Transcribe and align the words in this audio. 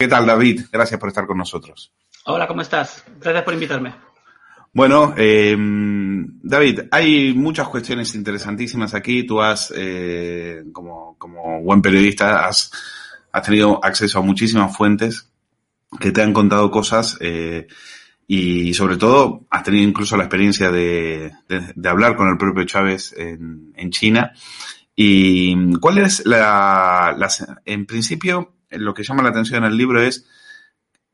¿Qué 0.00 0.06
tal, 0.06 0.26
David? 0.26 0.66
Gracias 0.70 1.00
por 1.00 1.08
estar 1.08 1.26
con 1.26 1.38
nosotros. 1.38 1.92
Hola, 2.26 2.46
¿cómo 2.46 2.62
estás? 2.62 3.02
Gracias 3.20 3.42
por 3.42 3.52
invitarme. 3.52 3.96
Bueno, 4.72 5.12
eh, 5.16 5.56
David, 5.58 6.82
hay 6.92 7.34
muchas 7.34 7.66
cuestiones 7.66 8.14
interesantísimas 8.14 8.94
aquí. 8.94 9.24
Tú 9.26 9.40
has, 9.40 9.72
eh, 9.76 10.62
como, 10.72 11.16
como, 11.18 11.60
buen 11.62 11.82
periodista, 11.82 12.46
has, 12.46 12.70
has, 13.32 13.42
tenido 13.42 13.84
acceso 13.84 14.20
a 14.20 14.22
muchísimas 14.22 14.76
fuentes 14.76 15.32
que 15.98 16.12
te 16.12 16.22
han 16.22 16.32
contado 16.32 16.70
cosas 16.70 17.18
eh, 17.20 17.66
y 18.28 18.74
sobre 18.74 18.98
todo 18.98 19.46
has 19.50 19.64
tenido 19.64 19.88
incluso 19.88 20.16
la 20.16 20.24
experiencia 20.24 20.70
de, 20.70 21.32
de, 21.48 21.72
de 21.74 21.88
hablar 21.88 22.14
con 22.14 22.28
el 22.28 22.38
propio 22.38 22.64
Chávez 22.66 23.12
en, 23.16 23.72
en, 23.74 23.90
China. 23.90 24.32
¿Y 24.94 25.76
cuál 25.80 25.98
es 25.98 26.24
la, 26.24 27.16
la, 27.18 27.28
en 27.64 27.84
principio, 27.84 28.57
lo 28.70 28.94
que 28.94 29.02
llama 29.02 29.22
la 29.22 29.30
atención 29.30 29.64
en 29.64 29.70
el 29.70 29.76
libro 29.76 30.02
es 30.02 30.26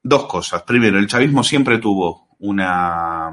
dos 0.02 0.26
cosas. 0.26 0.62
Primero, 0.62 0.98
el 0.98 1.06
chavismo 1.06 1.42
siempre 1.42 1.78
tuvo 1.78 2.28
una, 2.38 3.30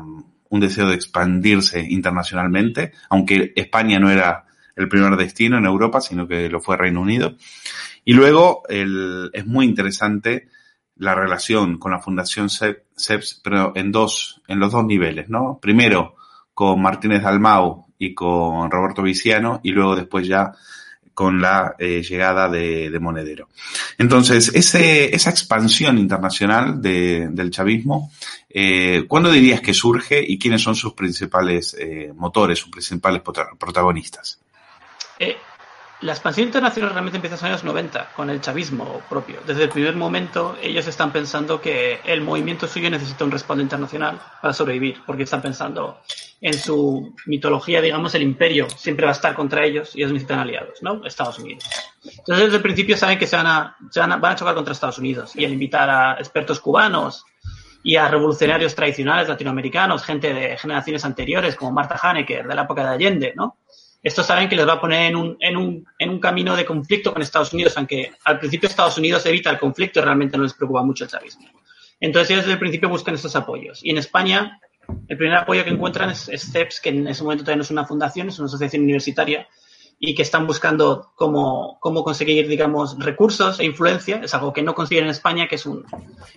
un 0.49 0.59
deseo 0.59 0.87
de 0.87 0.95
expandirse 0.95 1.85
internacionalmente, 1.89 2.93
aunque 3.09 3.53
España 3.55 3.99
no 3.99 4.09
era 4.09 4.45
el 4.75 4.87
primer 4.87 5.15
destino 5.17 5.57
en 5.57 5.65
Europa, 5.65 6.01
sino 6.01 6.27
que 6.27 6.49
lo 6.49 6.61
fue 6.61 6.77
Reino 6.77 7.01
Unido. 7.01 7.35
Y 8.05 8.13
luego 8.13 8.63
el, 8.69 9.29
es 9.33 9.45
muy 9.45 9.65
interesante 9.65 10.49
la 10.95 11.15
relación 11.15 11.77
con 11.77 11.91
la 11.91 11.99
Fundación 11.99 12.49
CEPS, 12.49 13.41
pero 13.43 13.73
en 13.75 13.91
dos, 13.91 14.41
en 14.47 14.59
los 14.59 14.71
dos 14.71 14.85
niveles, 14.85 15.29
¿no? 15.29 15.59
Primero 15.61 16.15
con 16.53 16.81
Martínez 16.81 17.23
Dalmau 17.23 17.87
y 17.97 18.13
con 18.13 18.69
Roberto 18.69 19.01
Viciano, 19.01 19.61
y 19.63 19.71
luego 19.71 19.95
después 19.95 20.27
ya 20.27 20.51
con 21.13 21.41
la 21.41 21.75
eh, 21.77 22.01
llegada 22.01 22.49
de, 22.49 22.89
de, 22.89 22.99
Monedero. 22.99 23.49
Entonces, 23.97 24.51
ese, 24.53 25.13
esa 25.13 25.29
expansión 25.29 25.97
internacional 25.97 26.81
de, 26.81 27.27
del 27.29 27.51
chavismo, 27.51 28.11
eh, 28.49 29.05
¿cuándo 29.07 29.31
dirías 29.31 29.61
que 29.61 29.73
surge 29.73 30.23
y 30.25 30.39
quiénes 30.39 30.61
son 30.61 30.75
sus 30.75 30.93
principales 30.93 31.75
eh, 31.79 32.11
motores, 32.15 32.59
sus 32.59 32.69
principales 32.69 33.21
protagonistas? 33.21 34.39
La 36.01 36.13
expansión 36.13 36.47
internacional 36.47 36.91
realmente 36.91 37.17
empieza 37.17 37.35
en 37.35 37.51
los 37.51 37.61
años 37.61 37.63
90, 37.63 38.13
con 38.15 38.31
el 38.31 38.41
chavismo 38.41 39.01
propio. 39.07 39.39
Desde 39.45 39.63
el 39.63 39.69
primer 39.69 39.95
momento, 39.95 40.57
ellos 40.59 40.87
están 40.87 41.11
pensando 41.11 41.61
que 41.61 41.99
el 42.03 42.21
movimiento 42.21 42.67
suyo 42.67 42.89
necesita 42.89 43.23
un 43.23 43.29
respaldo 43.29 43.61
internacional 43.61 44.19
para 44.41 44.51
sobrevivir, 44.51 45.01
porque 45.05 45.23
están 45.23 45.43
pensando 45.43 46.01
en 46.41 46.55
su 46.55 47.13
mitología, 47.27 47.81
digamos, 47.81 48.15
el 48.15 48.23
imperio 48.23 48.67
siempre 48.71 49.05
va 49.05 49.11
a 49.11 49.13
estar 49.13 49.35
contra 49.35 49.63
ellos 49.63 49.95
y 49.95 49.99
ellos 49.99 50.11
necesitan 50.11 50.39
aliados, 50.39 50.81
¿no? 50.81 51.05
Estados 51.05 51.37
Unidos. 51.37 51.65
Entonces, 52.03 52.45
desde 52.45 52.57
el 52.57 52.63
principio 52.63 52.97
saben 52.97 53.19
que 53.19 53.27
se 53.27 53.35
van 53.35 53.45
a, 53.45 53.77
se 53.91 53.99
van 53.99 54.11
a, 54.11 54.17
van 54.17 54.33
a 54.33 54.35
chocar 54.35 54.55
contra 54.55 54.73
Estados 54.73 54.97
Unidos 54.97 55.35
y 55.35 55.45
al 55.45 55.53
invitar 55.53 55.87
a 55.87 56.13
expertos 56.13 56.59
cubanos 56.59 57.25
y 57.83 57.95
a 57.95 58.07
revolucionarios 58.07 58.73
tradicionales 58.73 59.29
latinoamericanos, 59.29 60.03
gente 60.03 60.33
de 60.33 60.57
generaciones 60.57 61.05
anteriores, 61.05 61.55
como 61.55 61.71
Marta 61.71 61.99
Hanecker, 62.01 62.47
de 62.47 62.55
la 62.55 62.63
época 62.63 62.83
de 62.83 62.89
Allende, 62.89 63.33
¿no? 63.35 63.57
Estos 64.03 64.25
saben 64.25 64.49
que 64.49 64.55
les 64.55 64.67
va 64.67 64.73
a 64.73 64.81
poner 64.81 65.11
en 65.11 65.15
un, 65.15 65.37
en, 65.39 65.57
un, 65.57 65.85
en 65.99 66.09
un 66.09 66.19
camino 66.19 66.55
de 66.55 66.65
conflicto 66.65 67.13
con 67.13 67.21
Estados 67.21 67.53
Unidos, 67.53 67.77
aunque 67.77 68.11
al 68.23 68.39
principio 68.39 68.67
Estados 68.67 68.97
Unidos 68.97 69.25
evita 69.27 69.51
el 69.51 69.59
conflicto 69.59 69.99
y 69.99 70.03
realmente 70.03 70.37
no 70.37 70.43
les 70.43 70.53
preocupa 70.53 70.81
mucho 70.81 71.03
el 71.03 71.09
chavismo. 71.09 71.47
Entonces 71.99 72.31
ellos 72.31 72.45
desde 72.45 72.53
el 72.53 72.59
principio 72.59 72.89
buscan 72.89 73.13
estos 73.13 73.35
apoyos. 73.35 73.79
Y 73.83 73.91
en 73.91 73.99
España, 73.99 74.59
el 75.07 75.17
primer 75.17 75.37
apoyo 75.37 75.63
que 75.63 75.69
encuentran 75.69 76.09
es, 76.09 76.29
CEPS, 76.51 76.81
que 76.81 76.89
en 76.89 77.07
ese 77.07 77.23
momento 77.23 77.43
todavía 77.43 77.57
no 77.57 77.63
es 77.63 77.71
una 77.71 77.85
fundación, 77.85 78.29
es 78.29 78.39
una 78.39 78.47
asociación 78.47 78.83
universitaria, 78.83 79.47
y 80.03 80.15
que 80.15 80.23
están 80.23 80.47
buscando 80.47 81.11
cómo, 81.15 81.77
cómo 81.79 82.03
conseguir, 82.03 82.47
digamos, 82.47 82.97
recursos 82.97 83.59
e 83.59 83.65
influencia. 83.65 84.19
Es 84.23 84.33
algo 84.33 84.51
que 84.51 84.63
no 84.63 84.73
consiguen 84.73 85.03
en 85.03 85.11
España, 85.11 85.47
que 85.47 85.55
es 85.55 85.65
un, 85.67 85.85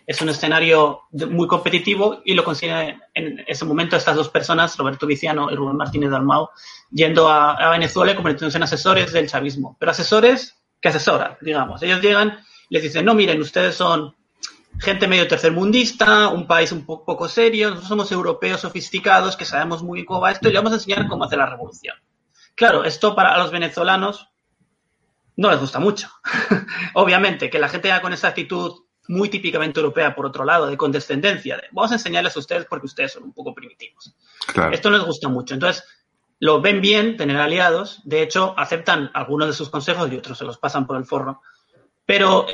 es 0.06 0.20
un 0.20 0.28
escenario 0.28 1.00
muy 1.30 1.48
competitivo 1.48 2.20
y 2.26 2.34
lo 2.34 2.44
consiguen 2.44 3.00
en 3.14 3.42
ese 3.48 3.64
momento 3.64 3.96
estas 3.96 4.16
dos 4.16 4.28
personas, 4.28 4.76
Roberto 4.76 5.06
Viciano 5.06 5.50
y 5.50 5.54
Rubén 5.54 5.78
Martínez 5.78 6.10
Dalmau, 6.10 6.50
yendo 6.90 7.26
a, 7.26 7.52
a 7.52 7.70
Venezuela 7.70 8.12
y 8.12 8.16
convirtiéndose 8.16 8.58
en 8.58 8.64
asesores 8.64 9.10
del 9.14 9.30
chavismo. 9.30 9.78
Pero 9.80 9.92
asesores 9.92 10.58
que 10.78 10.88
asesoran, 10.88 11.38
digamos. 11.40 11.82
Ellos 11.82 12.02
llegan 12.02 12.40
y 12.68 12.74
les 12.74 12.82
dicen, 12.82 13.06
no, 13.06 13.14
miren, 13.14 13.40
ustedes 13.40 13.76
son 13.76 14.14
gente 14.78 15.08
medio 15.08 15.26
tercermundista, 15.26 16.28
un 16.28 16.46
país 16.46 16.70
un 16.70 16.84
poco, 16.84 17.06
poco 17.06 17.28
serio, 17.28 17.68
nosotros 17.68 17.88
somos 17.88 18.12
europeos 18.12 18.60
sofisticados 18.60 19.38
que 19.38 19.46
sabemos 19.46 19.82
muy 19.82 20.00
bien 20.00 20.06
cómo 20.06 20.20
va 20.20 20.32
esto 20.32 20.48
y 20.48 20.52
le 20.52 20.58
vamos 20.58 20.72
a 20.72 20.76
enseñar 20.76 21.08
cómo 21.08 21.24
hacer 21.24 21.38
la 21.38 21.46
revolución. 21.46 21.96
Claro, 22.54 22.84
esto 22.84 23.14
para 23.14 23.36
los 23.38 23.50
venezolanos 23.50 24.28
no 25.36 25.50
les 25.50 25.60
gusta 25.60 25.80
mucho. 25.80 26.08
Obviamente, 26.94 27.50
que 27.50 27.58
la 27.58 27.68
gente 27.68 27.90
haga 27.90 28.02
con 28.02 28.12
esa 28.12 28.28
actitud 28.28 28.84
muy 29.08 29.28
típicamente 29.28 29.80
europea, 29.80 30.14
por 30.14 30.26
otro 30.26 30.44
lado, 30.44 30.66
de 30.66 30.76
condescendencia, 30.76 31.56
de 31.56 31.64
vamos 31.72 31.90
a 31.90 31.94
enseñarles 31.94 32.36
a 32.36 32.38
ustedes 32.38 32.66
porque 32.66 32.86
ustedes 32.86 33.12
son 33.12 33.24
un 33.24 33.32
poco 33.32 33.54
primitivos. 33.54 34.14
Claro. 34.52 34.72
Esto 34.72 34.90
no 34.90 34.96
les 34.96 35.06
gusta 35.06 35.28
mucho. 35.28 35.54
Entonces, 35.54 35.84
lo 36.40 36.60
ven 36.60 36.80
bien 36.80 37.16
tener 37.16 37.36
aliados, 37.36 38.00
de 38.04 38.22
hecho, 38.22 38.54
aceptan 38.56 39.10
algunos 39.14 39.48
de 39.48 39.54
sus 39.54 39.70
consejos 39.70 40.10
y 40.10 40.16
otros 40.16 40.38
se 40.38 40.44
los 40.44 40.58
pasan 40.58 40.86
por 40.86 40.96
el 40.96 41.04
forro, 41.04 41.42
pero 42.06 42.46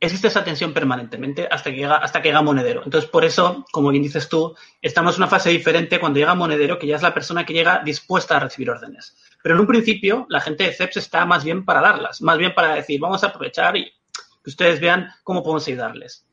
existe 0.00 0.28
esa 0.28 0.44
tensión 0.44 0.72
permanentemente 0.72 1.48
hasta 1.50 1.70
que 1.70 1.76
llega, 1.76 1.96
hasta 1.96 2.22
que 2.22 2.28
llega 2.28 2.42
Monedero. 2.42 2.82
Entonces, 2.84 3.08
por 3.10 3.24
eso, 3.24 3.64
como 3.72 3.90
bien 3.90 4.02
dices 4.02 4.28
tú, 4.28 4.54
estamos 4.80 5.16
en 5.16 5.22
una 5.22 5.30
fase 5.30 5.50
diferente 5.50 5.98
cuando 5.98 6.18
llega 6.18 6.34
Monedero, 6.34 6.78
que 6.78 6.86
ya 6.86 6.96
es 6.96 7.02
la 7.02 7.14
persona 7.14 7.44
que 7.44 7.52
llega 7.52 7.82
dispuesta 7.84 8.36
a 8.36 8.40
recibir 8.40 8.70
órdenes. 8.70 9.16
Pero 9.42 9.54
en 9.54 9.60
un 9.60 9.66
principio, 9.66 10.26
la 10.28 10.40
gente 10.40 10.64
de 10.64 10.72
CEPS 10.72 10.96
está 10.98 11.24
más 11.24 11.44
bien 11.44 11.64
para 11.64 11.80
darlas, 11.80 12.20
más 12.22 12.38
bien 12.38 12.54
para 12.54 12.74
decir, 12.74 13.00
vamos 13.00 13.22
a 13.22 13.28
aprovechar 13.28 13.76
y 13.76 13.84
que 13.84 14.50
ustedes 14.50 14.80
vean 14.80 15.08
cómo 15.22 15.42
podemos 15.42 15.66
ayudarles. 15.68 16.26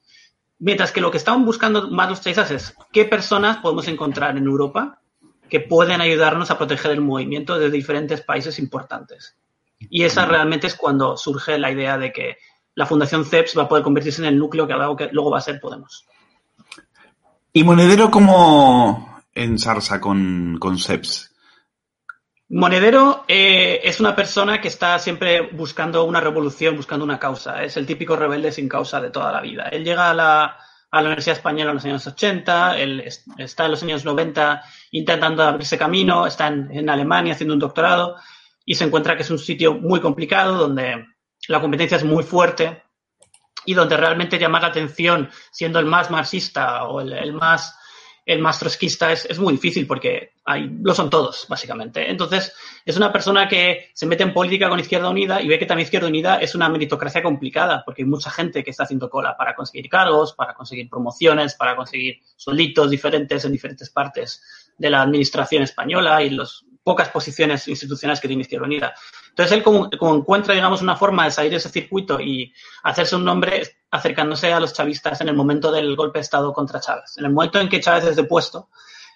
Mientras 0.59 0.91
que 0.91 1.01
lo 1.01 1.11
que 1.11 1.17
están 1.17 1.45
buscando 1.45 1.89
más 1.91 2.09
los 2.09 2.21
chavistas 2.21 2.51
es 2.51 2.75
qué 2.91 3.05
personas 3.05 3.57
podemos 3.57 3.87
encontrar 3.87 4.37
en 4.37 4.45
Europa 4.45 5.01
que 5.49 5.59
pueden 5.59 6.01
ayudarnos 6.01 6.49
a 6.49 6.57
proteger 6.57 6.91
el 6.91 7.01
movimiento 7.01 7.59
de 7.59 7.69
diferentes 7.69 8.21
países 8.21 8.57
importantes. 8.57 9.37
Y 9.79 10.03
esa 10.03 10.25
realmente 10.25 10.67
es 10.67 10.75
cuando 10.75 11.17
surge 11.17 11.59
la 11.59 11.71
idea 11.71 11.97
de 11.97 12.11
que 12.11 12.37
la 12.73 12.85
Fundación 12.85 13.25
CEPS 13.25 13.57
va 13.57 13.63
a 13.63 13.67
poder 13.67 13.83
convertirse 13.83 14.21
en 14.21 14.27
el 14.27 14.39
núcleo 14.39 14.67
que 14.67 15.09
luego 15.11 15.29
va 15.29 15.37
a 15.37 15.41
ser 15.41 15.59
Podemos. 15.59 16.05
¿Y 17.53 17.63
Monedero 17.63 18.11
cómo 18.11 19.21
ensarza 19.33 20.01
con, 20.01 20.57
con 20.59 20.77
CEPS? 20.77 21.34
Monedero 22.49 23.25
eh, 23.27 23.81
es 23.83 23.99
una 23.99 24.15
persona 24.15 24.61
que 24.61 24.67
está 24.67 24.99
siempre 24.99 25.41
buscando 25.41 26.03
una 26.03 26.19
revolución, 26.19 26.75
buscando 26.75 27.03
una 27.03 27.17
causa. 27.17 27.63
Es 27.63 27.75
el 27.75 27.87
típico 27.87 28.15
rebelde 28.15 28.51
sin 28.51 28.69
causa 28.69 29.01
de 29.01 29.09
toda 29.09 29.31
la 29.31 29.41
vida. 29.41 29.69
Él 29.69 29.83
llega 29.83 30.11
a 30.11 30.13
la, 30.13 30.57
a 30.91 31.01
la 31.01 31.07
Universidad 31.07 31.37
Española 31.37 31.71
en 31.71 31.75
los 31.75 31.85
años 31.85 32.05
80, 32.05 32.77
él 32.77 33.03
está 33.37 33.65
en 33.65 33.71
los 33.71 33.81
años 33.81 34.05
90 34.05 34.63
intentando 34.91 35.41
abrirse 35.41 35.77
camino, 35.77 36.27
está 36.27 36.47
en, 36.47 36.69
en 36.71 36.87
Alemania 36.87 37.33
haciendo 37.33 37.55
un 37.55 37.59
doctorado 37.59 38.17
y 38.63 38.75
se 38.75 38.83
encuentra 38.83 39.15
que 39.15 39.23
es 39.23 39.31
un 39.31 39.39
sitio 39.39 39.73
muy 39.73 39.99
complicado 39.99 40.55
donde 40.55 41.03
la 41.47 41.61
competencia 41.61 41.97
es 41.97 42.03
muy 42.03 42.23
fuerte 42.23 42.83
y 43.65 43.73
donde 43.73 43.97
realmente 43.97 44.37
llamar 44.37 44.61
la 44.61 44.67
atención 44.67 45.31
siendo 45.51 45.79
el 45.79 45.87
más 45.87 46.11
marxista 46.11 46.83
o 46.83 47.01
el, 47.01 47.11
el 47.13 47.33
más 47.33 47.75
el 48.25 48.39
más 48.39 48.57
trotskista 48.59 49.11
es, 49.11 49.25
es, 49.25 49.37
muy 49.37 49.53
difícil 49.53 49.85
porque 49.85 50.33
hay, 50.45 50.67
lo 50.81 50.95
son 50.95 51.09
todos, 51.09 51.45
básicamente. 51.47 52.09
Entonces, 52.09 52.53
es 52.83 52.97
una 52.97 53.11
persona 53.11 53.47
que 53.47 53.91
se 53.93 54.07
mete 54.07 54.23
en 54.23 54.33
política 54.33 54.67
con 54.67 54.79
Izquierda 54.79 55.09
Unida 55.09 55.41
y 55.41 55.47
ve 55.47 55.59
que 55.59 55.67
también 55.67 55.85
Izquierda 55.85 56.07
Unida 56.07 56.37
es 56.37 56.55
una 56.55 56.67
meritocracia 56.67 57.21
complicada 57.21 57.83
porque 57.85 58.01
hay 58.01 58.07
mucha 58.07 58.31
gente 58.31 58.63
que 58.63 58.71
está 58.71 58.83
haciendo 58.83 59.09
cola 59.09 59.37
para 59.37 59.53
conseguir 59.53 59.89
cargos, 59.89 60.33
para 60.33 60.55
conseguir 60.55 60.89
promociones, 60.89 61.53
para 61.53 61.75
conseguir 61.75 62.19
suelditos 62.35 62.89
diferentes 62.89 63.45
en 63.45 63.51
diferentes 63.51 63.91
partes 63.91 64.71
de 64.77 64.89
la 64.89 65.03
administración 65.03 65.61
española 65.61 66.23
y 66.23 66.31
las 66.31 66.65
pocas 66.83 67.09
posiciones 67.09 67.67
institucionales 67.67 68.19
que 68.19 68.27
tiene 68.27 68.41
Izquierda 68.41 68.65
Unida. 68.65 68.95
Entonces 69.35 69.57
él 69.57 69.63
como, 69.63 69.89
como, 69.89 70.15
encuentra, 70.15 70.53
digamos, 70.53 70.81
una 70.81 70.95
forma 70.95 71.25
de 71.25 71.31
salir 71.31 71.51
de 71.51 71.57
ese 71.57 71.67
circuito 71.67 72.21
y 72.21 72.53
hacerse 72.83 73.17
un 73.17 73.25
nombre 73.25 73.63
acercándose 73.91 74.53
a 74.53 74.61
los 74.61 74.71
chavistas 74.71 75.19
en 75.19 75.27
el 75.27 75.35
momento 75.35 75.73
del 75.73 75.93
golpe 75.97 76.19
de 76.19 76.23
Estado 76.23 76.53
contra 76.53 76.79
Chávez. 76.79 77.17
En 77.17 77.25
el 77.25 77.33
momento 77.33 77.59
en 77.59 77.67
que 77.67 77.81
Chávez 77.81 78.05
es 78.05 78.15
depuesto, 78.15 78.69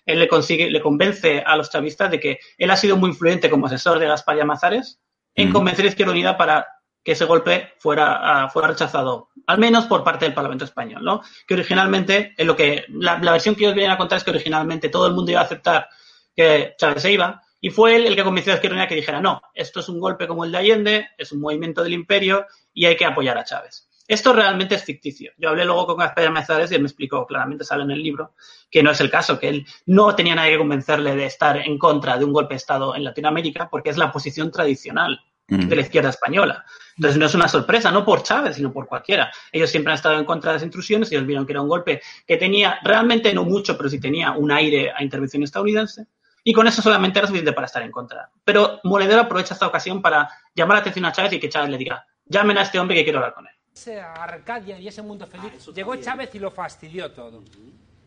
él 0.06 0.20
le 0.20 0.28
consigue, 0.28 0.70
le 0.70 0.82
convence 0.82 1.42
a 1.46 1.56
los 1.56 1.70
chavistas 1.70 2.12
de 2.12 2.20
que 2.20 2.40
él 2.58 2.70
ha 2.70 2.76
sido 2.76 2.98
muy 2.98 3.12
influyente 3.12 3.50
como 3.50 3.68
asesor 3.68 3.98
de 3.98 4.08
Gaspar 4.08 4.36
Llamazares 4.36 5.00
en 5.36 5.52
mm. 5.52 5.54
convencer 5.54 5.86
a 5.86 5.88
Izquierda 5.88 6.12
Unida 6.12 6.38
para 6.38 6.68
que 7.02 7.14
ese 7.14 7.24
golpe 7.24 7.76
fuera, 7.78 8.46
uh, 8.46 8.50
fuera 8.50 8.68
rechazado, 8.68 9.30
al 9.48 9.58
menos 9.58 9.86
por 9.86 10.04
parte 10.04 10.26
del 10.26 10.34
Parlamento 10.34 10.66
español, 10.66 11.02
¿no? 11.02 11.22
Que 11.48 11.54
originalmente, 11.54 12.34
en 12.38 12.46
lo 12.46 12.58
que, 12.58 12.84
la, 12.90 13.20
la 13.20 13.32
versión 13.32 13.56
que 13.56 13.64
ellos 13.64 13.74
vienen 13.74 13.94
a 13.94 13.98
contar 13.98 14.18
es 14.18 14.26
que 14.26 14.32
originalmente 14.32 14.90
todo 14.90 15.08
el 15.08 15.14
mundo 15.14 15.32
iba 15.32 15.40
a 15.40 15.46
aceptar 15.46 15.88
que 16.36 16.76
Chávez 16.78 17.04
se 17.04 17.14
iba, 17.14 17.42
y 17.62 17.70
fue 17.70 17.96
él 17.96 18.06
el 18.06 18.16
que 18.16 18.24
convenció 18.24 18.54
a 18.54 18.56
Izquierda 18.56 18.76
Unida 18.76 18.88
que 18.88 18.96
dijera, 18.96 19.22
no, 19.22 19.42
esto 19.54 19.80
es 19.80 19.90
un 19.90 20.00
golpe 20.00 20.28
como 20.28 20.46
el 20.46 20.52
de 20.52 20.58
Allende, 20.58 21.08
es 21.18 21.32
un 21.32 21.42
movimiento 21.42 21.84
del 21.84 21.94
imperio 21.94 22.46
y 22.74 22.86
hay 22.86 22.96
que 22.96 23.06
apoyar 23.06 23.38
a 23.38 23.44
Chávez. 23.44 23.90
Esto 24.08 24.34
realmente 24.34 24.74
es 24.74 24.84
ficticio. 24.84 25.32
Yo 25.38 25.50
hablé 25.50 25.66
luego 25.66 25.86
con 25.86 25.98
Gaspar 25.98 26.32
Mazares 26.32 26.72
y 26.72 26.76
él 26.76 26.82
me 26.82 26.88
explicó, 26.88 27.28
claramente 27.28 27.64
sale 27.64 27.84
en 27.84 27.92
el 27.92 28.02
libro, 28.02 28.34
que 28.72 28.82
no 28.82 28.90
es 28.90 29.00
el 29.02 29.12
caso, 29.12 29.40
que 29.40 29.50
él 29.50 29.68
no 29.86 30.16
tenía 30.16 30.34
nadie 30.34 30.54
que 30.54 30.58
convencerle 30.58 31.16
de 31.16 31.26
estar 31.26 31.58
en 31.58 31.78
contra 31.78 32.18
de 32.18 32.26
un 32.26 32.34
golpe 32.34 32.56
de 32.56 32.58
Estado 32.58 32.96
en 32.96 33.04
Latinoamérica 33.04 33.70
porque 33.70 33.92
es 33.92 33.98
la 33.98 34.12
posición 34.12 34.52
tradicional 34.52 35.20
de 35.48 35.76
la 35.76 35.82
izquierda 35.82 36.10
española. 36.10 36.64
Entonces 36.96 37.20
no 37.20 37.26
es 37.26 37.34
una 37.34 37.48
sorpresa, 37.48 37.92
no 37.92 38.06
por 38.06 38.24
Chávez, 38.24 38.56
sino 38.56 38.72
por 38.72 38.88
cualquiera. 38.88 39.32
Ellos 39.52 39.70
siempre 39.70 39.92
han 39.92 39.96
estado 39.96 40.20
en 40.20 40.26
contra 40.26 40.52
de 40.52 40.58
las 40.58 40.64
intrusiones, 40.64 41.12
ellos 41.12 41.26
vieron 41.26 41.46
que 41.46 41.54
era 41.54 41.62
un 41.62 41.68
golpe 41.68 42.02
que 42.26 42.38
tenía, 42.38 42.80
realmente 42.84 43.34
no 43.34 43.46
mucho, 43.46 43.76
pero 43.78 43.90
sí 43.90 44.00
tenía 44.00 44.32
un 44.32 44.52
aire 44.52 44.92
a 44.96 45.04
intervención 45.04 45.44
estadounidense, 45.44 46.06
y 46.50 46.54
con 46.54 46.66
eso 46.66 46.82
solamente 46.82 47.20
era 47.20 47.28
suficiente 47.28 47.54
para 47.54 47.68
estar 47.68 47.84
en 47.84 47.92
contra. 47.92 48.28
Pero 48.44 48.80
Monedero 48.84 49.22
aprovecha 49.22 49.54
esta 49.54 49.68
ocasión 49.68 50.02
para 50.02 50.28
llamar 50.56 50.78
la 50.78 50.82
atención 50.82 51.06
a 51.06 51.12
Chávez 51.12 51.34
y 51.34 51.40
que 51.40 51.48
Chávez 51.48 51.70
le 51.70 51.78
diga, 51.78 52.04
llamen 52.26 52.58
a 52.58 52.64
este 52.64 52.80
hombre 52.80 52.96
que 52.96 53.04
quiero 53.04 53.20
hablar 53.20 53.36
con 53.36 53.46
él. 53.46 53.54
Esa 53.72 54.12
Arcadia 54.14 54.80
y 54.80 54.88
ese 54.88 55.04
mundo 55.04 55.28
feliz, 55.28 55.52
ah, 55.54 55.72
llegó 55.76 55.96
Chávez 55.98 56.34
y 56.34 56.40
lo 56.40 56.50
fastidió 56.50 57.12
todo. 57.12 57.44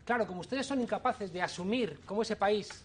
Claro, 0.03 0.27
como 0.27 0.41
ustedes 0.41 0.67
son 0.67 0.81
incapaces 0.81 1.31
de 1.31 1.41
asumir 1.41 2.01
cómo 2.05 2.23
ese 2.23 2.35
país 2.35 2.83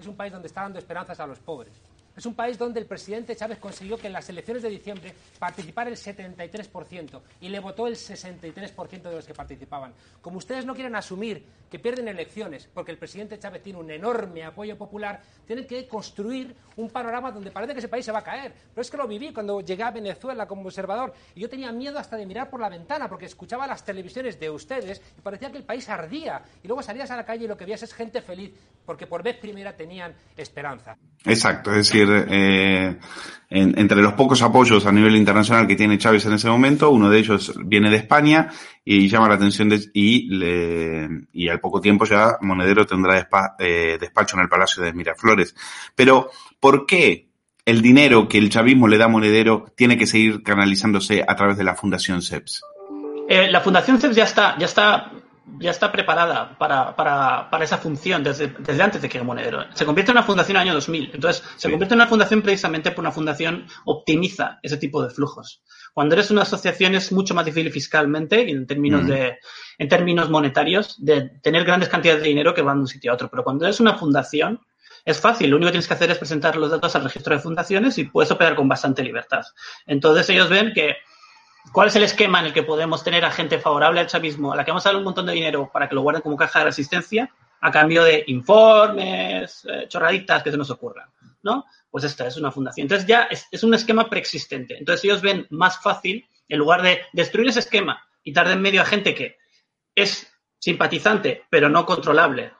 es 0.00 0.06
un 0.06 0.16
país 0.16 0.32
donde 0.32 0.48
está 0.48 0.62
dando 0.62 0.78
esperanzas 0.78 1.20
a 1.20 1.26
los 1.26 1.38
pobres, 1.38 1.74
es 2.16 2.26
un 2.26 2.34
país 2.34 2.56
donde 2.56 2.80
el 2.80 2.86
presidente 2.86 3.34
Chávez 3.34 3.58
consiguió 3.58 3.98
que 3.98 4.06
en 4.06 4.12
las 4.12 4.28
elecciones 4.28 4.62
de 4.62 4.68
diciembre 4.68 5.12
participara 5.38 5.90
el 5.90 5.96
73% 5.96 7.20
y 7.40 7.48
le 7.48 7.58
votó 7.58 7.86
el 7.86 7.96
63% 7.96 9.02
de 9.02 9.14
los 9.14 9.26
que 9.26 9.34
participaban. 9.34 9.92
Como 10.20 10.38
ustedes 10.38 10.64
no 10.64 10.74
quieren 10.74 10.94
asumir 10.94 11.44
que 11.70 11.78
pierden 11.78 12.06
elecciones 12.06 12.68
porque 12.72 12.92
el 12.92 12.98
presidente 12.98 13.38
Chávez 13.38 13.62
tiene 13.62 13.80
un 13.80 13.90
enorme 13.90 14.44
apoyo 14.44 14.78
popular, 14.78 15.20
tienen 15.46 15.66
que 15.66 15.88
construir 15.88 16.54
un 16.76 16.88
panorama 16.90 17.32
donde 17.32 17.50
parece 17.50 17.72
que 17.72 17.80
ese 17.80 17.88
país 17.88 18.04
se 18.04 18.12
va 18.12 18.20
a 18.20 18.24
caer. 18.24 18.52
Pero 18.72 18.82
es 18.82 18.90
que 18.90 18.96
lo 18.96 19.08
viví 19.08 19.32
cuando 19.32 19.60
llegué 19.60 19.82
a 19.82 19.90
Venezuela 19.90 20.46
como 20.46 20.62
observador 20.62 21.12
y 21.34 21.40
yo 21.40 21.48
tenía 21.48 21.72
miedo 21.72 21.98
hasta 21.98 22.16
de 22.16 22.26
mirar 22.26 22.48
por 22.48 22.60
la 22.60 22.68
ventana 22.68 23.08
porque 23.08 23.26
escuchaba 23.26 23.66
las 23.66 23.84
televisiones 23.84 24.38
de 24.38 24.50
ustedes 24.50 25.02
y 25.18 25.20
parecía 25.20 25.50
que 25.50 25.58
el 25.58 25.64
país 25.64 25.88
ardía. 25.88 26.42
Y 26.62 26.68
luego 26.68 26.82
salías 26.82 27.10
a 27.10 27.16
la 27.16 27.24
calle 27.24 27.44
y 27.44 27.48
lo 27.48 27.56
que 27.56 27.64
veías 27.64 27.82
es 27.82 27.92
gente 27.92 28.22
feliz 28.22 28.52
porque 28.86 29.06
por 29.06 29.22
vez 29.22 29.36
primera 29.36 29.76
tenían 29.76 30.14
esperanza. 30.36 30.96
Exacto, 31.24 31.70
es 31.70 31.88
decir, 31.88 32.03
eh, 32.10 32.96
entre 33.50 34.02
los 34.02 34.14
pocos 34.14 34.42
apoyos 34.42 34.84
a 34.86 34.92
nivel 34.92 35.14
internacional 35.16 35.66
que 35.66 35.76
tiene 35.76 35.98
Chávez 35.98 36.26
en 36.26 36.32
ese 36.32 36.48
momento, 36.48 36.90
uno 36.90 37.08
de 37.08 37.18
ellos 37.18 37.54
viene 37.64 37.88
de 37.88 37.98
España 37.98 38.50
y 38.84 39.08
llama 39.08 39.28
la 39.28 39.36
atención 39.36 39.70
y 39.94 41.48
al 41.48 41.60
poco 41.60 41.80
tiempo 41.80 42.04
ya 42.04 42.36
Monedero 42.40 42.84
tendrá 42.84 43.28
eh, 43.58 43.96
despacho 44.00 44.36
en 44.36 44.42
el 44.42 44.48
Palacio 44.48 44.82
de 44.82 44.92
Miraflores. 44.92 45.54
Pero, 45.94 46.30
¿por 46.58 46.84
qué 46.84 47.28
el 47.64 47.80
dinero 47.80 48.28
que 48.28 48.38
el 48.38 48.50
chavismo 48.50 48.88
le 48.88 48.98
da 48.98 49.04
a 49.04 49.08
Monedero 49.08 49.66
tiene 49.76 49.96
que 49.96 50.06
seguir 50.06 50.42
canalizándose 50.42 51.24
a 51.26 51.36
través 51.36 51.56
de 51.56 51.64
la 51.64 51.76
Fundación 51.76 52.22
CEPS? 52.22 52.60
Eh, 53.28 53.50
la 53.50 53.60
Fundación 53.60 54.00
CEPS 54.00 54.16
ya 54.16 54.24
está, 54.24 54.58
ya 54.58 54.66
está 54.66 55.12
ya 55.58 55.70
está 55.70 55.92
preparada 55.92 56.56
para, 56.58 56.96
para, 56.96 57.50
para 57.50 57.64
esa 57.64 57.78
función 57.78 58.22
desde, 58.22 58.48
desde, 58.58 58.82
antes 58.82 59.02
de 59.02 59.08
que 59.08 59.18
el 59.18 59.24
Monedero. 59.24 59.64
Se 59.74 59.84
convierte 59.84 60.10
en 60.10 60.18
una 60.18 60.26
fundación 60.26 60.56
en 60.56 60.62
el 60.62 60.68
año 60.68 60.74
2000. 60.74 61.10
Entonces, 61.14 61.42
se 61.56 61.70
convierte 61.70 61.94
en 61.94 62.00
una 62.00 62.08
fundación 62.08 62.42
precisamente 62.42 62.90
por 62.90 63.02
una 63.02 63.12
fundación 63.12 63.66
optimiza 63.84 64.58
ese 64.62 64.76
tipo 64.76 65.02
de 65.02 65.10
flujos. 65.10 65.62
Cuando 65.92 66.14
eres 66.14 66.30
una 66.30 66.42
asociación 66.42 66.94
es 66.94 67.12
mucho 67.12 67.34
más 67.34 67.44
difícil 67.44 67.70
fiscalmente 67.70 68.50
en 68.50 68.66
términos, 68.66 69.06
de, 69.06 69.38
en 69.78 69.88
términos 69.88 70.30
monetarios 70.30 70.96
de 71.04 71.30
tener 71.42 71.64
grandes 71.64 71.88
cantidades 71.88 72.22
de 72.22 72.28
dinero 72.28 72.54
que 72.54 72.62
van 72.62 72.78
de 72.78 72.82
un 72.82 72.88
sitio 72.88 73.12
a 73.12 73.14
otro. 73.14 73.28
Pero 73.30 73.44
cuando 73.44 73.64
eres 73.64 73.80
una 73.80 73.94
fundación, 73.94 74.60
es 75.04 75.20
fácil. 75.20 75.50
Lo 75.50 75.56
único 75.56 75.68
que 75.68 75.72
tienes 75.72 75.88
que 75.88 75.94
hacer 75.94 76.10
es 76.10 76.18
presentar 76.18 76.56
los 76.56 76.70
datos 76.70 76.96
al 76.96 77.04
registro 77.04 77.34
de 77.34 77.40
fundaciones 77.40 77.98
y 77.98 78.04
puedes 78.04 78.30
operar 78.30 78.56
con 78.56 78.68
bastante 78.68 79.02
libertad. 79.02 79.42
Entonces, 79.86 80.28
ellos 80.30 80.48
ven 80.48 80.72
que 80.74 80.96
¿Cuál 81.72 81.88
es 81.88 81.96
el 81.96 82.04
esquema 82.04 82.40
en 82.40 82.46
el 82.46 82.52
que 82.52 82.62
podemos 82.62 83.02
tener 83.02 83.24
a 83.24 83.30
gente 83.30 83.58
favorable 83.58 84.00
al 84.00 84.06
chavismo, 84.06 84.52
a 84.52 84.56
la 84.56 84.64
que 84.64 84.70
vamos 84.70 84.84
a 84.86 84.90
dar 84.90 84.96
un 84.96 85.04
montón 85.04 85.26
de 85.26 85.32
dinero 85.32 85.70
para 85.72 85.88
que 85.88 85.94
lo 85.94 86.02
guarden 86.02 86.22
como 86.22 86.36
caja 86.36 86.60
de 86.60 86.66
resistencia, 86.66 87.30
a 87.60 87.70
cambio 87.70 88.04
de 88.04 88.24
informes, 88.28 89.66
eh, 89.68 89.86
chorraditas 89.88 90.42
que 90.42 90.50
se 90.50 90.56
nos 90.56 90.70
ocurran? 90.70 91.08
¿No? 91.42 91.64
Pues 91.90 92.04
esta 92.04 92.26
es 92.26 92.36
una 92.36 92.50
fundación. 92.50 92.84
Entonces 92.84 93.06
ya 93.06 93.24
es, 93.24 93.64
un 93.64 93.74
esquema 93.74 94.08
preexistente. 94.08 94.76
Entonces 94.78 95.04
ellos 95.04 95.22
ven 95.22 95.46
más 95.50 95.80
fácil, 95.82 96.28
en 96.48 96.58
lugar 96.58 96.82
de 96.82 97.00
destruir 97.12 97.48
ese 97.48 97.60
esquema 97.60 98.02
y 98.22 98.32
dar 98.32 98.50
en 98.50 98.60
medio 98.60 98.82
a 98.82 98.84
gente 98.84 99.14
que 99.14 99.38
es 99.94 100.30
simpatizante, 100.58 101.44
pero 101.50 101.68
no 101.68 101.86
controlable, 101.86 102.52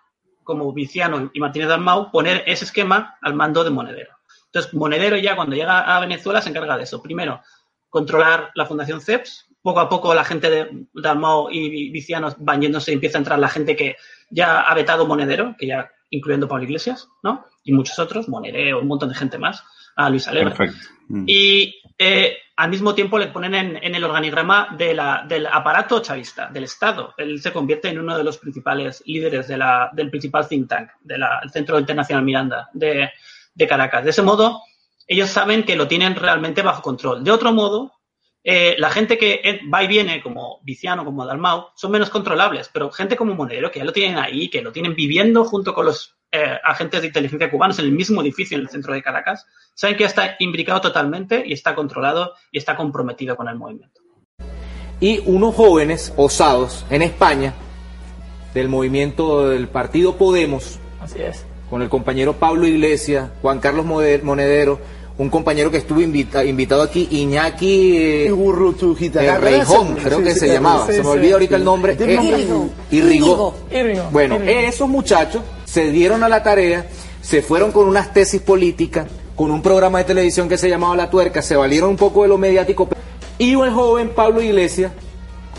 como 0.42 0.72
Viciano 0.72 1.30
y 1.32 1.40
Martínez 1.40 1.68
Dalmau, 1.68 2.10
poner 2.10 2.42
ese 2.46 2.64
esquema 2.64 3.16
al 3.22 3.34
mando 3.34 3.64
de 3.64 3.70
Monedero. 3.70 4.14
Entonces, 4.46 4.74
Monedero 4.74 5.16
ya 5.16 5.36
cuando 5.36 5.56
llega 5.56 5.80
a 5.80 6.00
Venezuela 6.00 6.40
se 6.40 6.50
encarga 6.50 6.76
de 6.76 6.84
eso. 6.84 7.02
Primero, 7.02 7.42
controlar 7.94 8.50
la 8.56 8.67
Fundación 8.67 9.00
CEPS. 9.00 9.46
Poco 9.62 9.79
a 9.79 9.88
poco 9.88 10.12
la 10.14 10.25
gente 10.25 10.50
de 10.50 10.87
Dalmau 10.94 11.49
y 11.49 11.91
Vicianos 11.91 12.35
van 12.41 12.61
yéndose 12.61 12.91
y 12.91 12.94
empieza 12.94 13.19
a 13.19 13.20
entrar 13.20 13.38
la 13.38 13.49
gente 13.49 13.76
que 13.76 13.94
ya 14.31 14.62
ha 14.62 14.75
vetado 14.75 15.06
Monedero, 15.06 15.55
que 15.56 15.69
ya 15.69 15.93
incluyendo 16.11 16.49
Pablo 16.49 16.64
Iglesias, 16.64 17.08
¿no? 17.23 17.46
Y 17.62 17.73
muchos 17.73 17.96
otros, 18.00 18.29
Monedero, 18.29 18.81
un 18.81 18.88
montón 18.88 19.11
de 19.11 19.14
gente 19.14 19.38
más, 19.38 19.62
a 19.94 20.11
Luis 20.11 20.26
Alegre. 20.26 20.73
Mm. 21.06 21.25
Y 21.29 21.76
eh, 21.96 22.37
al 22.56 22.69
mismo 22.69 22.96
tiempo 22.96 23.17
le 23.17 23.29
ponen 23.29 23.55
en, 23.55 23.94
el 23.94 24.02
organigrama 24.02 24.75
de 24.76 24.93
la, 24.93 25.25
del 25.29 25.47
aparato 25.47 26.00
chavista, 26.00 26.49
del 26.49 26.64
Estado. 26.64 27.14
Él 27.17 27.40
se 27.40 27.52
convierte 27.52 27.90
en 27.90 28.00
uno 28.00 28.19
de 28.19 28.25
los 28.25 28.38
principales 28.38 29.05
líderes 29.06 29.47
de 29.47 29.56
la, 29.56 29.88
del 29.93 30.11
principal 30.11 30.49
think 30.49 30.69
tank, 30.69 30.90
del 31.00 31.23
Centro 31.52 31.79
Internacional 31.79 32.25
Miranda 32.25 32.69
de, 32.73 33.08
de 33.55 33.67
Caracas. 33.69 34.02
De 34.02 34.11
ese 34.11 34.23
modo, 34.23 34.62
ellos 35.06 35.30
saben 35.30 35.64
que 35.64 35.76
lo 35.76 35.88
tienen 35.88 36.14
realmente 36.14 36.62
bajo 36.62 36.82
control. 36.82 37.24
De 37.24 37.30
otro 37.30 37.52
modo, 37.52 37.92
eh, 38.42 38.76
la 38.78 38.90
gente 38.90 39.16
que 39.16 39.60
va 39.72 39.82
y 39.82 39.86
viene, 39.86 40.22
como 40.22 40.60
Viciano, 40.62 41.04
como 41.04 41.24
Dalmau, 41.24 41.68
son 41.74 41.90
menos 41.90 42.10
controlables, 42.10 42.68
pero 42.72 42.90
gente 42.90 43.16
como 43.16 43.34
Monedero, 43.34 43.70
que 43.70 43.78
ya 43.78 43.84
lo 43.84 43.92
tienen 43.92 44.18
ahí, 44.18 44.50
que 44.50 44.62
lo 44.62 44.72
tienen 44.72 44.94
viviendo 44.94 45.44
junto 45.44 45.72
con 45.74 45.86
los 45.86 46.16
eh, 46.30 46.58
agentes 46.62 47.00
de 47.00 47.06
inteligencia 47.06 47.50
cubanos 47.50 47.78
en 47.78 47.86
el 47.86 47.92
mismo 47.92 48.20
edificio 48.20 48.56
en 48.56 48.64
el 48.64 48.68
centro 48.68 48.92
de 48.92 49.02
Caracas, 49.02 49.46
saben 49.74 49.96
que 49.96 50.02
ya 50.02 50.08
está 50.08 50.36
imbricado 50.40 50.80
totalmente 50.80 51.42
y 51.46 51.52
está 51.52 51.74
controlado 51.74 52.34
y 52.50 52.58
está 52.58 52.76
comprometido 52.76 53.36
con 53.36 53.48
el 53.48 53.56
movimiento. 53.56 54.00
Y 55.00 55.20
unos 55.26 55.54
jóvenes 55.54 56.12
osados 56.16 56.84
en 56.90 57.02
España 57.02 57.54
del 58.52 58.68
movimiento 58.68 59.48
del 59.48 59.68
partido 59.68 60.16
Podemos, 60.16 60.78
Así 61.00 61.20
es. 61.20 61.44
Con 61.75 61.82
el 61.82 61.88
compañero 61.88 62.35
Pablo 62.35 62.69
Iglesias, 62.69 63.31
Juan 63.43 63.59
Carlos 63.59 63.85
Monedero, 63.85 64.79
un 65.19 65.29
compañero 65.29 65.73
que 65.73 65.79
estuvo 65.79 66.00
invitado 66.00 66.82
aquí, 66.82 67.09
Iñaki 67.11 67.97
eh, 67.97 68.26
eh 68.29 69.38
Reijón, 69.41 69.97
creo 69.97 70.23
que 70.23 70.37
se 70.37 70.47
llamaba, 70.47 70.87
se 70.87 71.03
me 71.03 71.09
olvida 71.09 71.32
ahorita 71.32 71.56
el 71.56 71.65
nombre. 71.65 71.97
Irrigo. 72.93 73.56
Bueno, 74.12 74.37
esos 74.37 74.88
muchachos 74.88 75.43
se 75.65 75.91
dieron 75.91 76.23
a 76.23 76.29
la 76.29 76.44
tarea, 76.44 76.87
se 77.21 77.43
fueron 77.43 77.73
con 77.73 77.88
unas 77.88 78.15
tesis 78.15 78.41
políticas, 78.41 79.09
con 79.35 79.50
un 79.50 79.61
programa 79.61 79.99
de 79.99 80.05
televisión 80.05 80.49
que 80.49 80.56
se 80.56 80.69
llamaba 80.69 80.94
La 80.94 81.11
Tuerca, 81.11 81.43
se 81.43 81.56
valieron 81.56 81.91
un 81.91 81.97
poco 81.97 82.23
de 82.23 82.29
lo 82.29 82.38
mediático. 82.38 82.88
Y 83.37 83.55
el 83.55 83.73
joven 83.73 84.11
Pablo 84.15 84.41
Iglesias, 84.41 84.93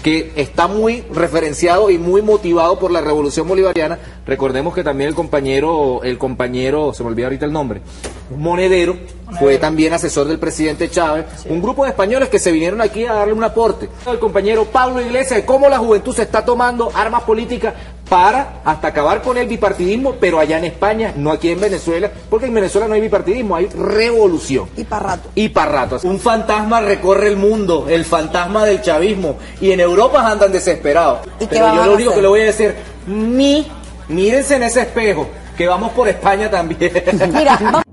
que 0.06 0.34
está 0.36 0.68
muy 0.68 1.04
referenciado 1.12 1.90
y 1.90 1.98
muy 1.98 2.22
motivado 2.22 2.78
por 2.78 2.92
la 2.92 3.02
revolución 3.02 3.48
bolivariana. 3.48 3.98
Recordemos 4.28 4.76
que 4.76 4.84
también 4.84 5.10
el 5.10 5.16
compañero, 5.16 6.04
el 6.04 6.20
compañero, 6.20 6.94
se 6.94 7.02
me 7.02 7.10
olvidó 7.10 7.26
ahorita 7.26 7.48
el 7.48 7.52
nombre, 7.52 7.82
Monedero, 8.30 9.00
fue 9.40 9.58
también 9.58 9.94
asesor 9.94 10.28
del 10.28 10.38
presidente 10.38 10.92
Chávez. 10.92 11.26
Un 11.50 11.60
grupo 11.60 11.86
de 11.86 11.90
españoles 11.90 12.30
que 12.30 12.38
se 12.38 12.52
vinieron 12.52 12.82
aquí 12.82 13.04
a 13.04 13.14
darle 13.14 13.34
un 13.34 13.44
aporte. 13.44 13.90
El 14.06 14.20
compañero 14.20 14.66
Pablo 14.66 15.02
Iglesias, 15.02 15.42
cómo 15.44 15.70
la 15.70 15.80
juventud 15.80 16.14
se 16.14 16.22
está 16.22 16.46
tomando 16.46 16.92
armas 16.94 17.24
políticas 17.24 17.74
para 18.10 18.62
hasta 18.64 18.90
acabar 18.90 19.22
con 19.22 19.38
el 19.38 19.48
bipartidismo, 19.48 20.16
pero 20.20 20.40
allá 20.40 20.58
en 20.58 20.66
España, 20.66 21.14
no 21.16 21.32
aquí 21.32 21.50
en 21.50 21.60
Venezuela, 21.60 22.12
porque 22.30 22.46
en 22.48 22.54
Venezuela 22.54 22.88
no 22.88 22.94
hay 22.94 23.02
bipartidismo, 23.02 23.56
hay 23.56 23.68
revolución. 23.68 24.70
Y 24.78 24.84
para 24.84 25.08
rato. 25.08 25.30
Y 25.36 25.50
para 25.50 25.72
rato. 25.72 26.00
Un 26.04 26.20
fantasma 26.20 26.82
recorre 26.82 27.28
el 27.28 27.38
mundo, 27.38 27.88
el 27.90 28.06
fantasma 28.06 28.66
del 28.66 28.82
chavismo, 28.82 29.38
y 29.60 29.72
en 29.72 29.80
Europa 29.80 30.26
andan 30.30 30.52
desesperados. 30.52 31.20
pero 31.50 31.76
yo 31.76 31.86
lo 31.86 31.94
único 31.94 32.14
que 32.14 32.22
le 32.22 32.28
voy 32.28 32.42
a 32.42 32.46
decir, 32.46 32.76
mi, 33.08 33.68
mírense 34.08 34.56
en 34.56 34.64
ese 34.64 34.82
espejo, 34.82 35.28
que 35.58 35.68
vamos 35.68 35.92
por 35.94 36.08
España 36.08 36.50
también. 36.50 36.92
Mira, 37.34 37.84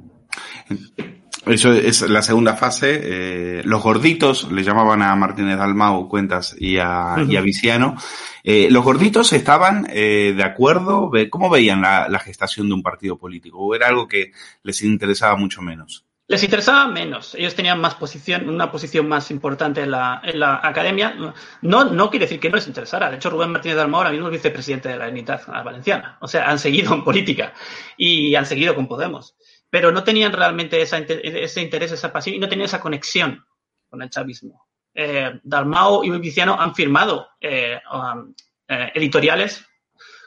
Eso 1.46 1.72
es 1.72 2.02
la 2.02 2.22
segunda 2.22 2.54
fase. 2.54 3.00
Eh, 3.02 3.62
los 3.64 3.82
gorditos, 3.82 4.50
le 4.52 4.62
llamaban 4.62 5.02
a 5.02 5.14
Martínez 5.16 5.58
Dalmau 5.58 6.08
cuentas 6.08 6.54
y 6.58 6.78
a, 6.78 7.16
y 7.28 7.36
a 7.36 7.40
Viciano. 7.40 7.96
Eh, 8.44 8.68
los 8.70 8.84
gorditos 8.84 9.32
estaban 9.32 9.88
eh, 9.90 10.34
de 10.36 10.44
acuerdo. 10.44 11.10
¿Cómo 11.30 11.50
veían 11.50 11.82
la, 11.82 12.08
la, 12.08 12.20
gestación 12.20 12.68
de 12.68 12.74
un 12.74 12.82
partido 12.82 13.18
político? 13.18 13.58
¿O 13.58 13.74
era 13.74 13.88
algo 13.88 14.06
que 14.06 14.30
les 14.62 14.82
interesaba 14.82 15.36
mucho 15.36 15.62
menos? 15.62 16.04
Les 16.28 16.44
interesaba 16.44 16.86
menos. 16.86 17.34
Ellos 17.34 17.56
tenían 17.56 17.80
más 17.80 17.96
posición, 17.96 18.48
una 18.48 18.70
posición 18.70 19.08
más 19.08 19.30
importante 19.32 19.82
en 19.82 19.90
la, 19.90 20.22
en 20.24 20.38
la 20.38 20.60
academia. 20.62 21.14
No, 21.60 21.84
no 21.84 22.08
quiere 22.08 22.26
decir 22.26 22.38
que 22.38 22.48
no 22.48 22.56
les 22.56 22.68
interesara. 22.68 23.10
De 23.10 23.16
hecho, 23.16 23.30
Rubén 23.30 23.50
Martínez 23.50 23.76
Dalmau 23.76 23.98
ahora 24.00 24.12
mismo 24.12 24.28
es 24.28 24.32
vicepresidente 24.32 24.88
de 24.88 24.96
la 24.96 25.08
Unidad 25.08 25.42
Valenciana. 25.64 26.18
O 26.20 26.28
sea, 26.28 26.48
han 26.48 26.60
seguido 26.60 26.94
en 26.94 27.02
política 27.02 27.52
y 27.96 28.36
han 28.36 28.46
seguido 28.46 28.76
con 28.76 28.86
Podemos 28.86 29.34
pero 29.72 29.90
no 29.90 30.04
tenían 30.04 30.34
realmente 30.34 30.82
ese 30.82 31.62
interés, 31.62 31.92
esa 31.92 32.12
pasión 32.12 32.36
y 32.36 32.38
no 32.38 32.46
tenían 32.46 32.66
esa 32.66 32.78
conexión 32.78 33.42
con 33.88 34.02
el 34.02 34.10
chavismo. 34.10 34.66
Eh, 34.92 35.40
Dalmao 35.42 36.04
y 36.04 36.10
Viciano 36.10 36.60
han 36.60 36.74
firmado 36.74 37.28
eh, 37.40 37.80
um, 37.90 38.34
eh, 38.68 38.92
editoriales 38.94 39.64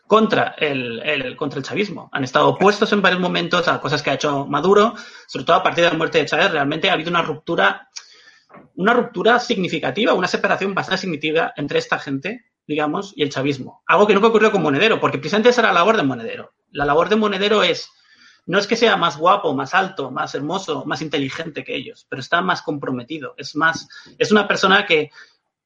contra 0.08 0.56
el, 0.58 1.36
contra 1.38 1.60
el 1.60 1.64
chavismo. 1.64 2.10
Han 2.12 2.24
estado 2.24 2.48
opuestos 2.48 2.92
en 2.92 3.04
varios 3.04 3.22
momentos 3.22 3.68
a 3.68 3.80
cosas 3.80 4.02
que 4.02 4.10
ha 4.10 4.16
hecho 4.16 4.48
Maduro, 4.48 4.96
sobre 5.28 5.46
todo 5.46 5.58
a 5.58 5.64
partir 5.64 5.84
de 5.84 5.92
la 5.92 5.98
muerte 5.98 6.18
de 6.18 6.26
Chávez. 6.26 6.50
Realmente 6.50 6.90
ha 6.90 6.94
habido 6.94 7.12
una 7.12 7.22
ruptura, 7.22 7.88
una 8.78 8.94
ruptura 8.94 9.38
significativa, 9.38 10.16
una 10.16 10.28
separación 10.28 10.74
bastante 10.74 11.02
significativa 11.02 11.54
entre 11.56 11.78
esta 11.78 12.00
gente, 12.00 12.46
digamos, 12.66 13.14
y 13.16 13.22
el 13.22 13.30
chavismo. 13.30 13.84
Algo 13.86 14.08
que 14.08 14.16
nunca 14.16 14.30
ocurrió 14.30 14.52
con 14.52 14.64
Monedero, 14.64 15.00
porque 15.00 15.20
precisamente 15.20 15.50
esa 15.50 15.62
era 15.62 15.72
la 15.72 15.82
labor 15.82 15.98
de 15.98 16.04
Monedero. 16.04 16.56
La 16.72 16.86
labor 16.86 17.10
de 17.10 17.16
Monedero 17.16 17.62
es, 17.62 17.92
no 18.48 18.60
es 18.60 18.68
que 18.68 18.76
sea 18.76 18.96
más 18.98 19.18
guapo, 19.18 19.54
más 19.54 19.74
alto, 19.74 20.12
más 20.12 20.36
hermoso, 20.36 20.86
más 20.86 21.02
inteligente 21.02 21.64
que 21.64 21.76
ellos, 21.76 22.06
pero 22.10 22.20
está 22.20 22.42
más 22.42 22.62
comprometido. 22.62 23.34
Es 23.38 23.56
más, 23.56 23.88
es 24.18 24.32
una 24.32 24.48
persona 24.48 24.86
que 24.86 25.10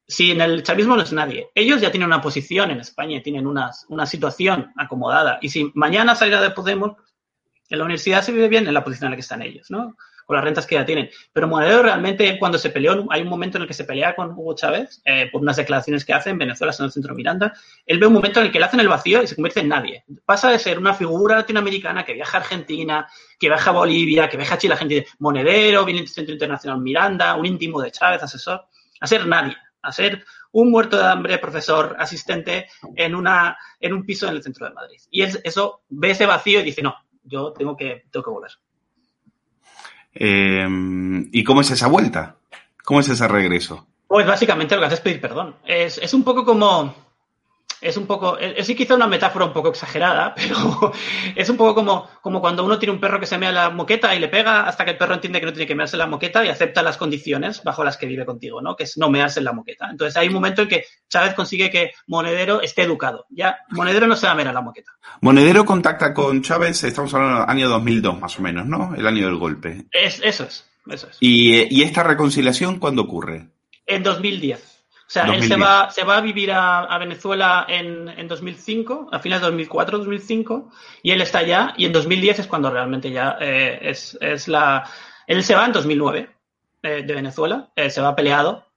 si 0.08 0.32
en 0.32 0.42
el 0.42 0.64
chavismo 0.64 0.96
no 0.96 1.04
es 1.04 1.14
nadie, 1.14 1.50
ellos 1.54 1.82
ya 1.82 1.92
tienen 1.92 2.08
una 2.08 2.22
posición 2.22 2.72
en 2.72 2.80
España 2.80 3.22
tienen 3.22 3.46
una, 3.46 3.72
una 3.90 4.06
situación 4.06 4.72
acomodada. 4.76 5.38
Y 5.42 5.50
si 5.50 5.72
mañana 5.76 6.16
saliera 6.16 6.42
de 6.42 6.52
Podemos, 6.52 6.98
en 7.70 7.78
la 7.78 7.84
universidad 7.84 8.24
se 8.24 8.32
vive 8.32 8.48
bien 8.48 8.68
en 8.68 8.74
la 8.74 8.84
posición 8.84 9.08
en 9.08 9.12
la 9.12 9.18
que 9.18 9.22
están 9.22 9.44
ellos, 9.44 9.70
¿no? 9.70 9.96
Con 10.30 10.36
las 10.36 10.46
rentas 10.46 10.68
que 10.68 10.76
ya 10.76 10.86
tienen. 10.86 11.10
Pero 11.34 11.48
Monedero 11.48 11.82
realmente, 11.82 12.38
cuando 12.38 12.60
se 12.60 12.70
peleó, 12.70 13.08
hay 13.10 13.24
un 13.24 13.30
momento 13.30 13.58
en 13.58 13.64
el 13.64 13.68
que 13.68 13.74
se 13.74 13.84
pelea 13.84 14.16
con 14.16 14.30
Hugo 14.30 14.54
Chávez 14.54 15.02
eh, 15.04 15.28
por 15.32 15.42
unas 15.42 15.56
declaraciones 15.56 16.06
que 16.06 16.14
hace 16.14 16.30
en 16.30 16.38
Venezuela, 16.38 16.72
en 16.78 16.86
el 16.86 16.92
centro 16.92 17.16
Miranda. 17.16 17.52
Él 17.84 17.98
ve 17.98 18.06
un 18.06 18.14
momento 18.14 18.40
en 18.40 18.46
el 18.46 18.52
que 18.52 18.60
le 18.60 18.66
hacen 18.66 18.80
el 18.80 18.88
vacío 18.88 19.24
y 19.24 19.26
se 19.26 19.34
convierte 19.34 19.62
en 19.62 19.70
nadie. 19.70 20.04
Pasa 20.26 20.52
de 20.52 20.60
ser 20.60 20.78
una 20.78 20.94
figura 20.94 21.38
latinoamericana 21.38 22.06
que 22.06 22.14
viaja 22.14 22.38
a 22.38 22.42
Argentina, 22.42 23.08
que 23.40 23.48
viaja 23.48 23.72
a 23.72 23.74
Bolivia, 23.74 24.30
que 24.30 24.38
viaja 24.38 24.54
a 24.54 24.58
Chile, 24.60 24.78
gente 24.78 25.08
Monedero, 25.18 25.84
viene 25.84 26.02
del 26.02 26.10
Centro 26.10 26.34
Internacional 26.34 26.80
Miranda, 26.80 27.34
un 27.34 27.48
íntimo 27.48 27.82
de 27.82 27.90
Chávez, 27.90 28.22
asesor, 28.22 28.68
a 29.02 29.08
ser 29.08 29.26
nadie 29.26 29.58
a 29.82 29.92
ser 29.92 30.26
un 30.52 30.72
muerto 30.72 30.98
de 30.98 31.06
hambre 31.06 31.38
profesor 31.38 31.96
asistente 32.00 32.68
en, 32.96 33.16
una, 33.16 33.58
en 33.80 33.94
un 33.94 34.06
piso 34.06 34.28
en 34.28 34.36
el 34.36 34.44
centro 34.44 34.68
de 34.68 34.74
Madrid. 34.74 35.00
Y 35.10 35.24
eso 35.24 35.82
ve 35.90 36.12
ese 36.12 36.26
vacío 36.26 36.60
y 36.60 36.64
dice, 36.64 36.82
no, 36.82 36.96
yo 37.24 37.54
tengo 37.54 37.78
que, 37.78 38.06
tengo 38.12 38.24
que 38.24 38.32
volver. 38.32 38.52
Em, 40.14 41.30
¿Y 41.32 41.44
cómo 41.44 41.62
es 41.62 41.72
esa 41.72 41.88
vuelta? 41.88 42.36
¿Cómo 42.84 43.00
es 43.00 43.10
ese 43.10 43.28
regreso? 43.28 43.88
Pues 44.08 44.26
básicamente 44.26 44.76
lo 44.76 44.82
que 44.82 44.88
hace 44.88 44.96
es 44.96 45.02
pedir 45.02 45.22
perdón. 45.22 45.56
Es, 45.66 45.98
es 46.00 46.14
un 46.14 46.24
poco 46.24 46.44
como 46.44 46.96
es 47.82 47.98
un 47.98 48.06
poco, 48.06 48.38
es, 48.38 48.68
quizá 48.68 48.96
una 48.96 49.08
metáfora 49.08 49.46
un 49.46 49.54
poco 49.54 49.70
exagerada, 49.70 50.34
pero 50.36 50.92
es 51.36 51.50
un 51.50 51.58
poco 51.58 51.76
como, 51.76 52.08
como 52.22 52.42
cuando 52.42 52.64
uno 52.64 52.78
tiene 52.78 52.94
un 52.94 53.00
perro 53.00 53.20
que 53.20 53.26
se 53.26 53.38
mea 53.38 53.52
la 53.52 53.70
moqueta 53.70 54.14
y 54.14 54.20
le 54.20 54.28
pega 54.28 54.68
hasta 54.68 54.86
que 54.86 54.92
el 54.92 54.98
perro 54.98 55.16
entiende 55.16 55.40
que 55.40 55.46
no 55.46 55.54
tiene 55.54 55.68
que 55.68 55.76
mearse 55.76 55.98
la 55.98 56.08
moqueta 56.08 56.44
y 56.44 56.50
acepta 56.50 56.82
las 56.82 56.98
condiciones 56.98 57.64
bajo 57.64 57.84
las 57.84 57.98
que 57.98 58.06
vive 58.06 58.26
contigo, 58.26 58.62
¿no? 58.62 58.76
Que 58.76 58.84
es 58.84 58.98
no 58.98 59.10
mearse 59.10 59.40
en 59.40 59.46
la 59.46 59.54
moqueta. 59.54 59.88
Entonces 59.90 60.18
hay 60.18 60.28
un 60.28 60.34
momento 60.34 60.64
en 60.64 60.68
que 60.68 60.86
Chávez 61.08 61.34
consigue 61.34 61.70
que 61.70 61.92
Monedero 62.08 62.62
esté 62.62 62.84
educado. 62.84 63.26
Ya, 63.30 63.60
Monedero 63.70 64.08
no 64.08 64.16
se 64.16 64.26
va 64.26 64.34
a 64.34 64.36
mear 64.36 64.54
la 64.54 64.62
moqueta. 64.62 64.92
Monedero 65.22 65.66
contacta 65.66 66.14
con 66.14 66.42
Chávez, 66.42 66.84
estamos 66.84 67.14
hablando 67.14 67.42
del 67.42 67.50
año 67.50 67.70
2002 67.70 68.20
más 68.20 68.38
o 68.38 68.42
menos, 68.42 68.66
¿no? 68.66 68.94
El 68.96 69.08
año 69.08 69.26
del 69.26 69.38
golpe. 69.38 69.86
Es, 69.92 70.22
eso 70.24 70.44
es, 70.44 70.66
eso 70.90 71.08
es. 71.10 71.18
¿Y, 71.20 71.74
y 71.74 71.84
esta 71.84 72.04
reconciliación 72.04 72.80
cuándo 72.80 73.04
ocurre? 73.04 73.48
En 73.86 74.04
2010. 74.04 74.69
O 75.10 75.12
sea, 75.12 75.24
él 75.24 75.44
se 75.44 75.56
va, 75.56 75.90
se 75.90 76.04
va 76.04 76.18
a 76.18 76.22
vivir 76.22 76.52
a, 76.52 76.96
Venezuela 77.00 77.66
en, 77.68 78.10
en, 78.10 78.28
2005, 78.28 79.10
a 79.12 79.18
finales 79.18 79.44
de 79.44 79.66
2004-2005, 79.66 80.70
y 81.02 81.10
él 81.10 81.22
está 81.22 81.40
allá, 81.40 81.74
y 81.78 81.86
en 81.86 81.94
2010 81.94 82.38
es 82.38 82.46
cuando 82.46 82.70
realmente 82.70 83.10
ya 83.10 83.36
eh, 83.42 83.80
es, 83.82 84.16
es, 84.22 84.48
la... 84.48 84.88
Él 85.26 85.44
se 85.44 85.56
va 85.56 85.66
en 85.66 85.72
2009 85.72 86.30
eh, 86.84 87.04
de 87.08 87.14
Venezuela, 87.16 87.72
eh, 87.76 87.90
se 87.90 88.02
va 88.02 88.16
peleado, 88.16 88.68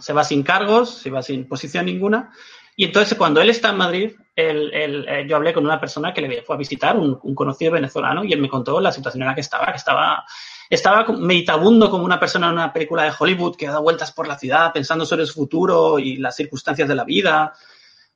se 0.00 0.12
va 0.12 0.24
sin 0.24 0.42
cargos, 0.42 0.98
se 0.98 1.10
va 1.10 1.22
sin 1.22 1.46
posición 1.46 1.86
ninguna, 1.86 2.32
y 2.76 2.84
entonces 2.84 3.16
cuando 3.16 3.40
él 3.40 3.50
está 3.50 3.70
en 3.70 3.76
Madrid, 3.78 4.12
él, 4.34 5.26
yo 5.28 5.36
hablé 5.36 5.52
con 5.52 5.64
una 5.64 5.80
persona 5.80 6.12
que 6.12 6.20
le 6.20 6.42
fue 6.42 6.54
a 6.54 6.58
visitar, 6.58 6.96
un, 6.96 7.18
un 7.22 7.34
conocido 7.34 7.72
venezolano, 7.72 8.22
y 8.22 8.32
él 8.32 8.40
me 8.40 8.48
contó 8.48 8.80
la 8.80 8.92
situación 8.92 9.22
en 9.22 9.28
la 9.28 9.34
que 9.34 9.40
estaba, 9.40 9.66
que 9.66 9.78
estaba 9.78 10.24
estaba 10.68 11.06
meditabundo 11.12 11.90
como 11.90 12.04
una 12.04 12.18
persona 12.18 12.48
en 12.48 12.54
una 12.54 12.72
película 12.72 13.04
de 13.04 13.12
Hollywood 13.16 13.56
que 13.56 13.66
da 13.66 13.78
vueltas 13.78 14.12
por 14.12 14.26
la 14.26 14.38
ciudad 14.38 14.72
pensando 14.72 15.06
sobre 15.06 15.26
su 15.26 15.34
futuro 15.34 15.98
y 15.98 16.16
las 16.16 16.36
circunstancias 16.36 16.88
de 16.88 16.94
la 16.94 17.04
vida. 17.04 17.52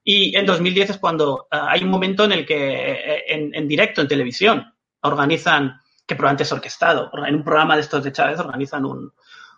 Y 0.03 0.37
en 0.37 0.47
2010 0.47 0.91
es 0.91 0.99
cuando 0.99 1.47
eh, 1.51 1.59
hay 1.61 1.85
un 1.85 1.91
momento 1.91 2.25
en 2.25 2.33
el 2.33 2.47
que 2.47 2.57
eh, 2.57 3.25
en, 3.29 3.69
directo, 3.69 4.01
en 4.01 4.09
televisión, 4.09 4.75
organizan, 5.03 5.81
que 6.07 6.17
probablemente 6.17 6.43
es 6.43 6.53
orquestado, 6.53 7.11
en 7.27 7.37
un 7.37 7.45
programa 7.45 7.77
de 7.77 7.83
estos 7.83 8.03
de 8.03 8.13
Chávez 8.13 8.41
organizan 8.41 8.85
un, 8.85 9.13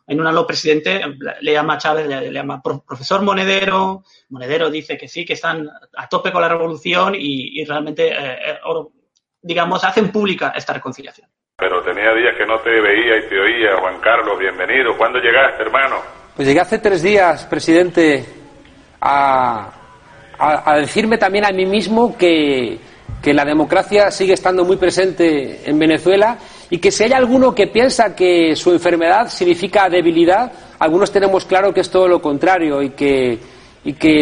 en 0.06 0.20
un 0.20 0.26
aló 0.26 0.46
presidente, 0.46 1.00
le 1.40 1.52
llama 1.52 1.74
a 1.74 1.78
Chávez, 1.78 2.06
le, 2.06 2.32
llama 2.32 2.60
profesor 2.62 3.22
Monedero, 3.22 4.02
Monedero 4.30 4.70
dice 4.70 4.96
que 4.98 5.08
sí, 5.08 5.24
que 5.24 5.34
están 5.34 5.68
a 5.96 6.08
tope 6.08 6.32
con 6.32 6.42
la 6.42 6.48
revolución 6.48 7.14
y, 7.16 7.64
realmente, 7.64 8.12
eh, 8.12 8.58
digamos, 9.40 9.84
hacen 9.84 10.10
pública 10.10 10.52
esta 10.56 10.72
reconciliación 10.72 11.28
pero 11.62 11.80
tenía 11.84 12.12
días 12.12 12.34
que 12.36 12.44
no 12.44 12.58
te 12.58 12.70
veía 12.70 13.18
y 13.18 13.28
te 13.28 13.38
oía. 13.38 13.76
Juan 13.78 14.00
Carlos, 14.00 14.36
bienvenido. 14.36 14.96
¿Cuándo 14.98 15.20
llegaste, 15.20 15.62
hermano? 15.62 15.96
Pues 16.34 16.48
llegué 16.48 16.58
hace 16.58 16.78
tres 16.78 17.04
días, 17.04 17.46
presidente, 17.46 18.24
a, 19.00 19.70
a, 20.38 20.76
decirme 20.78 21.18
también 21.18 21.44
a 21.44 21.52
mí 21.52 21.64
mismo 21.64 22.18
que, 22.18 22.80
que 23.22 23.32
la 23.32 23.44
democracia 23.44 24.10
sigue 24.10 24.32
estando 24.32 24.64
muy 24.64 24.76
presente 24.76 25.60
en 25.64 25.78
Venezuela 25.78 26.36
y 26.72 26.78
que 26.78 26.90
si 26.90 27.04
hay 27.04 27.12
alguno 27.12 27.54
que 27.54 27.66
piensa 27.66 28.16
que 28.16 28.56
su 28.56 28.72
enfermedad 28.72 29.28
significa 29.28 29.90
debilidad, 29.90 30.50
algunos 30.78 31.12
tenemos 31.12 31.44
claro 31.44 31.74
que 31.74 31.82
es 31.82 31.90
todo 31.90 32.08
lo 32.08 32.22
contrario 32.22 32.80
y 32.82 32.92
que 32.92 33.38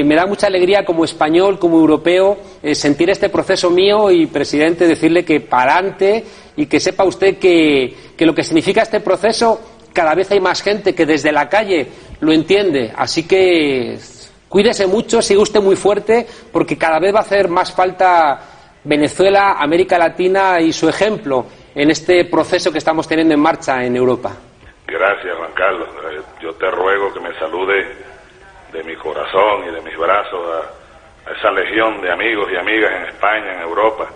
me 0.05 0.17
da 0.17 0.27
mucha 0.27 0.49
alegría 0.49 0.85
como 0.85 1.05
español, 1.05 1.61
como 1.61 1.79
europeo, 1.79 2.39
eh, 2.61 2.75
sentir 2.75 3.09
este 3.09 3.29
proceso 3.29 3.71
mío 3.71 4.11
y, 4.11 4.27
presidente, 4.27 4.89
decirle 4.89 5.25
que 5.25 5.39
para 5.39 5.75
adelante 5.75 6.25
y 6.57 6.67
que 6.67 6.81
sepa 6.81 7.05
usted 7.05 7.39
que, 7.39 7.95
que, 8.17 8.27
lo 8.27 8.35
que 8.35 8.43
significa 8.43 8.83
este 8.83 8.99
proceso, 8.99 9.61
cada 9.93 10.17
vez 10.17 10.29
hay 10.33 10.41
más 10.41 10.61
gente 10.61 10.93
que 10.93 11.07
desde 11.07 11.31
la 11.31 11.49
calle 11.49 11.87
lo 12.19 12.33
entiende. 12.33 12.93
Así 12.97 13.29
que 13.29 13.97
cuídese 14.49 14.89
mucho, 14.89 15.23
sigue 15.23 15.41
usted 15.41 15.63
muy 15.63 15.77
fuerte, 15.77 16.27
porque 16.51 16.77
cada 16.77 16.99
vez 16.99 17.15
va 17.15 17.21
a 17.21 17.23
hacer 17.23 17.49
más 17.49 17.71
falta 17.71 18.41
Venezuela, 18.83 19.53
América 19.53 19.97
Latina 19.99 20.61
y 20.61 20.73
su 20.73 20.89
ejemplo 20.89 21.47
en 21.75 21.91
este 21.91 22.25
proceso 22.25 22.73
que 22.73 22.79
estamos 22.79 23.07
teniendo 23.07 23.35
en 23.35 23.41
marcha 23.41 23.85
en 23.85 23.97
Europa. 23.97 24.37
Gracias, 24.87 25.37
Juan 25.37 25.53
Carlos. 25.55 25.89
Yo 26.43 26.53
te 26.55 26.71
ruego 26.71 27.13
que 27.13 27.21
me 27.21 27.33
salude 27.39 27.87
de 28.73 28.85
mi 28.85 28.97
corazón 28.97 29.69
y 29.69 29.75
de 29.75 29.81
mis 29.83 29.97
brazos 29.97 30.41
a, 30.49 31.33
esa 31.33 31.53
legión 31.53 32.01
de 32.01 32.11
amigos 32.11 32.49
y 32.53 32.57
amigas 32.57 32.91
en 32.93 33.07
España, 33.07 33.55
en 33.55 33.61
Europa. 33.61 34.09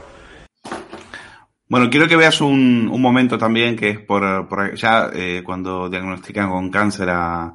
Bueno, 1.69 1.89
quiero 1.91 2.09
que 2.09 2.17
veas 2.17 2.41
un, 2.41 2.89
un 2.91 3.01
momento 3.01 3.39
también 3.39 3.77
que 3.77 3.91
es 3.91 3.99
por, 4.01 4.49
por 4.49 4.75
ya 4.75 5.11
eh, 5.15 5.43
cuando 5.45 5.89
diagnostican 5.89 6.51
con 6.51 6.71
cáncer 6.71 7.09
a, 7.11 7.55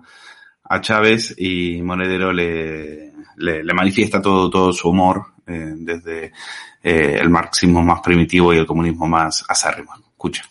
a 0.64 0.82
Chávez 0.82 1.36
y 1.38 1.82
Monedero 1.82 2.32
le, 2.32 3.09
le, 3.40 3.74
manifiesta 3.74 4.22
todo, 4.22 4.50
todo 4.50 4.72
su 4.74 4.90
humor 4.90 5.26
eh, 5.48 5.74
desde 5.76 6.32
eh, 6.84 7.18
el 7.20 7.30
marxismo 7.30 7.82
más 7.82 8.02
primitivo 8.02 8.54
y 8.54 8.58
el 8.58 8.66
comunismo 8.66 9.08
más 9.08 9.44
acérrimo. 9.48 9.94
Escucha. 10.12 10.44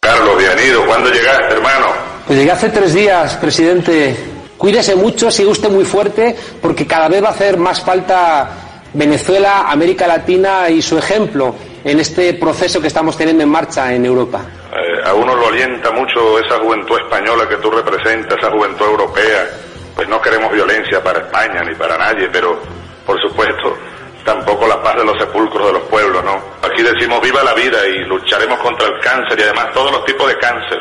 Carlos, 0.00 0.38
bienvenido. 0.38 0.84
¿Cuándo 0.86 1.10
llegaste, 1.10 1.54
hermano? 1.54 1.86
Pues 2.26 2.38
llegué 2.38 2.50
hace 2.50 2.70
tres 2.70 2.94
días, 2.94 3.36
presidente. 3.36 4.16
Cuídese 4.56 4.94
mucho, 4.94 5.30
sigue 5.30 5.48
usted 5.48 5.70
muy 5.70 5.84
fuerte, 5.84 6.36
porque 6.60 6.86
cada 6.86 7.08
vez 7.08 7.22
va 7.22 7.28
a 7.28 7.32
hacer 7.32 7.56
más 7.56 7.80
falta 7.80 8.50
Venezuela, 8.92 9.70
América 9.70 10.06
Latina 10.06 10.68
y 10.68 10.82
su 10.82 10.98
ejemplo 10.98 11.54
en 11.82 11.98
este 11.98 12.34
proceso 12.34 12.80
que 12.80 12.88
estamos 12.88 13.16
teniendo 13.16 13.42
en 13.42 13.48
marcha 13.48 13.94
en 13.94 14.04
Europa. 14.04 14.42
Eh, 14.72 15.08
a 15.08 15.14
uno 15.14 15.34
lo 15.34 15.48
alienta 15.48 15.90
mucho 15.92 16.38
esa 16.38 16.58
juventud 16.58 16.98
española 16.98 17.48
que 17.48 17.56
tú 17.56 17.70
representas, 17.70 18.36
esa 18.38 18.50
juventud 18.50 18.84
europea. 18.84 19.69
Pues 20.00 20.08
no 20.08 20.18
queremos 20.18 20.50
violencia 20.50 21.04
para 21.04 21.18
España 21.18 21.60
ni 21.62 21.74
para 21.74 21.98
nadie, 21.98 22.26
pero 22.32 22.58
por 23.04 23.20
supuesto 23.20 23.76
tampoco 24.24 24.66
la 24.66 24.82
paz 24.82 24.96
de 24.96 25.04
los 25.04 25.18
sepulcros 25.18 25.66
de 25.66 25.72
los 25.74 25.82
pueblos, 25.90 26.24
¿no? 26.24 26.40
Aquí 26.62 26.82
decimos 26.82 27.20
viva 27.20 27.44
la 27.44 27.52
vida 27.52 27.86
y 27.86 27.98
lucharemos 28.06 28.58
contra 28.60 28.86
el 28.86 28.98
cáncer 29.00 29.38
y 29.38 29.42
además 29.42 29.66
todos 29.74 29.92
los 29.92 30.02
tipos 30.06 30.26
de 30.26 30.38
cáncer. 30.38 30.78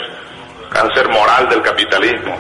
Cáncer 0.71 1.09
moral 1.09 1.49
del 1.49 1.61
capitalismo, 1.61 2.33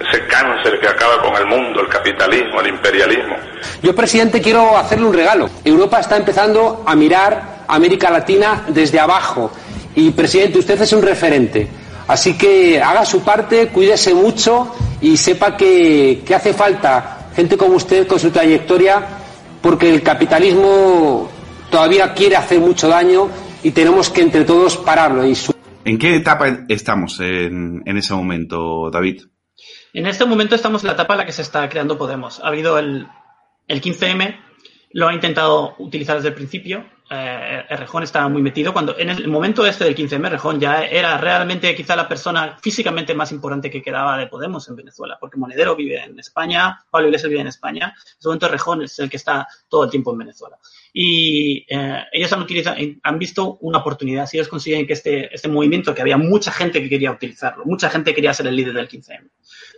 ese 0.00 0.26
cáncer 0.26 0.78
que 0.80 0.86
acaba 0.86 1.22
con 1.22 1.34
el 1.34 1.46
mundo, 1.46 1.80
el 1.80 1.88
capitalismo, 1.88 2.60
el 2.60 2.66
imperialismo. 2.66 3.36
Yo, 3.80 3.94
presidente, 3.94 4.42
quiero 4.42 4.76
hacerle 4.76 5.06
un 5.06 5.14
regalo. 5.14 5.48
Europa 5.64 5.98
está 6.00 6.18
empezando 6.18 6.84
a 6.86 6.94
mirar 6.94 7.64
a 7.66 7.74
América 7.74 8.10
Latina 8.10 8.64
desde 8.68 9.00
abajo. 9.00 9.50
Y, 9.94 10.10
presidente, 10.10 10.58
usted 10.58 10.78
es 10.78 10.92
un 10.92 11.00
referente. 11.00 11.70
Así 12.06 12.36
que 12.36 12.82
haga 12.82 13.04
su 13.04 13.22
parte, 13.22 13.68
cuídese 13.68 14.14
mucho 14.14 14.74
y 15.00 15.16
sepa 15.16 15.56
que, 15.56 16.22
que 16.26 16.34
hace 16.34 16.52
falta 16.52 17.30
gente 17.34 17.56
como 17.56 17.76
usted 17.76 18.06
con 18.06 18.18
su 18.18 18.30
trayectoria, 18.30 19.06
porque 19.60 19.88
el 19.88 20.02
capitalismo 20.02 21.30
todavía 21.70 22.12
quiere 22.12 22.36
hacer 22.36 22.60
mucho 22.60 22.88
daño 22.88 23.28
y 23.62 23.70
tenemos 23.70 24.10
que 24.10 24.22
entre 24.22 24.44
todos 24.44 24.76
pararlo. 24.76 25.26
Y 25.26 25.36
¿En 25.84 25.98
qué 25.98 26.16
etapa 26.16 26.64
estamos 26.68 27.18
en, 27.20 27.82
en 27.86 27.96
ese 27.96 28.14
momento, 28.14 28.90
David? 28.90 29.22
En 29.94 30.06
este 30.06 30.24
momento 30.24 30.54
estamos 30.54 30.82
en 30.82 30.88
la 30.88 30.94
etapa 30.94 31.14
en 31.14 31.18
la 31.18 31.26
que 31.26 31.32
se 31.32 31.42
está 31.42 31.68
creando 31.68 31.98
Podemos. 31.98 32.40
Ha 32.40 32.48
habido 32.48 32.78
el, 32.78 33.06
el 33.68 33.80
15M 33.80 34.36
lo 34.92 35.08
ha 35.08 35.14
intentado 35.14 35.74
utilizar 35.78 36.16
desde 36.16 36.28
el 36.28 36.34
principio. 36.34 36.84
Eh, 37.14 37.66
Errejón 37.68 38.04
estaba 38.04 38.26
muy 38.30 38.40
metido. 38.40 38.72
Cuando 38.72 38.98
en 38.98 39.10
el 39.10 39.28
momento 39.28 39.66
este 39.66 39.84
del 39.84 39.94
15M 39.94 40.28
Errejón 40.28 40.58
ya 40.58 40.86
era 40.86 41.18
realmente 41.18 41.74
quizá 41.74 41.94
la 41.94 42.08
persona 42.08 42.56
físicamente 42.62 43.14
más 43.14 43.30
importante 43.32 43.70
que 43.70 43.82
quedaba 43.82 44.16
de 44.16 44.28
Podemos 44.28 44.66
en 44.68 44.76
Venezuela, 44.76 45.18
porque 45.20 45.36
Monedero 45.36 45.76
vive 45.76 46.02
en 46.02 46.18
España, 46.18 46.82
Pablo 46.90 47.08
Iglesias 47.08 47.28
vive 47.28 47.42
en 47.42 47.48
España, 47.48 47.94
en 47.94 48.18
ese 48.18 48.28
momento 48.28 48.46
Errejón 48.46 48.82
es 48.84 48.98
el 48.98 49.10
que 49.10 49.18
está 49.18 49.46
todo 49.68 49.84
el 49.84 49.90
tiempo 49.90 50.12
en 50.12 50.18
Venezuela. 50.18 50.56
Y 50.90 51.66
eh, 51.68 52.02
ellos 52.12 52.32
han, 52.32 52.40
utilizado, 52.40 52.76
han 53.02 53.18
visto 53.18 53.58
una 53.60 53.78
oportunidad, 53.78 54.24
si 54.24 54.38
ellos 54.38 54.48
consiguen 54.48 54.86
que 54.86 54.94
este, 54.94 55.34
este 55.34 55.48
movimiento, 55.48 55.94
que 55.94 56.00
había 56.00 56.16
mucha 56.16 56.50
gente 56.50 56.80
que 56.80 56.88
quería 56.88 57.10
utilizarlo, 57.10 57.66
mucha 57.66 57.90
gente 57.90 58.14
quería 58.14 58.32
ser 58.32 58.46
el 58.46 58.56
líder 58.56 58.72
del 58.72 58.88
15M, 58.88 59.28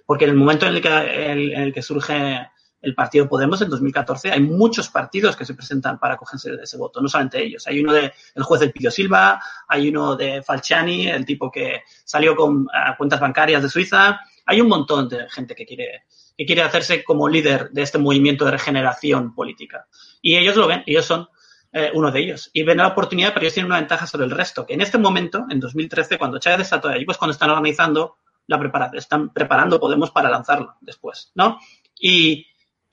porque 0.07 0.27
en 0.27 0.31
el 0.31 0.37
momento 0.37 0.67
en 0.67 0.77
el 0.77 0.81
que, 0.81 0.89
en 0.89 1.63
el 1.63 1.73
que 1.73 1.83
surge 1.83 2.47
el 2.85 2.95
partido 2.95 3.29
Podemos 3.29 3.61
en 3.63 3.71
2014, 3.71 4.31
hay 4.31 4.41
muchos 4.41 4.89
partidos 4.89 5.37
que 5.37 5.45
se 5.45 5.55
presentan 5.55 5.99
para 5.99 6.17
cogerse 6.17 6.51
de 6.53 6.63
ese 6.63 6.77
voto, 6.77 7.01
no 7.01 7.09
solamente 7.09 7.43
ellos. 7.43 7.67
Hay 7.67 7.81
uno 7.81 7.93
de 7.93 8.13
el 8.35 8.43
juez 8.43 8.61
del 8.61 8.73
Pidio 8.73 8.91
Silva, 8.91 9.41
hay 9.69 9.89
uno 9.89 10.17
de 10.17 10.43
Falciani, 10.43 11.09
el 11.09 11.25
tipo 11.25 11.51
que 11.51 11.83
salió 12.05 12.37
con 12.37 12.67
cuentas 12.99 13.21
bancarias 13.21 13.63
de 13.63 13.69
Suiza. 13.69 14.21
Hay 14.47 14.61
un 14.61 14.69
montón 14.69 15.09
de 15.09 15.29
gente 15.31 15.55
que 15.55 15.65
quiere, 15.65 16.05
que 16.37 16.45
quiere 16.45 16.63
hacerse 16.63 17.03
como 17.03 17.29
líder 17.29 17.71
de 17.71 17.83
este 17.83 17.99
movimiento 17.99 18.45
de 18.45 18.53
regeneración 18.53 19.35
política. 19.35 19.87
Y 20.21 20.37
ellos 20.37 20.57
lo 20.57 20.67
ven, 20.67 20.83
ellos 20.87 21.07
son 21.07 21.29
eh, 21.73 21.91
uno 21.95 22.13
de 22.13 22.21
ellos. 22.21 22.51
Y 22.53 22.63
ven 22.63 22.79
la 22.79 22.89
oportunidad, 22.89 23.33
pero 23.33 23.43
ellos 23.43 23.55
tienen 23.55 23.71
una 23.71 23.81
ventaja 23.81 24.07
sobre 24.07 24.27
el 24.27 24.31
resto, 24.31 24.65
que 24.67 24.75
en 24.75 24.81
este 24.81 24.99
momento, 24.99 25.47
en 25.51 25.59
2013, 25.59 26.19
cuando 26.19 26.39
Chávez 26.39 26.61
está 26.61 26.81
todavía 26.81 26.99
allí, 26.99 27.07
pues 27.07 27.19
cuando 27.19 27.33
están 27.33 27.51
organizando 27.51 28.19
la 28.47 28.59
preparación, 28.59 28.99
están 28.99 29.33
preparando 29.33 29.81
Podemos 29.81 30.11
para 30.11 30.31
lanzarlo 30.31 30.77
después, 30.81 31.33
¿no? 31.35 31.59
Y, 31.99 32.47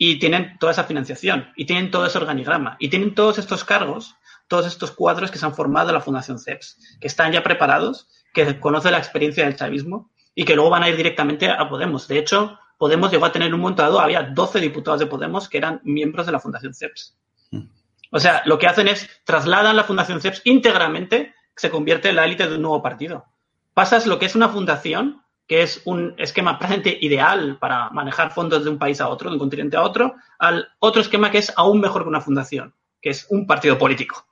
y 0.04 0.18
tienen 0.18 0.58
toda 0.58 0.72
esa 0.72 0.86
financiación 0.86 1.52
y 1.56 1.66
tienen 1.66 1.92
todo 1.92 2.08
ese 2.08 2.18
organigrama 2.18 2.76
y 2.80 2.90
tienen 2.90 3.14
todos 3.14 3.38
estos 3.38 3.64
cargos, 3.64 4.16
todos 4.48 4.66
estos 4.66 4.90
cuadros 4.90 5.30
que 5.30 5.38
se 5.38 5.46
han 5.46 5.54
formado 5.54 5.90
en 5.90 5.94
la 5.94 6.02
Fundación 6.02 6.40
CEPS, 6.40 6.98
que 7.00 7.06
están 7.06 7.32
ya 7.32 7.44
preparados, 7.44 8.10
que 8.34 8.60
conocen 8.60 8.94
la 8.94 8.98
experiencia 8.98 9.46
del 9.46 9.56
chavismo 9.56 10.10
y 10.34 10.44
que 10.44 10.56
luego 10.56 10.72
van 10.72 10.82
a 10.82 10.90
ir 10.90 10.98
directamente 10.98 11.52
a 11.52 11.70
Podemos. 11.70 12.08
De 12.08 12.18
hecho, 12.18 12.58
Podemos 12.80 13.12
llegó 13.12 13.26
a 13.26 13.32
tener 13.32 13.54
un 13.54 13.60
montado, 13.60 14.00
había 14.00 14.24
12 14.24 14.60
diputados 14.60 15.02
de 15.02 15.06
Podemos 15.06 15.48
que 15.48 15.60
eran 15.60 15.82
miembros 15.84 16.26
de 16.26 16.32
la 16.32 16.40
Fundación 16.40 16.74
CEPS. 16.74 17.16
O 18.12 18.20
sea, 18.20 18.42
lo 18.46 18.58
que 18.58 18.66
hacen 18.66 18.88
es 18.88 19.08
trasladan 19.24 19.76
la 19.76 19.84
Fundación 19.84 20.20
CEPS 20.20 20.42
íntegramente, 20.46 21.36
se 21.56 21.70
convierte 21.70 22.10
en 22.10 22.16
la 22.16 22.26
élite 22.26 22.48
de 22.48 22.56
un 22.56 22.64
nuevo 22.64 22.82
partido. 22.82 23.26
Pasas 23.76 24.08
lo 24.08 24.18
que 24.18 24.26
es 24.26 24.34
una 24.34 24.50
fundación 24.50 25.22
que 25.52 25.64
es 25.64 25.82
un 25.84 26.16
esquema 26.18 26.58
presente 26.58 26.98
ideal 27.02 27.58
para 27.60 27.90
manejar 27.90 28.32
fondos 28.32 28.64
de 28.64 28.70
un 28.70 28.78
país 28.78 29.02
a 29.02 29.10
otro, 29.10 29.30
de 29.30 29.34
un 29.34 29.40
continente 29.40 29.76
a 29.76 29.82
otro, 29.82 30.16
al 30.40 30.70
otro 30.80 31.02
esquema 31.02 31.30
que 31.30 31.40
es 31.40 31.52
aún 31.58 31.82
mejor 31.82 32.04
que 32.04 32.08
una 32.08 32.22
fundación, 32.22 32.74
que 33.02 33.10
es 33.10 33.28
un 33.30 33.46
partido 33.46 33.78
político. 33.78 34.26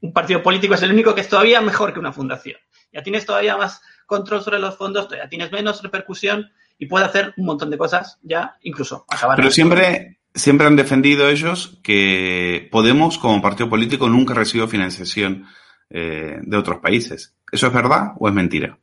Un 0.00 0.14
partido 0.14 0.42
político 0.42 0.72
es 0.72 0.80
el 0.80 0.92
único 0.92 1.14
que 1.14 1.20
es 1.20 1.28
todavía 1.28 1.60
mejor 1.60 1.92
que 1.92 1.98
una 1.98 2.14
fundación. 2.14 2.56
Ya 2.94 3.02
tienes 3.02 3.26
todavía 3.26 3.58
más 3.58 3.82
control 4.06 4.40
sobre 4.40 4.58
los 4.58 4.74
fondos, 4.78 5.06
ya 5.10 5.28
tienes 5.28 5.52
menos 5.52 5.82
repercusión 5.82 6.50
y 6.78 6.86
puede 6.86 7.04
hacer 7.04 7.34
un 7.36 7.44
montón 7.44 7.68
de 7.68 7.76
cosas 7.76 8.18
ya, 8.22 8.56
incluso 8.62 9.04
acabar. 9.10 9.36
Pero 9.36 9.50
siempre, 9.50 10.20
siempre 10.34 10.66
han 10.66 10.76
defendido 10.76 11.28
ellos 11.28 11.78
que 11.82 12.70
Podemos, 12.72 13.18
como 13.18 13.42
partido 13.42 13.68
político, 13.68 14.08
nunca 14.08 14.32
recibió 14.32 14.66
financiación 14.66 15.44
eh, 15.90 16.38
de 16.40 16.56
otros 16.56 16.78
países. 16.78 17.36
¿Eso 17.52 17.66
es 17.66 17.72
verdad 17.74 18.12
o 18.18 18.28
es 18.28 18.34
mentira? 18.34 18.78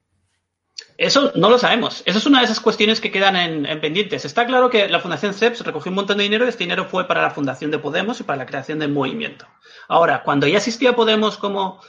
Eso 1.01 1.31
no 1.33 1.49
lo 1.49 1.57
sabemos. 1.57 2.03
Esa 2.05 2.19
es 2.19 2.27
una 2.27 2.39
de 2.39 2.45
esas 2.45 2.59
cuestiones 2.59 3.01
que 3.01 3.09
quedan 3.11 3.35
en, 3.35 3.81
pendientes. 3.81 4.23
Está 4.23 4.45
claro 4.45 4.69
que 4.69 4.87
la 4.87 4.99
Fundación 4.99 5.33
CEPS 5.33 5.65
recogió 5.65 5.89
un 5.89 5.95
montón 5.95 6.19
de 6.19 6.25
dinero 6.25 6.45
y 6.45 6.49
este 6.49 6.63
dinero 6.63 6.85
fue 6.85 7.07
para 7.07 7.23
la 7.23 7.31
fundación 7.31 7.71
de 7.71 7.79
Podemos 7.79 8.19
y 8.19 8.23
para 8.23 8.37
la 8.37 8.45
creación 8.45 8.77
del 8.77 8.91
movimiento. 8.91 9.47
Ahora, 9.87 10.21
cuando 10.21 10.45
ya 10.45 10.57
existía 10.57 10.95
Podemos 10.95 11.37
como 11.37 11.81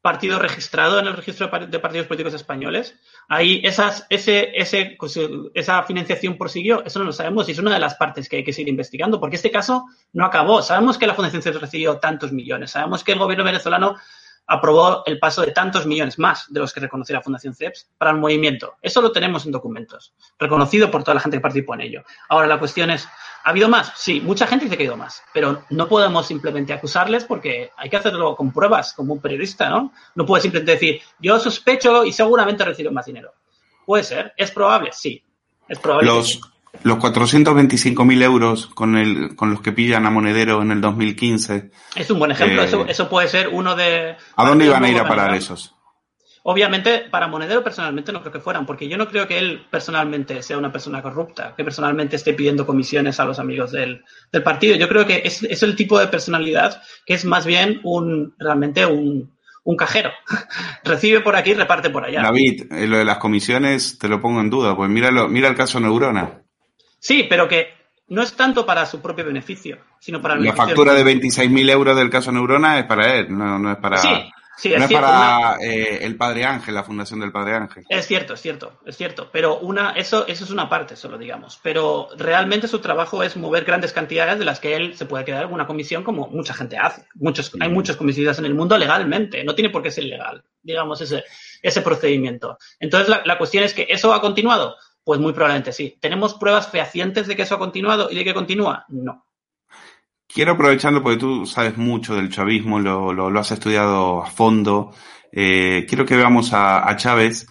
partido 0.00 0.38
registrado 0.38 1.00
en 1.00 1.08
el 1.08 1.14
registro 1.14 1.48
de 1.48 1.78
partidos 1.80 2.06
políticos 2.06 2.34
españoles, 2.34 2.94
ahí 3.28 3.60
esas, 3.64 4.06
ese, 4.10 4.52
ese, 4.54 4.94
pues, 4.96 5.18
esa 5.54 5.82
financiación 5.82 6.38
prosiguió. 6.38 6.84
Eso 6.84 7.00
no 7.00 7.06
lo 7.06 7.12
sabemos 7.12 7.48
y 7.48 7.52
es 7.52 7.58
una 7.58 7.74
de 7.74 7.80
las 7.80 7.96
partes 7.96 8.28
que 8.28 8.36
hay 8.36 8.44
que 8.44 8.52
seguir 8.52 8.68
investigando, 8.68 9.18
porque 9.18 9.34
este 9.34 9.50
caso 9.50 9.86
no 10.12 10.24
acabó. 10.24 10.62
Sabemos 10.62 10.98
que 10.98 11.08
la 11.08 11.14
Fundación 11.14 11.42
CEPS 11.42 11.60
recibió 11.60 11.98
tantos 11.98 12.30
millones. 12.30 12.70
Sabemos 12.70 13.02
que 13.02 13.10
el 13.10 13.18
gobierno 13.18 13.42
venezolano 13.42 13.96
aprobó 14.46 15.02
el 15.06 15.18
paso 15.18 15.42
de 15.42 15.52
tantos 15.52 15.86
millones 15.86 16.18
más 16.18 16.46
de 16.52 16.60
los 16.60 16.72
que 16.72 16.80
reconoció 16.80 17.14
la 17.14 17.22
Fundación 17.22 17.54
CEPS 17.54 17.88
para 17.98 18.12
el 18.12 18.18
movimiento. 18.18 18.74
Eso 18.80 19.00
lo 19.00 19.12
tenemos 19.12 19.44
en 19.46 19.52
documentos, 19.52 20.14
reconocido 20.38 20.90
por 20.90 21.02
toda 21.02 21.14
la 21.14 21.20
gente 21.20 21.38
que 21.38 21.42
participó 21.42 21.74
en 21.74 21.82
ello. 21.82 22.04
Ahora 22.28 22.46
la 22.46 22.58
cuestión 22.58 22.90
es, 22.90 23.06
¿ha 23.44 23.50
habido 23.50 23.68
más? 23.68 23.92
Sí, 23.96 24.20
mucha 24.20 24.46
gente 24.46 24.66
dice 24.66 24.76
que 24.76 24.84
ha 24.84 24.86
habido 24.86 24.96
más, 24.96 25.22
pero 25.32 25.64
no 25.70 25.88
podemos 25.88 26.26
simplemente 26.26 26.72
acusarles 26.72 27.24
porque 27.24 27.70
hay 27.76 27.90
que 27.90 27.96
hacerlo 27.96 28.36
con 28.36 28.52
pruebas, 28.52 28.92
como 28.92 29.14
un 29.14 29.20
periodista, 29.20 29.68
¿no? 29.68 29.92
No 30.14 30.24
puedes 30.26 30.42
simplemente 30.42 30.72
decir, 30.72 31.00
yo 31.18 31.38
sospecho 31.38 32.04
y 32.04 32.12
seguramente 32.12 32.64
recibo 32.64 32.92
más 32.92 33.06
dinero. 33.06 33.32
Puede 33.84 34.04
ser, 34.04 34.32
es 34.36 34.50
probable, 34.50 34.90
sí. 34.92 35.22
Es 35.68 35.78
probable. 35.78 36.08
Los, 36.08 36.40
los 36.82 36.98
425.000 36.98 38.22
euros 38.22 38.66
con, 38.68 38.96
el, 38.96 39.36
con 39.36 39.50
los 39.50 39.60
que 39.60 39.72
pillan 39.72 40.06
a 40.06 40.10
Monedero 40.10 40.62
en 40.62 40.70
el 40.70 40.80
2015. 40.80 41.70
Es 41.94 42.10
un 42.10 42.18
buen 42.18 42.30
ejemplo. 42.30 42.62
eso, 42.62 42.82
eh, 42.82 42.86
eso, 42.88 43.08
puede 43.08 43.28
ser 43.28 43.48
uno 43.48 43.74
de. 43.74 44.16
¿A 44.36 44.46
dónde 44.46 44.66
iban 44.66 44.84
a 44.84 44.88
ir 44.88 44.98
a 44.98 45.08
parar 45.08 45.34
esos? 45.34 45.76
Obviamente, 46.48 47.06
para 47.10 47.26
Monedero 47.26 47.64
personalmente 47.64 48.12
no 48.12 48.20
creo 48.20 48.32
que 48.32 48.38
fueran, 48.38 48.66
porque 48.66 48.88
yo 48.88 48.96
no 48.96 49.08
creo 49.08 49.26
que 49.26 49.36
él 49.36 49.66
personalmente 49.68 50.44
sea 50.44 50.56
una 50.56 50.70
persona 50.70 51.02
corrupta, 51.02 51.54
que 51.56 51.64
personalmente 51.64 52.14
esté 52.14 52.34
pidiendo 52.34 52.64
comisiones 52.64 53.18
a 53.18 53.24
los 53.24 53.40
amigos 53.40 53.72
del, 53.72 54.04
del 54.30 54.42
partido. 54.44 54.76
Yo 54.76 54.88
creo 54.88 55.04
que 55.04 55.22
es, 55.24 55.42
es, 55.42 55.64
el 55.64 55.74
tipo 55.74 55.98
de 55.98 56.06
personalidad 56.06 56.80
que 57.04 57.14
es 57.14 57.24
más 57.24 57.46
bien 57.46 57.80
un 57.82 58.32
realmente 58.38 58.86
un, 58.86 59.36
un 59.64 59.76
cajero. 59.76 60.10
Recibe 60.84 61.20
por 61.20 61.34
aquí, 61.34 61.52
reparte 61.52 61.90
por 61.90 62.04
allá. 62.04 62.22
David, 62.22 62.72
eh, 62.72 62.86
lo 62.86 62.98
de 62.98 63.04
las 63.04 63.18
comisiones 63.18 63.98
te 63.98 64.06
lo 64.06 64.20
pongo 64.20 64.40
en 64.40 64.48
duda, 64.48 64.76
pues 64.76 64.88
míralo, 64.88 65.28
mira 65.28 65.48
el 65.48 65.56
caso 65.56 65.80
Neurona. 65.80 66.45
Sí, 67.06 67.24
pero 67.28 67.46
que 67.46 67.68
no 68.08 68.20
es 68.20 68.32
tanto 68.32 68.66
para 68.66 68.84
su 68.84 69.00
propio 69.00 69.24
beneficio, 69.24 69.78
sino 70.00 70.20
para 70.20 70.34
el 70.34 70.42
La 70.42 70.54
factura 70.54 70.92
de 70.92 71.04
26.000 71.04 71.70
euros 71.70 71.96
del 71.96 72.10
caso 72.10 72.32
Neurona 72.32 72.80
es 72.80 72.84
para 72.86 73.14
él, 73.14 73.26
no, 73.30 73.60
no 73.60 73.70
es 73.70 73.78
para... 73.78 73.98
Sí, 73.98 74.08
sí, 74.56 74.72
es, 74.72 74.80
no 74.80 74.86
es 74.86 74.92
para 74.92 75.56
eh, 75.60 76.04
el 76.04 76.16
Padre 76.16 76.46
Ángel, 76.46 76.74
la 76.74 76.82
Fundación 76.82 77.20
del 77.20 77.30
Padre 77.30 77.54
Ángel. 77.54 77.84
Es 77.88 78.08
cierto, 78.08 78.34
es 78.34 78.40
cierto, 78.40 78.80
es 78.84 78.96
cierto. 78.96 79.30
Pero 79.32 79.60
una, 79.60 79.92
eso, 79.92 80.26
eso 80.26 80.42
es 80.42 80.50
una 80.50 80.68
parte 80.68 80.96
solo, 80.96 81.16
digamos. 81.16 81.60
Pero 81.62 82.08
realmente 82.18 82.66
su 82.66 82.80
trabajo 82.80 83.22
es 83.22 83.36
mover 83.36 83.64
grandes 83.64 83.92
cantidades 83.92 84.40
de 84.40 84.44
las 84.44 84.58
que 84.58 84.74
él 84.74 84.96
se 84.96 85.06
puede 85.06 85.24
quedar 85.24 85.42
alguna 85.42 85.68
comisión, 85.68 86.02
como 86.02 86.26
mucha 86.26 86.54
gente 86.54 86.78
hace. 86.78 87.04
Muchos, 87.14 87.52
Hay 87.60 87.68
muchas 87.68 87.94
comisiones 87.94 88.36
en 88.40 88.46
el 88.46 88.54
mundo 88.54 88.76
legalmente. 88.76 89.44
No 89.44 89.54
tiene 89.54 89.70
por 89.70 89.84
qué 89.84 89.92
ser 89.92 90.04
legal, 90.04 90.42
digamos, 90.60 91.00
ese, 91.00 91.22
ese 91.62 91.82
procedimiento. 91.82 92.58
Entonces, 92.80 93.08
la, 93.08 93.22
la 93.24 93.38
cuestión 93.38 93.62
es 93.62 93.74
que 93.74 93.86
eso 93.88 94.12
ha 94.12 94.20
continuado 94.20 94.74
pues 95.06 95.20
muy 95.20 95.32
probablemente 95.32 95.72
sí. 95.72 95.96
¿Tenemos 96.00 96.34
pruebas 96.34 96.68
fehacientes 96.68 97.28
de 97.28 97.36
que 97.36 97.42
eso 97.42 97.54
ha 97.54 97.60
continuado 97.60 98.10
y 98.10 98.16
de 98.16 98.24
que 98.24 98.34
continúa? 98.34 98.84
No. 98.88 99.24
Quiero 100.26 100.52
aprovechando, 100.54 101.00
porque 101.00 101.20
tú 101.20 101.46
sabes 101.46 101.76
mucho 101.76 102.16
del 102.16 102.28
chavismo, 102.28 102.80
lo, 102.80 103.12
lo, 103.12 103.30
lo 103.30 103.38
has 103.38 103.52
estudiado 103.52 104.24
a 104.24 104.26
fondo, 104.26 104.92
eh, 105.30 105.86
quiero 105.88 106.04
que 106.04 106.16
veamos 106.16 106.52
a, 106.52 106.90
a, 106.90 106.96
Chávez, 106.96 107.46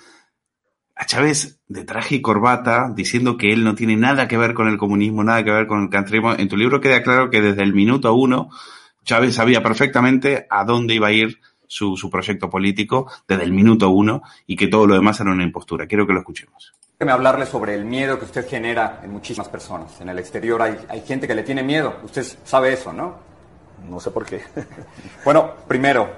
a 0.95 1.05
Chávez 1.05 1.61
de 1.69 1.85
traje 1.85 2.15
y 2.15 2.21
corbata, 2.21 2.91
diciendo 2.93 3.37
que 3.37 3.53
él 3.53 3.63
no 3.63 3.73
tiene 3.73 3.95
nada 3.95 4.27
que 4.27 4.37
ver 4.37 4.53
con 4.53 4.67
el 4.67 4.77
comunismo, 4.77 5.23
nada 5.23 5.45
que 5.45 5.51
ver 5.51 5.65
con 5.65 5.83
el 5.83 5.89
cantrismo. 5.89 6.33
En 6.33 6.49
tu 6.49 6.57
libro 6.57 6.81
queda 6.81 7.03
claro 7.03 7.29
que 7.29 7.41
desde 7.41 7.63
el 7.63 7.73
minuto 7.73 8.13
uno, 8.13 8.49
Chávez 9.05 9.33
sabía 9.33 9.63
perfectamente 9.63 10.45
a 10.49 10.65
dónde 10.65 10.95
iba 10.95 11.07
a 11.07 11.13
ir 11.13 11.39
su, 11.67 11.97
su 11.97 12.09
proyecto 12.09 12.49
político, 12.49 13.11
desde 13.27 13.43
el 13.43 13.51
minuto 13.51 13.89
uno, 13.89 14.21
y 14.47 14.55
que 14.55 14.67
todo 14.67 14.87
lo 14.87 14.95
demás 14.95 15.19
era 15.19 15.31
una 15.31 15.43
impostura. 15.43 15.87
Quiero 15.87 16.05
que 16.05 16.13
lo 16.13 16.19
escuchemos. 16.19 16.73
Déjeme 16.97 17.11
hablarle 17.11 17.45
sobre 17.45 17.75
el 17.75 17.83
miedo 17.83 18.17
que 18.17 18.25
usted 18.25 18.47
genera 18.47 19.01
en 19.03 19.11
muchísimas 19.11 19.49
personas. 19.49 19.99
En 19.99 20.07
el 20.07 20.17
exterior 20.17 20.61
hay, 20.61 20.77
hay 20.87 21.01
gente 21.01 21.27
que 21.27 21.35
le 21.35 21.43
tiene 21.43 21.61
miedo. 21.61 21.95
Usted 22.03 22.25
sabe 22.45 22.71
eso, 22.71 22.93
¿no? 22.93 23.15
No 23.89 23.99
sé 23.99 24.11
por 24.11 24.25
qué. 24.25 24.41
bueno, 25.25 25.51
primero, 25.67 26.09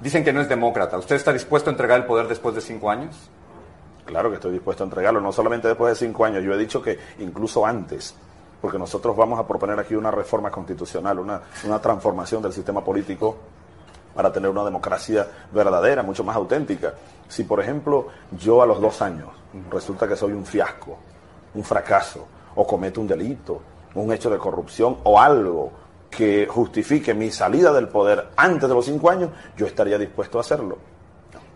dicen 0.00 0.22
que 0.22 0.32
no 0.32 0.40
es 0.40 0.48
demócrata. 0.48 0.98
¿Usted 0.98 1.16
está 1.16 1.32
dispuesto 1.32 1.70
a 1.70 1.72
entregar 1.72 1.98
el 1.98 2.06
poder 2.06 2.28
después 2.28 2.54
de 2.54 2.60
cinco 2.60 2.90
años? 2.90 3.30
Claro 4.04 4.28
que 4.28 4.36
estoy 4.36 4.52
dispuesto 4.52 4.82
a 4.82 4.86
entregarlo, 4.86 5.20
no 5.20 5.30
solamente 5.30 5.68
después 5.68 5.98
de 5.98 6.06
cinco 6.06 6.24
años, 6.24 6.42
yo 6.42 6.52
he 6.52 6.58
dicho 6.58 6.82
que 6.82 6.98
incluso 7.20 7.64
antes, 7.64 8.14
porque 8.60 8.78
nosotros 8.78 9.16
vamos 9.16 9.38
a 9.38 9.46
proponer 9.46 9.78
aquí 9.78 9.94
una 9.94 10.10
reforma 10.10 10.50
constitucional, 10.50 11.20
una, 11.20 11.40
una 11.64 11.80
transformación 11.80 12.42
del 12.42 12.52
sistema 12.52 12.82
político 12.82 13.38
para 14.14 14.32
tener 14.32 14.50
una 14.50 14.64
democracia 14.64 15.26
verdadera, 15.52 16.02
mucho 16.02 16.24
más 16.24 16.36
auténtica. 16.36 16.94
Si, 17.28 17.44
por 17.44 17.60
ejemplo, 17.60 18.08
yo 18.32 18.62
a 18.62 18.66
los 18.66 18.80
dos 18.80 19.00
años 19.02 19.28
resulta 19.70 20.08
que 20.08 20.16
soy 20.16 20.32
un 20.32 20.44
fiasco, 20.44 20.98
un 21.54 21.64
fracaso, 21.64 22.26
o 22.54 22.66
cometo 22.66 23.00
un 23.00 23.06
delito, 23.06 23.60
un 23.94 24.12
hecho 24.12 24.30
de 24.30 24.38
corrupción 24.38 24.98
o 25.04 25.18
algo 25.18 25.72
que 26.10 26.46
justifique 26.46 27.14
mi 27.14 27.30
salida 27.30 27.72
del 27.72 27.88
poder 27.88 28.30
antes 28.36 28.68
de 28.68 28.74
los 28.74 28.84
cinco 28.84 29.10
años, 29.10 29.30
yo 29.56 29.66
estaría 29.66 29.96
dispuesto 29.98 30.38
a 30.38 30.40
hacerlo. 30.40 30.78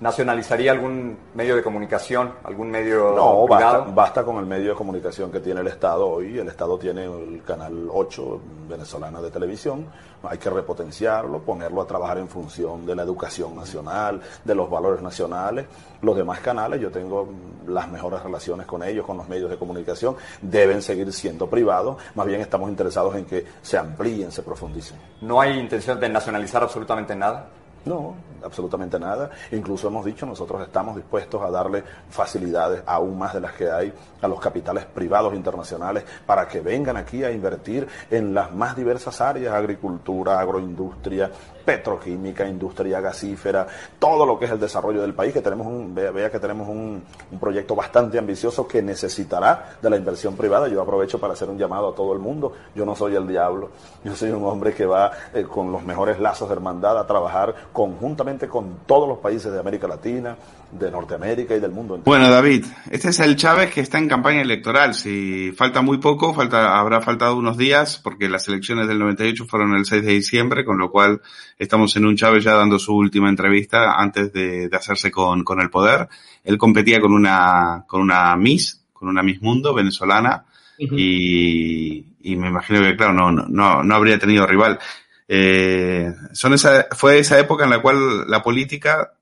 ¿Nacionalizaría 0.00 0.72
algún 0.72 1.16
medio 1.34 1.56
de 1.56 1.62
comunicación, 1.62 2.34
algún 2.44 2.70
medio 2.70 3.12
No, 3.14 3.46
basta, 3.46 3.78
basta 3.80 4.24
con 4.24 4.36
el 4.38 4.46
medio 4.46 4.70
de 4.70 4.74
comunicación 4.76 5.30
que 5.30 5.40
tiene 5.40 5.60
el 5.60 5.68
Estado 5.68 6.06
hoy. 6.08 6.38
El 6.38 6.48
Estado 6.48 6.78
tiene 6.78 7.04
el 7.04 7.42
canal 7.42 7.88
8 7.90 8.40
venezolana 8.68 9.20
de 9.20 9.30
televisión. 9.30 9.86
Hay 10.22 10.38
que 10.38 10.50
repotenciarlo, 10.50 11.40
ponerlo 11.40 11.82
a 11.82 11.86
trabajar 11.86 12.18
en 12.18 12.28
función 12.28 12.86
de 12.86 12.94
la 12.94 13.02
educación 13.02 13.54
nacional, 13.54 14.20
de 14.44 14.54
los 14.54 14.70
valores 14.70 15.02
nacionales. 15.02 15.66
Los 16.00 16.16
demás 16.16 16.40
canales, 16.40 16.80
yo 16.80 16.90
tengo 16.90 17.28
las 17.66 17.90
mejores 17.90 18.22
relaciones 18.22 18.66
con 18.66 18.82
ellos, 18.82 19.06
con 19.06 19.16
los 19.16 19.28
medios 19.28 19.50
de 19.50 19.56
comunicación, 19.56 20.16
deben 20.40 20.82
seguir 20.82 21.12
siendo 21.12 21.48
privados. 21.48 21.96
Más 22.14 22.26
bien 22.26 22.40
estamos 22.40 22.70
interesados 22.70 23.14
en 23.16 23.24
que 23.24 23.44
se 23.62 23.78
amplíen, 23.78 24.32
se 24.32 24.42
profundicen. 24.42 24.98
¿No 25.20 25.40
hay 25.40 25.58
intención 25.58 26.00
de 26.00 26.08
nacionalizar 26.08 26.62
absolutamente 26.62 27.14
nada? 27.14 27.48
No, 27.84 28.14
absolutamente 28.42 28.98
nada. 28.98 29.30
Incluso 29.52 29.88
hemos 29.88 30.04
dicho, 30.04 30.26
nosotros 30.26 30.62
estamos 30.62 30.96
dispuestos 30.96 31.42
a 31.42 31.50
darle 31.50 31.82
facilidades 32.10 32.82
aún 32.86 33.18
más 33.18 33.34
de 33.34 33.40
las 33.40 33.52
que 33.52 33.70
hay 33.70 33.92
a 34.20 34.28
los 34.28 34.40
capitales 34.40 34.84
privados 34.86 35.34
internacionales 35.34 36.04
para 36.26 36.48
que 36.48 36.60
vengan 36.60 36.96
aquí 36.96 37.22
a 37.24 37.30
invertir 37.30 37.86
en 38.10 38.34
las 38.34 38.52
más 38.52 38.76
diversas 38.76 39.20
áreas, 39.20 39.54
agricultura, 39.54 40.40
agroindustria, 40.40 41.30
petroquímica, 41.64 42.46
industria 42.46 43.00
gasífera, 43.00 43.66
todo 43.98 44.26
lo 44.26 44.38
que 44.38 44.44
es 44.44 44.50
el 44.50 44.60
desarrollo 44.60 45.00
del 45.00 45.14
país, 45.14 45.32
que 45.32 45.40
tenemos 45.40 45.66
un, 45.66 45.94
vea, 45.94 46.30
que 46.30 46.38
tenemos 46.38 46.68
un, 46.68 47.02
un 47.30 47.38
proyecto 47.38 47.74
bastante 47.74 48.18
ambicioso 48.18 48.66
que 48.68 48.82
necesitará 48.82 49.76
de 49.80 49.90
la 49.90 49.96
inversión 49.96 50.36
privada. 50.36 50.68
Yo 50.68 50.82
aprovecho 50.82 51.18
para 51.18 51.32
hacer 51.32 51.48
un 51.48 51.58
llamado 51.58 51.88
a 51.88 51.94
todo 51.94 52.12
el 52.12 52.18
mundo. 52.18 52.52
Yo 52.74 52.84
no 52.84 52.94
soy 52.94 53.14
el 53.16 53.26
diablo, 53.26 53.70
yo 54.04 54.14
soy 54.14 54.30
un 54.30 54.44
hombre 54.44 54.74
que 54.74 54.86
va 54.86 55.10
eh, 55.32 55.44
con 55.44 55.72
los 55.72 55.82
mejores 55.82 56.18
lazos 56.20 56.48
de 56.48 56.54
hermandad 56.54 56.98
a 56.98 57.06
trabajar 57.06 57.54
conjuntamente 57.72 58.33
con 58.48 58.80
todos 58.86 59.08
los 59.08 59.18
países 59.18 59.52
de 59.52 59.58
América 59.58 59.86
Latina, 59.86 60.36
de 60.70 60.90
Norteamérica 60.90 61.54
y 61.54 61.60
del 61.60 61.70
mundo 61.70 61.94
entero. 61.94 62.10
Bueno, 62.10 62.30
David, 62.30 62.64
este 62.90 63.08
es 63.08 63.20
el 63.20 63.36
Chávez 63.36 63.72
que 63.72 63.80
está 63.80 63.98
en 63.98 64.08
campaña 64.08 64.42
electoral. 64.42 64.94
Si 64.94 65.52
falta 65.52 65.82
muy 65.82 65.98
poco, 65.98 66.34
falta, 66.34 66.78
habrá 66.78 67.00
faltado 67.00 67.36
unos 67.36 67.56
días, 67.56 68.00
porque 68.02 68.28
las 68.28 68.48
elecciones 68.48 68.88
del 68.88 68.98
98 68.98 69.46
fueron 69.46 69.74
el 69.74 69.84
6 69.84 70.04
de 70.04 70.12
diciembre, 70.12 70.64
con 70.64 70.78
lo 70.78 70.90
cual 70.90 71.20
estamos 71.58 71.94
en 71.96 72.06
un 72.06 72.16
Chávez 72.16 72.44
ya 72.44 72.54
dando 72.54 72.78
su 72.78 72.94
última 72.94 73.28
entrevista 73.28 73.94
antes 73.94 74.32
de, 74.32 74.68
de 74.68 74.76
hacerse 74.76 75.10
con, 75.10 75.44
con 75.44 75.60
el 75.60 75.70
poder. 75.70 76.08
Él 76.42 76.58
competía 76.58 77.00
con 77.00 77.12
una, 77.12 77.84
con 77.86 78.00
una 78.00 78.36
Miss, 78.36 78.84
con 78.92 79.08
una 79.08 79.22
Miss 79.22 79.40
Mundo 79.40 79.72
venezolana, 79.72 80.44
y, 80.76 82.04
y 82.20 82.36
me 82.36 82.48
imagino 82.48 82.80
que, 82.80 82.96
claro, 82.96 83.12
no, 83.12 83.30
no, 83.30 83.82
no 83.82 83.94
habría 83.94 84.18
tenido 84.18 84.46
rival. 84.46 84.78
Eh, 85.28 86.12
son 86.32 86.54
esa, 86.54 86.86
fue 86.92 87.18
esa 87.18 87.38
época 87.38 87.64
en 87.64 87.70
la 87.70 87.80
cual 87.80 88.28
la 88.28 88.42
política, 88.42 89.14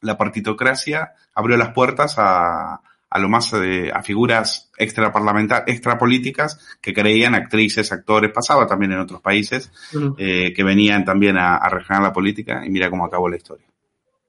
la 0.00 0.16
partitocracia, 0.16 1.12
abrió 1.34 1.56
las 1.56 1.72
puertas 1.72 2.14
a, 2.18 2.80
a 3.10 3.18
lo 3.18 3.28
más, 3.28 3.52
eh, 3.54 3.90
a 3.92 4.02
figuras 4.02 4.70
extraparlamentar, 4.76 5.64
extrapolíticas 5.66 6.58
que 6.80 6.92
creían 6.92 7.34
actrices, 7.34 7.92
actores, 7.92 8.32
pasaba 8.32 8.66
también 8.66 8.92
en 8.92 8.98
otros 8.98 9.20
países, 9.20 9.70
eh, 10.18 10.52
que 10.54 10.64
venían 10.64 11.04
también 11.04 11.36
a, 11.38 11.56
a 11.56 12.00
la 12.00 12.12
política 12.12 12.64
y 12.64 12.70
mira 12.70 12.90
cómo 12.90 13.04
acabó 13.04 13.28
la 13.28 13.36
historia. 13.36 13.66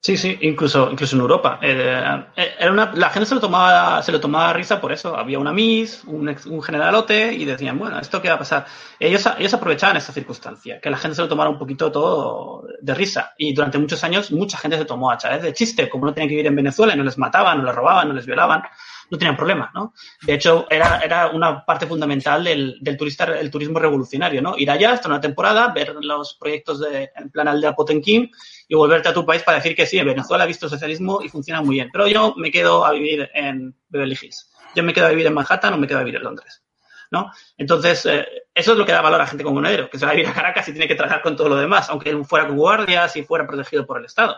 Sí, 0.08 0.16
sí, 0.16 0.38
incluso, 0.40 0.90
incluso 0.90 1.18
en 1.18 1.22
Europa. 1.22 1.60
Eh, 1.62 2.02
eh, 2.38 2.56
era 2.60 2.72
una, 2.72 2.94
la 2.96 3.10
gente 3.10 3.26
se 3.26 3.36
lo 3.36 3.42
tomaba, 3.42 4.02
se 4.02 4.14
lo 4.14 4.22
tomaba 4.22 4.52
a 4.52 4.54
risa 4.54 4.80
por 4.80 4.94
eso. 4.94 5.18
Había 5.18 5.38
una 5.38 5.52
Miss, 5.52 6.06
un, 6.06 6.34
un 6.46 6.62
generalote 6.62 7.34
y 7.34 7.44
decían, 7.44 7.78
bueno, 7.78 8.00
¿esto 8.00 8.22
qué 8.22 8.30
va 8.30 8.36
a 8.36 8.40
pasar? 8.40 8.66
Ellos, 9.02 9.28
ellos 9.38 9.54
aprovechaban 9.54 9.98
esta 9.98 10.14
circunstancia, 10.14 10.80
que 10.80 10.90
la 10.90 10.96
gente 10.96 11.16
se 11.16 11.24
lo 11.24 11.28
tomara 11.28 11.50
un 11.50 11.60
poquito 11.60 11.92
todo 11.92 12.66
de 12.80 12.94
risa. 12.94 13.34
Y 13.38 13.54
durante 13.54 13.80
muchos 13.80 14.02
años 14.06 14.32
mucha 14.32 14.58
gente 14.58 14.78
se 14.78 14.86
tomó 14.86 15.12
a 15.12 15.18
Chávez 15.18 15.42
de 15.42 15.52
chiste, 15.52 15.90
como 15.90 16.06
no 16.06 16.14
tenían 16.14 16.30
que 16.30 16.36
vivir 16.36 16.48
en 16.48 16.56
Venezuela, 16.56 16.94
y 16.94 16.98
no 16.98 17.04
les 17.04 17.18
mataban, 17.18 17.58
no 17.58 17.66
les 17.66 17.76
robaban, 17.76 18.08
no 18.08 18.14
les 18.14 18.26
violaban, 18.26 18.64
no 19.10 19.18
tenían 19.18 19.38
problema, 19.38 19.72
¿no? 19.74 19.94
De 20.22 20.34
hecho, 20.34 20.68
era, 20.70 21.00
era 21.00 21.28
una 21.28 21.66
parte 21.66 21.88
fundamental 21.88 22.44
del, 22.44 22.78
del 22.82 22.98
turista, 22.98 23.24
el 23.26 23.50
turismo 23.50 23.80
revolucionario, 23.80 24.42
¿no? 24.42 24.58
Ir 24.58 24.70
allá 24.70 24.94
hasta 24.94 25.08
una 25.08 25.22
temporada, 25.22 25.70
ver 25.70 25.96
los 26.02 26.36
proyectos 26.36 26.80
de, 26.80 27.12
en 27.16 27.30
plan 27.30 27.48
al 27.48 27.62
de 27.62 27.68
Apotenquín 27.68 28.30
y 28.68 28.76
volverte 28.76 29.10
a 29.10 29.14
tu 29.14 29.26
país 29.26 29.44
para 29.44 29.58
decir 29.58 29.76
que 29.76 29.86
sí, 29.86 29.98
en 29.98 30.08
Venezuela 30.08 30.44
ha 30.44 30.48
visto 30.48 30.68
socialismo 30.68 31.22
y 31.24 31.30
funciona 31.30 31.62
muy 31.62 31.76
bien. 31.76 31.90
Pero 31.92 32.08
yo 32.08 32.34
me 32.36 32.52
quedo 32.52 32.86
a 32.86 32.92
vivir 32.92 33.30
en 33.34 33.76
Beverly 33.90 34.18
Hills. 34.22 34.52
Yo 34.76 34.84
me 34.84 34.94
quedo 34.94 35.08
a 35.08 35.10
vivir 35.10 35.28
en 35.28 35.34
Manhattan 35.34 35.74
o 35.74 35.78
me 35.78 35.88
quedo 35.88 36.00
a 36.00 36.04
vivir 36.04 36.18
en 36.18 36.24
Londres. 36.24 36.64
¿no? 37.12 37.32
Entonces, 37.58 38.06
eh, 38.06 38.28
eso 38.54 38.74
es 38.74 38.78
lo 38.78 38.86
que 38.86 38.92
da 38.92 39.02
valor 39.02 39.22
a 39.22 39.28
gente 39.28 39.44
como 39.44 39.56
Monedero, 39.56 39.90
que 39.90 39.98
se 39.98 40.06
va 40.06 40.12
a 40.12 40.16
vivir 40.16 40.30
a 40.30 40.34
Caracas 40.34 40.68
y 40.68 40.72
tiene 40.72 40.88
que 40.88 40.96
trabajar 40.96 41.22
con 41.22 41.36
todo 41.36 41.50
lo 41.50 41.56
demás, 41.56 41.90
aunque 41.90 42.16
fuera 42.24 42.48
con 42.48 42.58
guardias 42.58 43.16
y 43.16 43.24
fuera 43.24 43.48
protegido 43.48 43.86
por 43.86 44.00
el 44.00 44.06
Estado. 44.06 44.36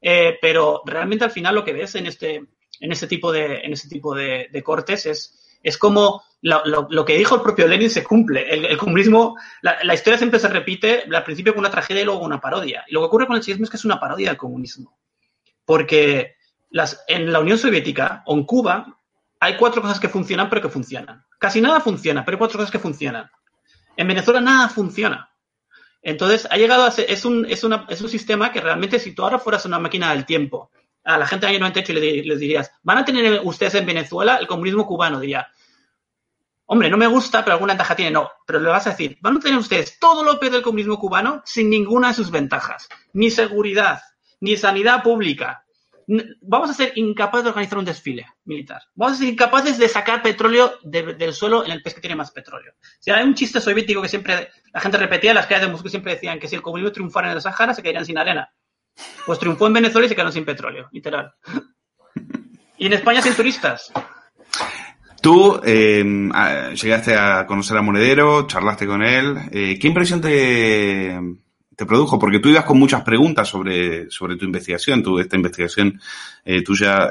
Eh, 0.00 0.38
pero 0.40 0.82
realmente 0.84 1.24
al 1.24 1.30
final 1.30 1.54
lo 1.54 1.64
que 1.64 1.72
ves 1.72 1.94
en 1.94 2.06
este, 2.06 2.44
en 2.80 2.92
ese 2.92 3.06
tipo 3.06 3.32
de, 3.32 3.60
en 3.60 3.72
ese 3.72 3.88
tipo 3.88 4.14
de, 4.14 4.48
de 4.52 4.62
cortes 4.62 5.06
es, 5.06 5.58
es 5.62 5.78
como 5.78 6.22
lo, 6.42 6.64
lo, 6.66 6.86
lo, 6.90 7.04
que 7.04 7.16
dijo 7.16 7.36
el 7.36 7.42
propio 7.42 7.66
Lenin 7.66 7.90
se 7.90 8.04
cumple. 8.04 8.52
El, 8.52 8.66
el 8.66 8.76
comunismo, 8.76 9.36
la, 9.62 9.78
la, 9.82 9.94
historia 9.94 10.18
siempre 10.18 10.38
se 10.38 10.48
repite, 10.48 11.04
al 11.10 11.24
principio 11.24 11.54
con 11.54 11.60
una 11.60 11.70
tragedia 11.70 12.02
y 12.02 12.04
luego 12.04 12.20
una 12.20 12.40
parodia. 12.40 12.84
Y 12.86 12.92
lo 12.92 13.00
que 13.00 13.06
ocurre 13.06 13.26
con 13.26 13.36
el 13.36 13.42
chavismo 13.42 13.64
es 13.64 13.70
que 13.70 13.78
es 13.78 13.84
una 13.84 13.98
parodia 13.98 14.28
del 14.28 14.36
comunismo. 14.36 14.98
Porque 15.64 16.36
las, 16.70 17.02
en 17.08 17.32
la 17.32 17.40
Unión 17.40 17.56
Soviética 17.56 18.22
o 18.26 18.34
en 18.34 18.44
Cuba 18.44 18.98
hay 19.40 19.56
cuatro 19.56 19.80
cosas 19.80 20.00
que 20.00 20.08
funcionan, 20.08 20.50
pero 20.50 20.60
que 20.62 20.68
funcionan. 20.68 21.24
Casi 21.38 21.60
nada 21.60 21.80
funciona, 21.80 22.24
pero 22.24 22.36
hay 22.36 22.38
cuatro 22.38 22.58
cosas 22.58 22.70
que 22.70 22.78
funcionan. 22.78 23.30
En 23.96 24.08
Venezuela 24.08 24.40
nada 24.40 24.68
funciona. 24.68 25.30
Entonces, 26.02 26.46
ha 26.50 26.56
llegado 26.58 26.84
a 26.84 26.90
ser, 26.90 27.06
es 27.08 27.24
un, 27.24 27.46
es, 27.46 27.64
una, 27.64 27.86
es 27.88 28.02
un 28.02 28.10
sistema 28.10 28.52
que 28.52 28.60
realmente, 28.60 28.98
si 28.98 29.14
tú 29.14 29.22
ahora 29.22 29.38
fueras 29.38 29.64
una 29.64 29.78
máquina 29.78 30.12
del 30.12 30.26
tiempo, 30.26 30.70
a 31.04 31.18
la 31.18 31.26
gente 31.26 31.46
del 31.46 31.56
año 31.56 31.60
98 31.60 31.92
les, 31.92 32.26
les 32.26 32.38
dirías, 32.40 32.72
¿van 32.82 32.98
a 32.98 33.04
tener 33.04 33.40
ustedes 33.44 33.74
en 33.74 33.86
Venezuela 33.86 34.36
el 34.36 34.46
comunismo 34.46 34.86
cubano? 34.86 35.20
Diría, 35.20 35.46
hombre, 36.66 36.90
no 36.90 36.96
me 36.96 37.06
gusta, 37.06 37.44
pero 37.44 37.54
alguna 37.54 37.74
ventaja 37.74 37.96
tiene. 37.96 38.10
No, 38.10 38.30
pero 38.46 38.60
le 38.60 38.68
vas 38.68 38.86
a 38.86 38.90
decir, 38.90 39.18
van 39.20 39.36
a 39.36 39.40
tener 39.40 39.58
ustedes 39.58 39.98
todo 39.98 40.24
lo 40.24 40.38
peor 40.38 40.52
del 40.52 40.62
comunismo 40.62 40.98
cubano 40.98 41.42
sin 41.44 41.70
ninguna 41.70 42.08
de 42.08 42.14
sus 42.14 42.30
ventajas. 42.30 42.88
Ni 43.12 43.30
seguridad, 43.30 44.00
ni 44.40 44.56
sanidad 44.56 45.02
pública. 45.02 45.64
Vamos 46.42 46.68
a 46.68 46.74
ser 46.74 46.92
incapaces 46.96 47.44
de 47.44 47.50
organizar 47.50 47.78
un 47.78 47.84
desfile 47.86 48.26
militar. 48.44 48.82
Vamos 48.94 49.16
a 49.16 49.20
ser 49.20 49.28
incapaces 49.28 49.78
de 49.78 49.88
sacar 49.88 50.22
petróleo 50.22 50.74
de, 50.82 51.14
del 51.14 51.32
suelo 51.32 51.64
en 51.64 51.72
el 51.72 51.82
país 51.82 51.94
que 51.94 52.02
tiene 52.02 52.16
más 52.16 52.30
petróleo. 52.30 52.74
Si 52.98 53.10
hay 53.10 53.24
un 53.24 53.34
chiste 53.34 53.58
soviético 53.60 54.02
que 54.02 54.08
siempre 54.08 54.50
la 54.72 54.80
gente 54.80 54.98
repetía, 54.98 55.32
las 55.32 55.46
calles 55.46 55.66
de 55.66 55.72
Moscú 55.72 55.88
siempre 55.88 56.14
decían 56.14 56.38
que 56.38 56.48
si 56.48 56.56
el 56.56 56.62
comunismo 56.62 56.92
triunfara 56.92 57.30
en 57.30 57.36
el 57.36 57.42
Sahara 57.42 57.72
se 57.72 57.82
caerían 57.82 58.04
sin 58.04 58.18
arena. 58.18 58.52
Pues 59.26 59.38
triunfó 59.38 59.66
en 59.66 59.72
Venezuela 59.72 60.06
y 60.06 60.08
se 60.08 60.14
quedaron 60.14 60.32
sin 60.32 60.44
petróleo, 60.44 60.88
literal. 60.92 61.32
Y 62.78 62.86
en 62.86 62.92
España 62.92 63.22
sin 63.22 63.34
turistas. 63.34 63.92
Tú 65.24 65.58
eh, 65.64 66.04
llegaste 66.74 67.16
a 67.16 67.46
conocer 67.46 67.78
a 67.78 67.82
Monedero, 67.82 68.46
charlaste 68.46 68.86
con 68.86 69.02
él. 69.02 69.38
Eh, 69.50 69.78
¿Qué 69.80 69.88
impresión 69.88 70.20
te, 70.20 71.18
te, 71.74 71.86
produjo? 71.86 72.18
Porque 72.18 72.40
tú 72.40 72.50
ibas 72.50 72.64
con 72.64 72.78
muchas 72.78 73.02
preguntas 73.02 73.48
sobre, 73.48 74.10
sobre 74.10 74.36
tu 74.36 74.44
investigación. 74.44 75.02
Tu, 75.02 75.18
esta 75.18 75.36
investigación 75.36 75.98
eh, 76.44 76.62
tuya 76.62 77.08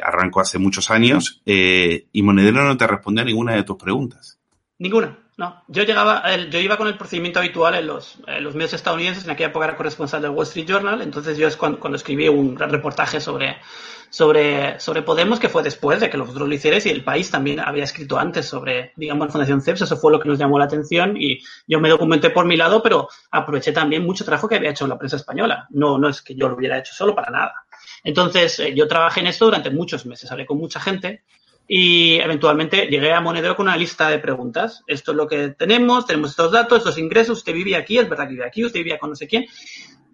arrancó 0.00 0.40
hace 0.40 0.60
muchos 0.60 0.92
años 0.92 1.42
y 1.44 2.22
Monedero 2.22 2.64
no 2.64 2.76
te 2.76 2.86
respondió 2.86 3.22
a 3.22 3.26
ninguna 3.26 3.54
de 3.54 3.64
tus 3.64 3.76
preguntas. 3.76 4.38
Ninguna. 4.78 5.25
No, 5.38 5.62
yo 5.68 5.82
llegaba, 5.82 6.24
yo 6.48 6.58
iba 6.60 6.78
con 6.78 6.88
el 6.88 6.96
procedimiento 6.96 7.40
habitual 7.40 7.74
en 7.74 7.86
los, 7.86 8.18
medios 8.54 8.72
estadounidenses, 8.72 9.24
en 9.24 9.30
aquella 9.30 9.50
época 9.50 9.66
era 9.66 9.76
corresponsal 9.76 10.22
del 10.22 10.30
Wall 10.30 10.46
Street 10.46 10.66
Journal, 10.66 11.02
entonces 11.02 11.36
yo 11.36 11.46
es 11.46 11.58
cuando, 11.58 11.94
escribí 11.94 12.26
un 12.26 12.54
gran 12.54 12.70
reportaje 12.70 13.20
sobre, 13.20 13.58
sobre, 14.08 14.80
sobre 14.80 15.02
Podemos, 15.02 15.38
que 15.38 15.50
fue 15.50 15.62
después 15.62 16.00
de 16.00 16.08
que 16.08 16.16
los 16.16 16.30
otros 16.30 16.48
lo 16.48 16.54
hicierais 16.54 16.86
y 16.86 16.88
el 16.88 17.04
país 17.04 17.30
también 17.30 17.60
había 17.60 17.84
escrito 17.84 18.18
antes 18.18 18.46
sobre, 18.46 18.94
digamos, 18.96 19.26
la 19.26 19.32
Fundación 19.32 19.60
CEPS, 19.60 19.82
eso 19.82 19.98
fue 19.98 20.10
lo 20.10 20.18
que 20.18 20.28
nos 20.30 20.38
llamó 20.38 20.58
la 20.58 20.64
atención 20.64 21.18
y 21.18 21.42
yo 21.66 21.80
me 21.80 21.90
documenté 21.90 22.30
por 22.30 22.46
mi 22.46 22.56
lado, 22.56 22.82
pero 22.82 23.06
aproveché 23.30 23.72
también 23.72 24.06
mucho 24.06 24.24
trabajo 24.24 24.48
que 24.48 24.54
había 24.54 24.70
hecho 24.70 24.86
la 24.86 24.96
prensa 24.96 25.16
española. 25.16 25.66
No, 25.68 25.98
no 25.98 26.08
es 26.08 26.22
que 26.22 26.34
yo 26.34 26.48
lo 26.48 26.56
hubiera 26.56 26.78
hecho 26.78 26.94
solo 26.94 27.14
para 27.14 27.30
nada. 27.30 27.52
Entonces, 28.02 28.58
eh, 28.60 28.74
yo 28.74 28.88
trabajé 28.88 29.20
en 29.20 29.26
esto 29.26 29.44
durante 29.44 29.68
muchos 29.68 30.06
meses, 30.06 30.32
hablé 30.32 30.46
con 30.46 30.56
mucha 30.56 30.80
gente 30.80 31.24
y 31.68 32.16
eventualmente 32.16 32.86
llegué 32.86 33.12
a 33.12 33.20
Monedero 33.20 33.56
con 33.56 33.66
una 33.66 33.76
lista 33.76 34.08
de 34.08 34.18
preguntas. 34.18 34.82
Esto 34.86 35.10
es 35.12 35.16
lo 35.16 35.26
que 35.26 35.48
tenemos, 35.50 36.06
tenemos 36.06 36.30
estos 36.30 36.52
datos, 36.52 36.78
estos 36.78 36.98
ingresos, 36.98 37.38
usted 37.38 37.52
vivía 37.52 37.78
aquí, 37.78 37.98
es 37.98 38.08
verdad 38.08 38.24
que 38.24 38.30
vivía 38.30 38.46
aquí, 38.46 38.64
usted 38.64 38.80
vivía 38.80 38.98
con 38.98 39.10
no 39.10 39.16
sé 39.16 39.26
quién. 39.26 39.46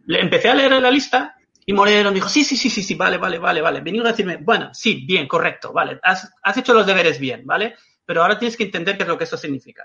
Le 0.06 0.20
empecé 0.20 0.48
a 0.48 0.54
leer 0.54 0.72
la 0.72 0.90
lista 0.90 1.36
y 1.66 1.72
Monedero 1.72 2.10
me 2.10 2.16
dijo, 2.16 2.28
sí, 2.28 2.44
sí, 2.44 2.56
sí, 2.56 2.70
sí, 2.70 2.82
sí, 2.82 2.94
vale, 2.94 3.18
vale, 3.18 3.38
vale, 3.38 3.60
vale. 3.60 3.80
Venía 3.80 4.02
a 4.02 4.08
decirme, 4.08 4.38
bueno, 4.38 4.70
sí, 4.72 5.04
bien, 5.06 5.28
correcto, 5.28 5.72
vale, 5.72 6.00
has, 6.02 6.32
has 6.42 6.56
hecho 6.56 6.72
los 6.72 6.86
deberes 6.86 7.18
bien, 7.18 7.42
¿vale? 7.44 7.76
Pero 8.04 8.22
ahora 8.22 8.38
tienes 8.38 8.56
que 8.56 8.64
entender 8.64 8.96
qué 8.96 9.02
es 9.02 9.08
lo 9.08 9.18
que 9.18 9.24
esto 9.24 9.36
significa. 9.36 9.84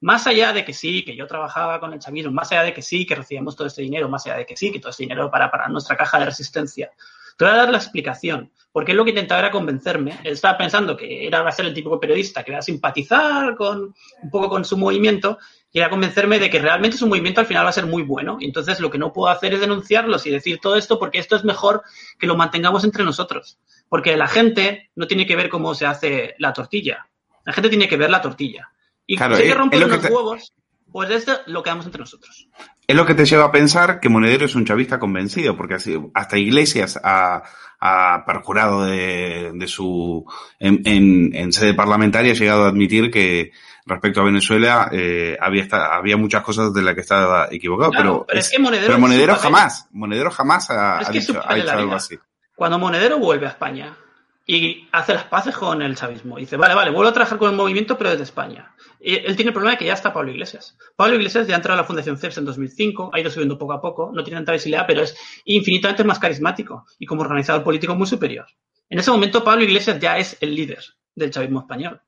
Más 0.00 0.26
allá 0.26 0.52
de 0.52 0.64
que 0.64 0.72
sí, 0.72 1.04
que 1.04 1.14
yo 1.14 1.28
trabajaba 1.28 1.78
con 1.78 1.92
el 1.92 2.00
chavismo, 2.00 2.32
más 2.32 2.50
allá 2.50 2.64
de 2.64 2.74
que 2.74 2.82
sí, 2.82 3.06
que 3.06 3.14
recibíamos 3.14 3.54
todo 3.54 3.68
este 3.68 3.82
dinero, 3.82 4.08
más 4.08 4.26
allá 4.26 4.38
de 4.38 4.46
que 4.46 4.56
sí, 4.56 4.72
que 4.72 4.80
todo 4.80 4.90
este 4.90 5.04
dinero 5.04 5.30
para, 5.30 5.48
para 5.48 5.68
nuestra 5.68 5.96
caja 5.96 6.18
de 6.18 6.24
resistencia. 6.24 6.90
Te 7.36 7.44
voy 7.44 7.54
a 7.54 7.56
dar 7.56 7.70
la 7.70 7.78
explicación. 7.78 8.50
Porque 8.72 8.92
él 8.92 8.96
lo 8.96 9.04
que 9.04 9.10
intentaba 9.10 9.40
era 9.40 9.50
convencerme. 9.50 10.18
Él 10.24 10.32
estaba 10.32 10.56
pensando 10.56 10.96
que 10.96 11.26
era, 11.26 11.42
va 11.42 11.50
a 11.50 11.52
ser 11.52 11.66
el 11.66 11.74
típico 11.74 12.00
periodista 12.00 12.42
que 12.42 12.52
va 12.52 12.58
a 12.58 12.62
simpatizar 12.62 13.54
con 13.54 13.94
un 14.22 14.30
poco 14.30 14.48
con 14.48 14.64
su 14.64 14.78
movimiento 14.78 15.38
y 15.70 15.78
era 15.80 15.90
convencerme 15.90 16.38
de 16.38 16.48
que 16.48 16.58
realmente 16.58 16.96
su 16.96 17.06
movimiento 17.06 17.40
al 17.42 17.46
final 17.46 17.66
va 17.66 17.68
a 17.68 17.72
ser 17.74 17.84
muy 17.84 18.02
bueno. 18.02 18.38
Entonces 18.40 18.80
lo 18.80 18.90
que 18.90 18.96
no 18.96 19.12
puedo 19.12 19.30
hacer 19.30 19.52
es 19.52 19.60
denunciarlos 19.60 20.26
y 20.26 20.30
decir 20.30 20.58
todo 20.58 20.76
esto 20.76 20.98
porque 20.98 21.18
esto 21.18 21.36
es 21.36 21.44
mejor 21.44 21.82
que 22.18 22.26
lo 22.26 22.34
mantengamos 22.34 22.82
entre 22.84 23.04
nosotros. 23.04 23.58
Porque 23.90 24.16
la 24.16 24.26
gente 24.26 24.90
no 24.94 25.06
tiene 25.06 25.26
que 25.26 25.36
ver 25.36 25.50
cómo 25.50 25.74
se 25.74 25.84
hace 25.84 26.34
la 26.38 26.54
tortilla. 26.54 27.08
La 27.44 27.52
gente 27.52 27.68
tiene 27.68 27.88
que 27.88 27.98
ver 27.98 28.08
la 28.08 28.22
tortilla. 28.22 28.70
Y 29.06 29.16
Claro, 29.16 29.36
si 29.36 29.42
hay 29.42 29.48
que 29.48 29.52
es- 29.52 29.58
romper 29.58 29.76
es 29.82 29.86
lo 29.86 29.88
que 29.90 29.96
los 29.96 30.06
te- 30.06 30.14
huevos, 30.14 30.54
pues 30.90 31.10
esto 31.10 31.32
lo 31.46 31.62
quedamos 31.62 31.84
entre 31.84 32.00
nosotros. 32.00 32.48
Es 32.86 32.96
lo 32.96 33.06
que 33.06 33.14
te 33.14 33.24
lleva 33.24 33.44
a 33.44 33.52
pensar 33.52 34.00
que 34.00 34.08
Monedero 34.08 34.44
es 34.44 34.54
un 34.54 34.64
chavista 34.66 34.98
convencido, 34.98 35.56
porque 35.56 35.74
así, 35.74 35.98
hasta 36.14 36.36
Iglesias 36.38 36.98
ha, 37.02 37.42
ha 37.80 38.24
perjurado 38.26 38.84
de, 38.84 39.52
de 39.54 39.68
su, 39.68 40.24
en, 40.58 40.82
en- 40.84 41.34
en 41.34 41.52
sede 41.52 41.74
parlamentaria, 41.74 42.32
ha 42.32 42.36
llegado 42.36 42.64
a 42.64 42.68
admitir 42.68 43.10
que 43.10 43.52
respecto 43.86 44.20
a 44.20 44.24
Venezuela 44.24 44.88
eh, 44.92 45.36
había, 45.40 46.16
muchas 46.16 46.42
cosas 46.42 46.72
de 46.74 46.82
las 46.82 46.94
que 46.94 47.00
estaba 47.00 47.48
equivocado, 47.50 47.90
Claro, 47.92 48.04
pero, 48.12 48.26
pero 48.26 48.40
es 48.40 48.50
que 48.50 48.58
Monedero 48.58 48.86
pero 48.88 48.98
Monedero 48.98 49.36
jamás, 49.36 49.88
Monedero 49.92 50.30
jamás 50.30 50.70
ha, 50.70 51.00
dicho, 51.10 51.40
ha 51.44 51.56
la 51.56 51.72
algo 51.72 51.94
así. 51.94 52.18
Cuando 52.54 52.78
Monedero 52.78 53.18
vuelve 53.18 53.46
a 53.46 53.50
España 53.50 53.96
y 54.46 54.88
hace 54.90 55.14
las 55.14 55.24
paces 55.24 55.56
con 55.56 55.82
el 55.82 55.94
chavismo, 55.94 56.36
dice, 56.36 56.56
vale, 56.56 56.74
vale, 56.74 56.90
vuelvo 56.90 57.10
a 57.10 57.12
trabajar 57.12 57.38
con 57.38 57.50
el 57.50 57.56
movimiento, 57.56 57.96
pero 57.96 58.10
desde 58.10 58.24
España. 58.24 58.74
Y 59.00 59.14
él 59.14 59.36
tiene 59.36 59.50
el 59.50 59.52
problema 59.52 59.72
de 59.72 59.78
que 59.78 59.84
ya 59.84 59.94
está 59.94 60.12
Pablo 60.12 60.32
Iglesias. 60.32 60.76
Pablo 60.96 61.14
Iglesias 61.14 61.46
ya 61.46 61.56
entró 61.56 61.72
a 61.72 61.76
la 61.76 61.84
Fundación 61.84 62.18
CEPS 62.18 62.38
en 62.38 62.44
2005, 62.44 63.10
ha 63.12 63.20
ido 63.20 63.30
subiendo 63.30 63.56
poco 63.56 63.72
a 63.72 63.80
poco, 63.80 64.10
no 64.12 64.24
tiene 64.24 64.38
tanta 64.38 64.52
visibilidad, 64.52 64.86
pero 64.86 65.02
es 65.02 65.16
infinitamente 65.44 66.04
más 66.04 66.18
carismático 66.18 66.84
y 66.98 67.06
como 67.06 67.22
organizador 67.22 67.62
político 67.62 67.94
muy 67.94 68.06
superior. 68.06 68.46
En 68.88 68.98
ese 68.98 69.10
momento 69.10 69.44
Pablo 69.44 69.64
Iglesias 69.64 69.98
ya 70.00 70.18
es 70.18 70.36
el 70.40 70.54
líder 70.54 70.84
del 71.14 71.30
chavismo 71.30 71.60
español. 71.60 72.00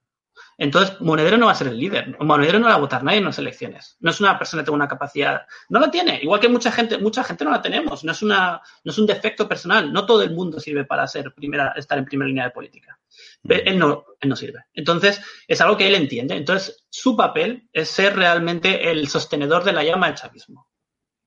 Entonces, 0.57 1.01
Monedero 1.01 1.37
no 1.37 1.47
va 1.47 1.53
a 1.53 1.57
ser 1.57 1.69
el 1.69 1.79
líder. 1.79 2.17
Monedero 2.21 2.59
no 2.59 2.67
va 2.67 2.75
a 2.75 2.79
votar 2.79 3.03
nadie 3.03 3.19
en 3.19 3.25
las 3.25 3.38
elecciones. 3.38 3.97
No 4.01 4.11
es 4.11 4.21
una 4.21 4.38
persona 4.38 4.62
que 4.62 4.67
tenga 4.67 4.77
una 4.77 4.88
capacidad. 4.88 5.43
No 5.69 5.81
la 5.81 5.90
tiene. 5.90 6.21
Igual 6.23 6.40
que 6.40 6.49
mucha 6.49 6.71
gente, 6.71 6.99
mucha 6.99 7.25
gente 7.25 7.45
no 7.45 7.51
la 7.51 7.62
tenemos. 7.62 8.05
No 8.05 8.12
es, 8.12 8.23
una, 8.23 8.61
no 8.85 8.93
es 8.93 8.99
un 8.99 9.07
defecto 9.07 9.49
personal. 9.49 9.93
No 9.93 10.07
todo 10.07 10.23
el 10.23 10.33
mundo 10.33 10.61
sirve 10.61 10.85
para 10.85 11.07
ser 11.07 11.33
primera, 11.35 11.73
estar 11.77 11.99
en 11.99 12.05
primera 12.05 12.29
línea 12.29 12.45
de 12.45 12.51
política. 12.51 12.99
Pero 13.43 13.62
Él 13.64 13.79
no, 13.79 14.05
él 14.21 14.29
no 14.29 14.37
sirve. 14.37 14.61
Entonces, 14.73 15.21
es 15.47 15.61
algo 15.61 15.77
que 15.77 15.87
él 15.87 15.95
entiende. 15.95 16.37
Entonces, 16.37 16.87
su 16.88 17.17
papel 17.17 17.69
es 17.73 17.88
ser 17.88 18.17
realmente 18.17 18.90
el 18.90 19.09
sostenedor 19.09 19.64
de 19.64 19.73
la 19.73 19.85
llama 19.85 20.07
del 20.07 20.17
chavismo. 20.17 20.69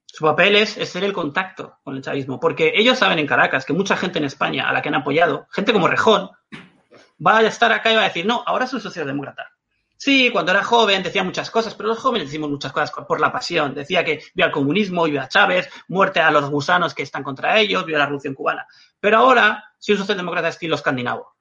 Su 0.05 0.23
papel 0.23 0.55
es, 0.55 0.77
es 0.77 0.89
ser 0.89 1.03
el 1.03 1.13
contacto 1.13 1.77
con 1.83 1.95
el 1.95 2.01
chavismo. 2.01 2.39
Porque 2.39 2.71
ellos 2.75 2.97
saben 2.97 3.19
en 3.19 3.27
Caracas 3.27 3.65
que 3.65 3.73
mucha 3.73 3.97
gente 3.97 4.19
en 4.19 4.25
España 4.25 4.67
a 4.67 4.73
la 4.73 4.81
que 4.81 4.89
han 4.89 4.95
apoyado, 4.95 5.47
gente 5.51 5.73
como 5.73 5.87
Rejón, 5.87 6.29
va 7.25 7.37
a 7.39 7.43
estar 7.43 7.71
acá 7.71 7.91
y 7.91 7.95
va 7.95 8.01
a 8.01 8.07
decir, 8.07 8.25
no, 8.25 8.43
ahora 8.45 8.67
soy 8.67 8.81
socialdemócrata. 8.81 9.51
Sí, 9.97 10.29
cuando 10.31 10.51
era 10.51 10.63
joven 10.63 11.01
decía 11.01 11.23
muchas 11.23 11.49
cosas, 11.49 11.73
pero 11.73 11.89
los 11.89 11.97
jóvenes 11.97 12.27
decimos 12.27 12.51
muchas 12.51 12.71
cosas 12.71 12.91
por 12.91 13.19
la 13.19 13.31
pasión. 13.31 13.73
Decía 13.73 14.03
que 14.03 14.21
vio 14.35 14.45
al 14.45 14.51
comunismo, 14.51 15.05
vio 15.05 15.21
a 15.21 15.27
Chávez, 15.27 15.67
muerte 15.87 16.19
a 16.19 16.29
los 16.29 16.49
gusanos 16.51 16.93
que 16.93 17.01
están 17.01 17.23
contra 17.23 17.59
ellos, 17.59 17.83
vio 17.83 17.97
la 17.97 18.05
revolución 18.05 18.35
cubana. 18.35 18.67
Pero 18.99 19.17
ahora 19.17 19.63
soy 19.79 19.93
un 19.93 19.99
socialdemócrata 19.99 20.49
estilo 20.49 20.75
escandinavo. 20.75 21.35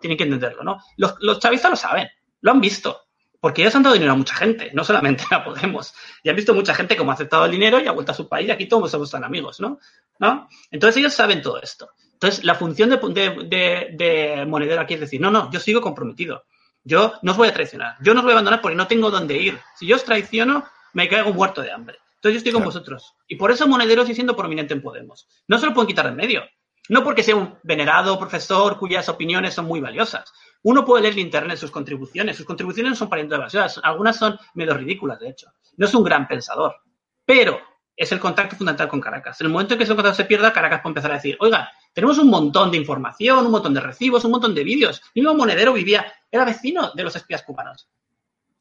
Tienen 0.00 0.16
que 0.16 0.24
entenderlo, 0.24 0.64
¿no? 0.64 0.78
Los, 0.96 1.38
chavistas 1.40 1.70
lo 1.70 1.76
saben, 1.76 2.08
lo 2.40 2.52
han 2.52 2.60
visto. 2.60 3.02
Porque 3.38 3.62
ellos 3.62 3.74
han 3.74 3.82
dado 3.82 3.94
dinero 3.94 4.12
a 4.12 4.16
mucha 4.16 4.34
gente, 4.34 4.70
no 4.72 4.82
solamente 4.82 5.24
a 5.30 5.44
Podemos. 5.44 5.94
Y 6.22 6.30
han 6.30 6.36
visto 6.36 6.54
mucha 6.54 6.74
gente 6.74 6.96
como 6.96 7.10
ha 7.10 7.14
aceptado 7.14 7.44
el 7.44 7.50
dinero 7.50 7.80
y 7.80 7.86
ha 7.86 7.92
vuelto 7.92 8.12
a 8.12 8.14
su 8.14 8.28
país 8.28 8.50
aquí 8.50 8.66
todos 8.66 8.90
somos 8.90 9.10
tan 9.10 9.24
amigos, 9.24 9.60
¿no? 9.60 9.78
¿No? 10.18 10.48
Entonces 10.70 10.96
ellos 10.98 11.12
saben 11.12 11.42
todo 11.42 11.60
esto. 11.60 11.90
Entonces 12.20 12.44
la 12.44 12.54
función 12.54 12.90
de, 12.90 12.96
de, 12.98 13.46
de, 13.46 13.96
de 13.96 14.44
Monedero 14.44 14.82
aquí 14.82 14.92
es 14.92 15.00
decir, 15.00 15.22
no, 15.22 15.30
no, 15.30 15.50
yo 15.50 15.58
sigo 15.58 15.80
comprometido. 15.80 16.44
Yo 16.84 17.14
no 17.22 17.32
os 17.32 17.38
voy 17.38 17.48
a 17.48 17.54
traicionar. 17.54 17.96
Yo 18.02 18.12
no 18.12 18.20
os 18.20 18.24
voy 18.24 18.32
a 18.32 18.34
abandonar 18.34 18.60
porque 18.60 18.76
no 18.76 18.86
tengo 18.86 19.10
dónde 19.10 19.38
ir. 19.38 19.58
Si 19.76 19.86
yo 19.86 19.96
os 19.96 20.04
traiciono, 20.04 20.64
me 20.92 21.08
caigo 21.08 21.32
muerto 21.32 21.62
de 21.62 21.72
hambre. 21.72 21.96
Entonces 22.16 22.34
yo 22.34 22.38
estoy 22.38 22.52
con 22.52 22.64
vosotros. 22.64 23.14
Y 23.26 23.36
por 23.36 23.50
eso 23.50 23.66
Monedero 23.66 24.02
sigue 24.02 24.16
siendo 24.16 24.36
prominente 24.36 24.74
en 24.74 24.82
Podemos. 24.82 25.26
No 25.48 25.58
se 25.58 25.64
lo 25.64 25.72
pueden 25.72 25.88
quitar 25.88 26.04
de 26.04 26.10
en 26.10 26.16
medio. 26.16 26.42
No 26.90 27.02
porque 27.02 27.22
sea 27.22 27.36
un 27.36 27.58
venerado 27.62 28.18
profesor 28.18 28.78
cuyas 28.78 29.08
opiniones 29.08 29.54
son 29.54 29.64
muy 29.64 29.80
valiosas. 29.80 30.30
Uno 30.62 30.84
puede 30.84 31.04
leer 31.04 31.14
en 31.14 31.20
internet 31.20 31.56
sus 31.56 31.70
contribuciones. 31.70 32.36
Sus 32.36 32.44
contribuciones 32.44 32.90
no 32.90 32.96
son 32.96 33.08
parientes 33.08 33.38
valiosas. 33.38 33.80
Algunas 33.82 34.18
son 34.18 34.38
medio 34.52 34.74
ridículas, 34.74 35.18
de 35.20 35.30
hecho. 35.30 35.50
No 35.78 35.86
es 35.86 35.94
un 35.94 36.04
gran 36.04 36.28
pensador. 36.28 36.76
Pero 37.24 37.58
es 37.96 38.12
el 38.12 38.20
contacto 38.20 38.56
fundamental 38.56 38.88
con 38.88 39.00
Caracas. 39.00 39.40
En 39.40 39.46
el 39.46 39.52
momento 39.52 39.74
en 39.74 39.78
que 39.78 39.84
ese 39.84 39.94
contacto 39.94 40.16
se 40.16 40.24
pierda, 40.24 40.52
Caracas 40.52 40.80
puede 40.82 40.90
empezar 40.90 41.12
a 41.12 41.14
decir, 41.14 41.36
oiga, 41.40 41.70
tenemos 41.92 42.18
un 42.18 42.28
montón 42.28 42.70
de 42.70 42.78
información, 42.78 43.46
un 43.46 43.52
montón 43.52 43.74
de 43.74 43.80
recibos, 43.80 44.24
un 44.24 44.30
montón 44.32 44.54
de 44.54 44.64
vídeos. 44.64 45.02
El 45.14 45.22
mismo 45.22 45.36
Monedero 45.36 45.72
vivía, 45.72 46.12
era 46.30 46.44
vecino 46.44 46.92
de 46.94 47.02
los 47.02 47.16
espías 47.16 47.42
cubanos. 47.42 47.88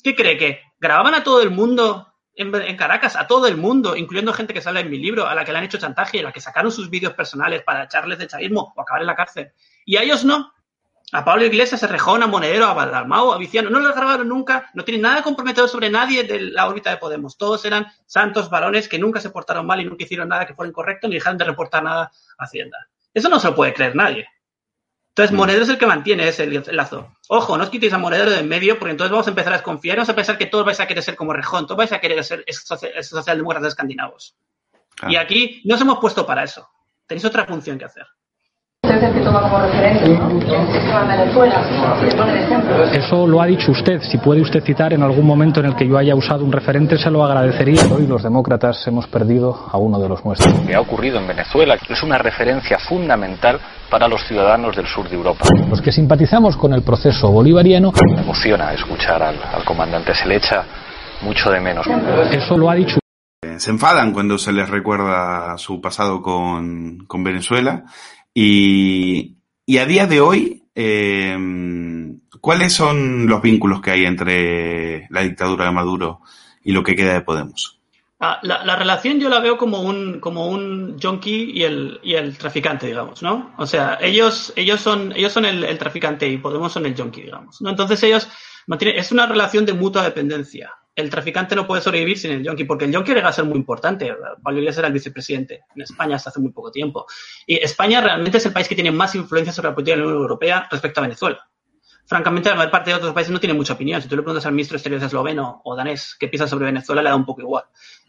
¿Qué 0.03 0.15
cree 0.15 0.37
que 0.37 0.61
grababan 0.79 1.13
a 1.13 1.23
todo 1.23 1.41
el 1.41 1.51
mundo 1.51 2.07
en, 2.35 2.77
Caracas, 2.77 3.17
a 3.17 3.27
todo 3.27 3.47
el 3.47 3.57
mundo, 3.57 3.97
incluyendo 3.97 4.31
gente 4.31 4.53
que 4.53 4.61
sale 4.61 4.79
en 4.79 4.89
mi 4.89 4.97
libro, 4.97 5.27
a 5.27 5.35
la 5.35 5.43
que 5.43 5.51
le 5.51 5.57
han 5.57 5.65
hecho 5.65 5.77
chantaje 5.77 6.21
a 6.21 6.23
la 6.23 6.31
que 6.31 6.39
sacaron 6.39 6.71
sus 6.71 6.89
vídeos 6.89 7.13
personales 7.13 7.63
para 7.63 7.83
echarles 7.83 8.17
de 8.17 8.27
chavismo 8.27 8.73
o 8.75 8.81
acabar 8.81 9.01
en 9.01 9.07
la 9.07 9.15
cárcel? 9.15 9.51
Y 9.85 9.97
a 9.97 10.03
ellos 10.03 10.23
no. 10.23 10.53
A 11.11 11.25
Pablo 11.25 11.43
Iglesias, 11.43 11.83
a 11.83 11.87
Rejón, 11.87 12.23
a 12.23 12.27
Monedero, 12.27 12.67
a 12.67 12.73
Badalmao, 12.73 13.33
a 13.33 13.37
Viciano, 13.37 13.69
no 13.69 13.79
los 13.79 13.95
grabaron 13.95 14.29
nunca, 14.29 14.69
no 14.75 14.85
tienen 14.85 15.01
nada 15.01 15.23
comprometedor 15.23 15.67
sobre 15.67 15.89
nadie 15.89 16.23
de 16.23 16.39
la 16.39 16.67
órbita 16.67 16.91
de 16.91 16.97
Podemos. 16.97 17.35
Todos 17.35 17.65
eran 17.65 17.87
santos 18.05 18.49
varones 18.49 18.87
que 18.87 18.99
nunca 18.99 19.19
se 19.19 19.31
portaron 19.31 19.65
mal 19.65 19.81
y 19.81 19.85
nunca 19.85 20.03
hicieron 20.03 20.29
nada 20.29 20.45
que 20.45 20.53
fuera 20.53 20.69
incorrecto 20.69 21.07
ni 21.07 21.15
dejaron 21.15 21.39
de 21.39 21.45
reportar 21.45 21.83
nada 21.83 22.11
a 22.37 22.43
Hacienda. 22.43 22.77
Eso 23.19 23.29
no 23.29 23.39
se 23.39 23.47
lo 23.47 23.55
puede 23.55 23.73
creer 23.73 23.95
nadie. 23.95 24.27
Entonces, 25.10 25.36
Monedero 25.36 25.63
es 25.63 25.69
el 25.69 25.77
que 25.77 25.86
mantiene 25.86 26.27
ese 26.27 26.47
lazo. 26.71 27.13
Ojo, 27.27 27.58
no 27.58 27.63
os 27.65 27.69
quitéis 27.69 27.91
a 27.91 27.97
Monedero 27.97 28.32
de 28.32 28.39
en 28.39 28.47
medio, 28.47 28.79
porque 28.79 28.91
entonces 28.91 29.12
vamos 29.12 29.27
a 29.27 29.32
empezar 29.32 29.53
a 29.53 29.58
desconfiar 29.58 29.95
y 29.95 29.99
vamos 29.99 30.10
a 30.10 30.15
pensar 30.15 30.38
que 30.38 30.45
todos 30.45 30.65
vais 30.65 30.79
a 30.79 30.88
querer 30.88 31.03
ser 31.03 31.15
como 31.15 31.34
Rejón, 31.34 31.65
todos 31.65 31.77
vais 31.77 31.91
a 31.91 31.99
querer 31.99 32.23
ser 32.23 32.45
socialdemócratas 33.01 33.69
escandinavos. 33.69 34.38
Y 35.08 35.17
aquí 35.17 35.62
nos 35.65 35.82
hemos 35.82 35.99
puesto 35.99 36.25
para 36.25 36.43
eso. 36.43 36.69
Tenéis 37.05 37.25
otra 37.25 37.45
función 37.45 37.77
que 37.77 37.86
hacer. 37.86 38.05
Usted 38.89 39.03
es 39.03 39.03
el 39.03 39.13
que 39.13 39.25
toma 39.25 39.41
como 39.41 39.59
referente, 39.59 40.09
¿no? 40.09 40.29
El 40.31 40.73
sistema 40.73 41.03
de 41.05 41.17
Venezuela, 41.17 41.63
le 42.01 42.15
pone 42.15 42.33
de 42.33 42.43
ejemplo. 42.43 42.83
Eso 42.85 43.27
lo 43.27 43.39
ha 43.39 43.45
dicho 43.45 43.71
usted. 43.71 44.01
Si 44.01 44.17
puede 44.17 44.41
usted 44.41 44.63
citar 44.63 44.93
en 44.93 45.03
algún 45.03 45.27
momento 45.27 45.59
en 45.59 45.67
el 45.67 45.75
que 45.75 45.87
yo 45.87 45.95
haya 45.95 46.15
usado 46.15 46.43
un 46.43 46.51
referente, 46.51 46.97
se 46.97 47.11
lo 47.11 47.23
agradecería. 47.23 47.83
Hoy 47.93 48.07
los 48.07 48.23
demócratas 48.23 48.87
hemos 48.87 49.05
perdido 49.05 49.67
a 49.71 49.77
uno 49.77 49.99
de 49.99 50.09
los 50.09 50.25
nuestros. 50.25 50.51
Lo 50.57 50.65
que 50.65 50.73
ha 50.73 50.81
ocurrido 50.81 51.19
en 51.19 51.27
Venezuela 51.27 51.77
es 51.87 52.01
una 52.01 52.17
referencia 52.17 52.79
fundamental 52.79 53.59
para 53.91 54.07
los 54.07 54.25
ciudadanos 54.25 54.75
del 54.75 54.87
sur 54.87 55.07
de 55.07 55.15
Europa. 55.15 55.45
Los 55.69 55.81
que 55.81 55.91
simpatizamos 55.91 56.57
con 56.57 56.73
el 56.73 56.81
proceso 56.81 57.29
bolivariano. 57.29 57.91
Me 58.15 58.21
emociona 58.21 58.73
escuchar 58.73 59.21
al, 59.21 59.35
al 59.53 59.63
comandante, 59.65 60.15
se 60.15 60.27
le 60.27 60.37
echa 60.37 60.63
mucho 61.21 61.51
de 61.51 61.59
menos. 61.59 61.85
Eso 62.31 62.57
lo 62.57 62.71
ha 62.71 62.75
dicho 62.75 62.97
se 63.59 63.71
enfadan 63.71 64.13
cuando 64.13 64.37
se 64.37 64.53
les 64.53 64.69
recuerda 64.69 65.57
su 65.57 65.81
pasado 65.81 66.21
con, 66.21 67.05
con 67.07 67.23
Venezuela. 67.23 67.83
Y, 68.33 69.37
y, 69.65 69.77
a 69.77 69.85
día 69.85 70.07
de 70.07 70.21
hoy, 70.21 70.63
eh, 70.75 71.37
¿cuáles 72.39 72.73
son 72.73 73.27
los 73.27 73.41
vínculos 73.41 73.81
que 73.81 73.91
hay 73.91 74.05
entre 74.05 75.07
la 75.09 75.21
dictadura 75.21 75.65
de 75.65 75.71
Maduro 75.71 76.21
y 76.63 76.71
lo 76.71 76.83
que 76.83 76.95
queda 76.95 77.13
de 77.13 77.21
Podemos? 77.21 77.79
Ah, 78.21 78.39
la, 78.43 78.65
la, 78.65 78.75
relación 78.75 79.19
yo 79.19 79.29
la 79.29 79.39
veo 79.39 79.57
como 79.57 79.81
un, 79.81 80.19
como 80.19 80.47
un 80.49 80.99
junkie 81.01 81.51
y 81.53 81.63
el, 81.63 82.01
y 82.03 82.15
el 82.15 82.37
traficante, 82.37 82.87
digamos, 82.87 83.23
¿no? 83.23 83.53
O 83.57 83.65
sea, 83.65 83.97
ellos, 84.01 84.51
ellos 84.57 84.81
son, 84.81 85.13
ellos 85.15 85.31
son 85.31 85.45
el, 85.45 85.63
el 85.63 85.77
traficante 85.77 86.27
y 86.27 86.37
Podemos 86.37 86.73
son 86.73 86.85
el 86.85 86.97
junkie, 86.97 87.23
digamos, 87.23 87.61
¿no? 87.61 87.69
Entonces 87.69 88.03
ellos 88.03 88.27
mantienen, 88.67 88.99
es 88.99 89.13
una 89.13 89.25
relación 89.25 89.65
de 89.65 89.71
mutua 89.71 90.03
dependencia 90.03 90.69
el 90.99 91.09
traficante 91.09 91.55
no 91.55 91.65
puede 91.65 91.81
sobrevivir 91.81 92.17
sin 92.17 92.31
el 92.31 92.43
yonki, 92.43 92.65
porque 92.65 92.85
el 92.85 92.91
yonki 92.91 93.13
llega 93.13 93.29
a 93.29 93.33
ser 93.33 93.45
muy 93.45 93.57
importante. 93.57 94.13
Pablo 94.43 94.59
Iglesias 94.59 94.79
era 94.79 94.88
el 94.88 94.93
vicepresidente 94.93 95.63
en 95.75 95.81
España 95.81 96.15
hasta 96.15 96.29
hace 96.29 96.39
muy 96.39 96.51
poco 96.51 96.71
tiempo. 96.71 97.05
Y 97.47 97.55
España 97.55 98.01
realmente 98.01 98.38
es 98.38 98.45
el 98.45 98.53
país 98.53 98.67
que 98.67 98.75
tiene 98.75 98.91
más 98.91 99.15
influencia 99.15 99.53
sobre 99.53 99.69
la 99.69 99.75
política 99.75 99.95
de 99.95 100.01
la 100.01 100.07
Unión 100.07 100.21
Europea 100.21 100.67
respecto 100.69 100.99
a 100.99 101.03
Venezuela. 101.03 101.49
Francamente, 102.05 102.49
la 102.49 102.55
mayor 102.55 102.71
parte 102.71 102.89
de 102.89 102.95
otros 102.95 103.13
países 103.13 103.31
no 103.31 103.39
tiene 103.39 103.53
mucha 103.53 103.73
opinión. 103.73 104.01
Si 104.01 104.07
tú 104.07 104.15
le 104.15 104.23
preguntas 104.23 104.43
al 104.47 104.53
ministro 104.53 104.73
de 104.73 104.77
Exteriores 104.79 105.05
esloveno 105.05 105.62
o 105.63 105.75
danés 105.75 106.15
qué 106.19 106.27
piensa 106.27 106.47
sobre 106.47 106.65
Venezuela, 106.65 107.03
le 107.03 107.09
da 107.09 107.15
un 107.15 107.25
poco 107.25 107.41
igual. 107.41 107.65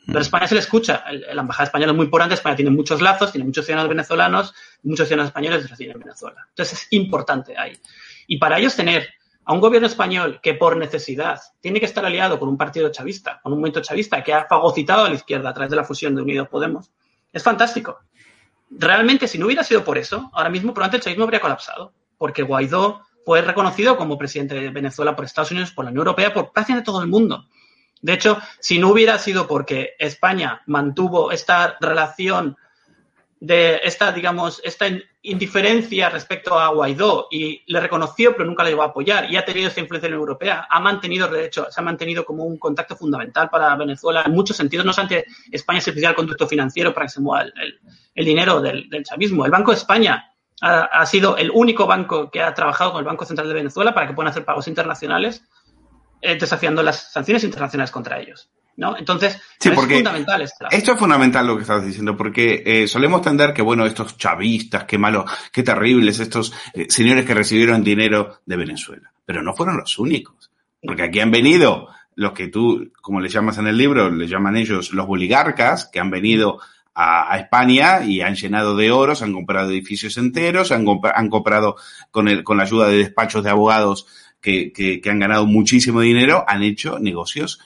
Pero 0.06 0.20
España 0.20 0.46
se 0.46 0.54
le 0.54 0.60
escucha. 0.60 1.04
La 1.34 1.42
embajada 1.42 1.64
española 1.64 1.92
es 1.92 1.96
muy 1.96 2.06
importante. 2.06 2.34
España 2.34 2.56
tiene 2.56 2.70
muchos 2.70 3.02
lazos, 3.02 3.30
tiene 3.30 3.44
muchos 3.44 3.66
ciudadanos 3.66 3.90
venezolanos, 3.90 4.54
muchos 4.84 5.06
ciudadanos 5.06 5.28
españoles 5.28 5.68
residen 5.68 5.96
en 5.96 6.00
Venezuela. 6.00 6.46
Entonces 6.48 6.80
es 6.80 6.86
importante 6.92 7.58
ahí. 7.58 7.78
Y 8.26 8.38
para 8.38 8.58
ellos 8.58 8.74
tener 8.74 9.06
a 9.50 9.52
un 9.52 9.58
gobierno 9.58 9.88
español 9.88 10.38
que 10.40 10.54
por 10.54 10.76
necesidad 10.76 11.40
tiene 11.60 11.80
que 11.80 11.86
estar 11.86 12.04
aliado 12.04 12.38
con 12.38 12.48
un 12.48 12.56
partido 12.56 12.88
chavista, 12.92 13.40
con 13.42 13.52
un 13.52 13.58
movimiento 13.58 13.80
chavista 13.80 14.22
que 14.22 14.32
ha 14.32 14.46
fagocitado 14.46 15.06
a 15.06 15.08
la 15.08 15.16
izquierda 15.16 15.50
a 15.50 15.52
través 15.52 15.70
de 15.70 15.76
la 15.76 15.82
fusión 15.82 16.14
de 16.14 16.22
Unidos 16.22 16.46
Podemos, 16.46 16.92
es 17.32 17.42
fantástico. 17.42 17.98
Realmente, 18.70 19.26
si 19.26 19.38
no 19.38 19.46
hubiera 19.46 19.64
sido 19.64 19.82
por 19.82 19.98
eso, 19.98 20.30
ahora 20.34 20.50
mismo 20.50 20.72
probablemente 20.72 20.98
el 20.98 21.02
chavismo 21.02 21.24
habría 21.24 21.40
colapsado, 21.40 21.92
porque 22.16 22.44
Guaidó 22.44 23.00
fue 23.24 23.42
reconocido 23.42 23.96
como 23.96 24.16
presidente 24.16 24.54
de 24.54 24.70
Venezuela 24.70 25.16
por 25.16 25.24
Estados 25.24 25.50
Unidos, 25.50 25.72
por 25.72 25.84
la 25.84 25.90
Unión 25.90 26.06
Europea, 26.06 26.32
por 26.32 26.52
prácticamente 26.52 26.86
todo 26.86 27.02
el 27.02 27.08
mundo. 27.08 27.46
De 28.02 28.12
hecho, 28.12 28.38
si 28.60 28.78
no 28.78 28.90
hubiera 28.90 29.18
sido 29.18 29.48
porque 29.48 29.94
España 29.98 30.62
mantuvo 30.66 31.32
esta 31.32 31.76
relación 31.80 32.56
de 33.40 33.80
esta, 33.82 34.12
digamos, 34.12 34.60
esta 34.62 34.86
indiferencia 35.22 36.10
respecto 36.10 36.58
a 36.58 36.68
Guaidó 36.68 37.26
y 37.30 37.62
le 37.72 37.80
reconoció, 37.80 38.32
pero 38.32 38.44
nunca 38.44 38.62
le 38.62 38.72
iba 38.72 38.84
a 38.84 38.88
apoyar 38.88 39.32
y 39.32 39.36
ha 39.36 39.44
tenido 39.46 39.68
esta 39.68 39.80
influencia 39.80 40.08
en 40.08 40.12
la 40.12 40.18
europea, 40.18 40.66
ha 40.68 40.78
mantenido, 40.78 41.26
de 41.26 41.46
hecho, 41.46 41.66
se 41.70 41.80
ha 41.80 41.84
mantenido 41.84 42.26
como 42.26 42.44
un 42.44 42.58
contacto 42.58 42.94
fundamental 42.96 43.48
para 43.48 43.74
Venezuela 43.76 44.22
en 44.26 44.32
muchos 44.32 44.58
sentidos. 44.58 44.84
No 44.84 44.90
obstante, 44.90 45.24
España 45.50 45.78
es 45.78 45.88
el 45.88 46.14
conducto 46.14 46.46
financiero 46.46 46.92
para 46.92 47.06
que 47.06 47.12
se 47.12 47.20
mueva 47.20 47.44
el, 47.44 47.80
el, 48.14 48.24
dinero 48.26 48.60
del, 48.60 48.90
del, 48.90 49.04
chavismo. 49.04 49.46
El 49.46 49.50
Banco 49.50 49.70
de 49.70 49.78
España 49.78 50.34
ha, 50.60 50.80
ha, 50.82 51.06
sido 51.06 51.38
el 51.38 51.50
único 51.50 51.86
banco 51.86 52.30
que 52.30 52.42
ha 52.42 52.52
trabajado 52.52 52.92
con 52.92 52.98
el 52.98 53.06
Banco 53.06 53.24
Central 53.24 53.48
de 53.48 53.54
Venezuela 53.54 53.94
para 53.94 54.06
que 54.06 54.12
puedan 54.12 54.30
hacer 54.30 54.44
pagos 54.44 54.68
internacionales, 54.68 55.42
eh, 56.20 56.36
desafiando 56.38 56.82
las 56.82 57.10
sanciones 57.10 57.42
internacionales 57.44 57.90
contra 57.90 58.20
ellos. 58.20 58.50
¿No? 58.80 58.96
Entonces, 58.96 59.38
es 59.62 59.74
fundamental 59.74 60.40
esto. 60.40 60.66
Esto 60.70 60.92
es 60.92 60.98
fundamental 60.98 61.46
lo 61.46 61.54
que 61.56 61.62
estás 61.62 61.84
diciendo, 61.84 62.16
porque 62.16 62.62
eh, 62.64 62.88
solemos 62.88 63.20
tender 63.20 63.52
que, 63.52 63.60
bueno, 63.60 63.84
estos 63.84 64.16
chavistas, 64.16 64.84
qué 64.84 64.96
malos, 64.96 65.30
qué 65.52 65.62
terribles, 65.62 66.18
estos 66.18 66.54
eh, 66.72 66.86
señores 66.88 67.26
que 67.26 67.34
recibieron 67.34 67.84
dinero 67.84 68.40
de 68.46 68.56
Venezuela. 68.56 69.12
Pero 69.26 69.42
no 69.42 69.54
fueron 69.54 69.76
los 69.76 69.98
únicos, 69.98 70.50
porque 70.82 71.02
aquí 71.02 71.20
han 71.20 71.30
venido 71.30 71.88
los 72.14 72.32
que 72.32 72.48
tú, 72.48 72.90
como 73.02 73.20
le 73.20 73.28
llamas 73.28 73.58
en 73.58 73.66
el 73.66 73.76
libro, 73.76 74.10
le 74.10 74.26
llaman 74.26 74.56
ellos 74.56 74.94
los 74.94 75.06
oligarcas, 75.06 75.84
que 75.84 76.00
han 76.00 76.10
venido 76.10 76.58
a, 76.94 77.34
a, 77.34 77.38
España 77.38 78.02
y 78.02 78.22
han 78.22 78.34
llenado 78.34 78.76
de 78.76 78.90
oros, 78.90 79.20
han 79.20 79.34
comprado 79.34 79.70
edificios 79.70 80.16
enteros, 80.16 80.72
han, 80.72 80.86
han 81.14 81.28
comprado 81.28 81.76
con, 82.10 82.28
el, 82.28 82.44
con 82.44 82.56
la 82.56 82.62
ayuda 82.62 82.88
de 82.88 82.96
despachos 82.96 83.44
de 83.44 83.50
abogados 83.50 84.06
que, 84.40 84.72
que, 84.72 85.02
que 85.02 85.10
han 85.10 85.18
ganado 85.18 85.44
muchísimo 85.44 86.00
dinero, 86.00 86.46
han 86.48 86.62
hecho 86.62 86.98
negocios 86.98 87.60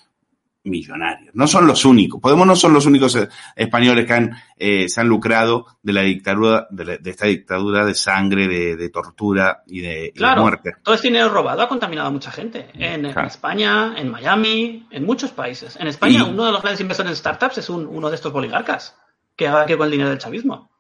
millonarios. 0.64 1.35
No 1.35 1.46
son 1.46 1.66
los 1.66 1.85
únicos. 1.85 2.20
Podemos 2.20 2.46
no 2.46 2.57
son 2.57 2.72
los 2.72 2.87
únicos 2.87 3.14
eh, 3.16 3.29
españoles 3.55 4.07
que 4.07 4.12
han, 4.12 4.37
eh, 4.57 4.88
se 4.88 5.00
han 5.00 5.09
lucrado 5.09 5.66
de 5.83 5.92
la 5.92 6.03
dictadura, 6.03 6.66
de, 6.70 6.85
la, 6.85 6.96
de 6.96 7.11
esta 7.11 7.27
dictadura 7.27 7.85
de 7.85 7.94
sangre, 7.94 8.48
de, 8.48 8.77
de 8.77 8.88
tortura 8.88 9.62
y 9.66 9.81
de, 9.81 10.12
claro, 10.14 10.35
y 10.35 10.37
de, 10.37 10.42
muerte. 10.42 10.72
Todo 10.83 10.94
este 10.94 11.09
dinero 11.09 11.29
robado 11.29 11.62
ha 11.62 11.68
contaminado 11.68 12.09
a 12.09 12.11
mucha 12.11 12.31
gente. 12.31 12.70
En, 12.74 13.03
claro. 13.03 13.20
en 13.20 13.27
España, 13.27 13.94
en 13.96 14.11
Miami, 14.11 14.87
en 14.90 15.05
muchos 15.05 15.31
países. 15.33 15.77
En 15.77 15.87
España, 15.87 16.20
y... 16.27 16.31
uno 16.31 16.46
de 16.46 16.53
los 16.53 16.62
grandes 16.62 16.81
inversores 16.81 17.11
en 17.11 17.16
startups 17.16 17.59
es 17.59 17.68
un, 17.68 17.87
uno 17.87 18.09
de 18.09 18.16
estos 18.16 18.35
oligarcas 18.35 18.96
que 19.37 19.48
ha 19.48 19.66
que 19.66 19.77
con 19.77 19.87
el 19.87 19.92
dinero 19.92 20.11
del 20.11 20.18
chavismo. 20.18 20.70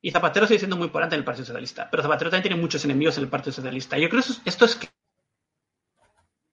Y 0.01 0.13
Zapatero 0.13 0.47
sigue 0.47 0.61
siendo 0.61 0.77
muy 0.77 0.87
importante 0.87 1.17
en 1.17 1.21
el 1.21 1.25
Partido 1.25 1.47
Socialista. 1.47 1.89
Pero 1.91 2.05
Zapatero 2.05 2.31
también 2.31 2.51
tiene 2.51 2.61
muchos 2.61 2.85
enemigos 2.85 3.17
en 3.19 3.25
el 3.25 3.31
Partido 3.31 3.53
Socialista. 3.53 3.99
Yo 3.99 4.09
creo 4.09 4.23
que 4.23 4.49
esto 4.49 4.65
es 4.65 4.79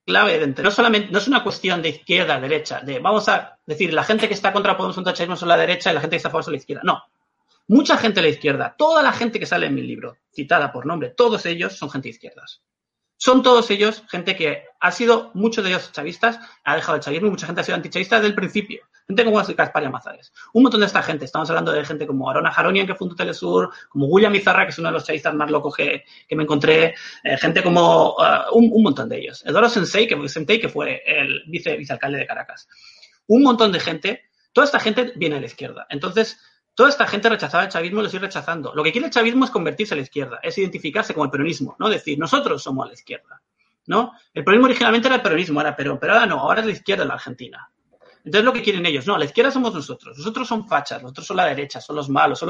clave 0.06 0.39
de 0.39 0.63
No 0.63 0.72
solamente, 0.72 1.12
no 1.12 1.20
es 1.20 1.28
una 1.28 1.44
cuestión 1.44 1.82
de 1.82 1.89
izquierda, 1.89 2.39
derecha, 2.39 2.82
de 2.82 3.00
vamos 3.00 3.30
a 3.30 3.60
decir, 3.65 3.94
la 3.94 4.04
gente 4.04 4.28
que 4.28 4.34
está 4.34 4.52
contra 4.52 4.76
Podemos 4.76 4.98
un 4.98 5.04
tacharismo 5.04 5.36
son 5.36 5.50
la 5.50 5.58
derecha 5.58 5.91
y 5.91 5.94
la 5.94 6.02
gente 6.02 6.15
que 6.15 6.17
está 6.17 6.30
a 6.30 6.32
favor 6.32 6.44
son 6.44 6.54
la 6.54 6.58
izquierda. 6.58 6.82
No. 6.84 7.04
Mucha 7.67 7.98
gente 7.98 8.20
de 8.20 8.28
la 8.28 8.34
izquierda, 8.34 8.76
toda 8.76 9.04
la 9.04 9.13
gente 9.13 9.39
que 9.39 9.46
sale 9.46 9.67
en 9.67 9.76
mi 9.76 9.84
libro, 9.84 10.17
citada 10.34 10.72
por 10.72 10.86
nombre, 10.86 11.10
todos 11.10 11.46
ellos 11.46 11.78
son 11.78 11.89
gente 11.91 12.08
de 12.08 12.15
izquierdas. 12.15 12.63
Son 13.15 13.44
todos 13.44 13.70
ellos 13.70 14.04
gente 14.10 14.36
que 14.36 14.65
ha 14.82 14.91
sido, 14.91 15.32
muchos 15.36 15.63
de 15.63 15.70
ellos 15.70 15.91
chavistas, 15.91 16.39
ha 16.63 16.76
dejado 16.76 16.96
el 16.96 17.02
chavismo 17.02 17.28
y 17.28 17.30
mucha 17.30 17.46
gente 17.46 17.62
ha 17.62 17.63
sido 17.63 17.76
antichavista 17.76 18.15
desde 18.15 18.30
el 18.30 18.36
principio. 18.36 18.84
Gente 19.08 19.26
como 19.26 19.38
Gaspar 19.38 19.86
Amazares. 19.86 20.34
Un 20.54 20.63
montón 20.63 20.80
de 20.80 20.88
esta 20.88 21.04
gente. 21.04 21.26
Estamos 21.26 21.50
hablando 21.50 21.72
de 21.72 21.86
gente 21.86 22.08
como 22.08 22.30
Arona 22.30 22.52
Jaronian, 22.52 22.88
que 22.88 22.96
fundó 22.96 23.15
Telesur, 23.15 23.70
como 23.89 24.08
William 24.08 24.34
Izarra, 24.34 24.63
que 24.65 24.72
es 24.72 24.80
uno 24.80 24.88
de 24.88 24.94
los 24.94 25.06
chavistas 25.06 25.34
más 25.36 25.52
locos 25.52 25.76
que, 25.76 26.04
que 26.28 26.36
me 26.36 26.44
encontré. 26.44 26.96
Eh, 27.24 27.38
gente 27.38 27.62
como 27.62 28.15
uh, 28.15 28.54
un, 28.54 28.70
un, 28.72 28.84
montón 28.84 29.08
de 29.10 29.20
ellos. 29.20 29.46
Eduardo 29.46 29.70
Sensei, 29.70 30.08
que, 30.08 30.17
que 30.60 30.70
fue 30.70 31.04
el 31.06 31.44
vice, 31.48 31.78
vicealcalde 31.78 32.17
de 32.17 32.26
Caracas. 32.26 32.67
Un 33.28 33.44
montón 33.44 33.72
de 33.72 33.80
gente. 33.80 34.30
Toda 34.52 34.65
esta 34.65 34.80
gente 34.80 35.13
viene 35.15 35.36
de 35.36 35.41
la 35.41 35.48
izquierda. 35.48 35.86
Entonces, 35.89 36.39
Toda 36.74 36.88
esta 36.88 37.06
gente 37.06 37.28
rechazaba 37.28 37.65
el 37.65 37.70
chavismo 37.70 38.00
y 38.00 38.04
lo 38.04 38.10
sigue 38.10 38.22
rechazando. 38.22 38.74
Lo 38.74 38.82
que 38.82 38.94
quiere 38.94 39.08
el 39.08 39.13
chavismo 39.13 39.44
es 39.44 39.52
convertirse 39.52 39.94
a 39.94 39.98
la 39.98 40.04
izquierda, 40.04 40.39
es 40.41 40.58
identificarse 40.58 41.13
como 41.13 41.26
el 41.26 41.30
peronismo, 41.30 41.76
¿no? 41.78 41.89
Decir, 41.89 42.17
nosotros 42.17 42.63
somos 42.63 42.86
a 42.86 42.88
la 42.88 42.94
izquierda, 42.94 43.41
¿no? 43.88 44.13
El 44.34 44.44
peronismo 44.44 44.65
originalmente 44.65 45.08
era 45.08 45.15
el 45.15 45.22
peronismo, 45.22 45.62
era 45.62 45.76
pero, 45.76 46.00
pero 46.00 46.13
ahora 46.13 46.26
no, 46.26 46.39
ahora 46.39 46.62
es 46.62 46.65
la 46.65 46.72
izquierda 46.74 47.04
en 47.04 47.10
la 47.10 47.15
Argentina. 47.15 47.70
Entonces 48.24 48.46
lo 48.46 48.54
que 48.54 48.62
quieren 48.62 48.86
ellos, 48.86 49.08
no, 49.08 49.17
la 49.17 49.26
izquierda 49.26 49.52
somos 49.52 49.74
nosotros, 49.74 50.17
nosotros 50.17 50.48
son 50.48 50.67
fachas, 50.67 51.02
nosotros 51.02 51.26
son 51.26 51.38
la 51.38 51.46
derecha, 51.46 51.82
son 51.82 51.96
los 51.96 52.10
malos, 52.10 52.39
son 52.39 52.50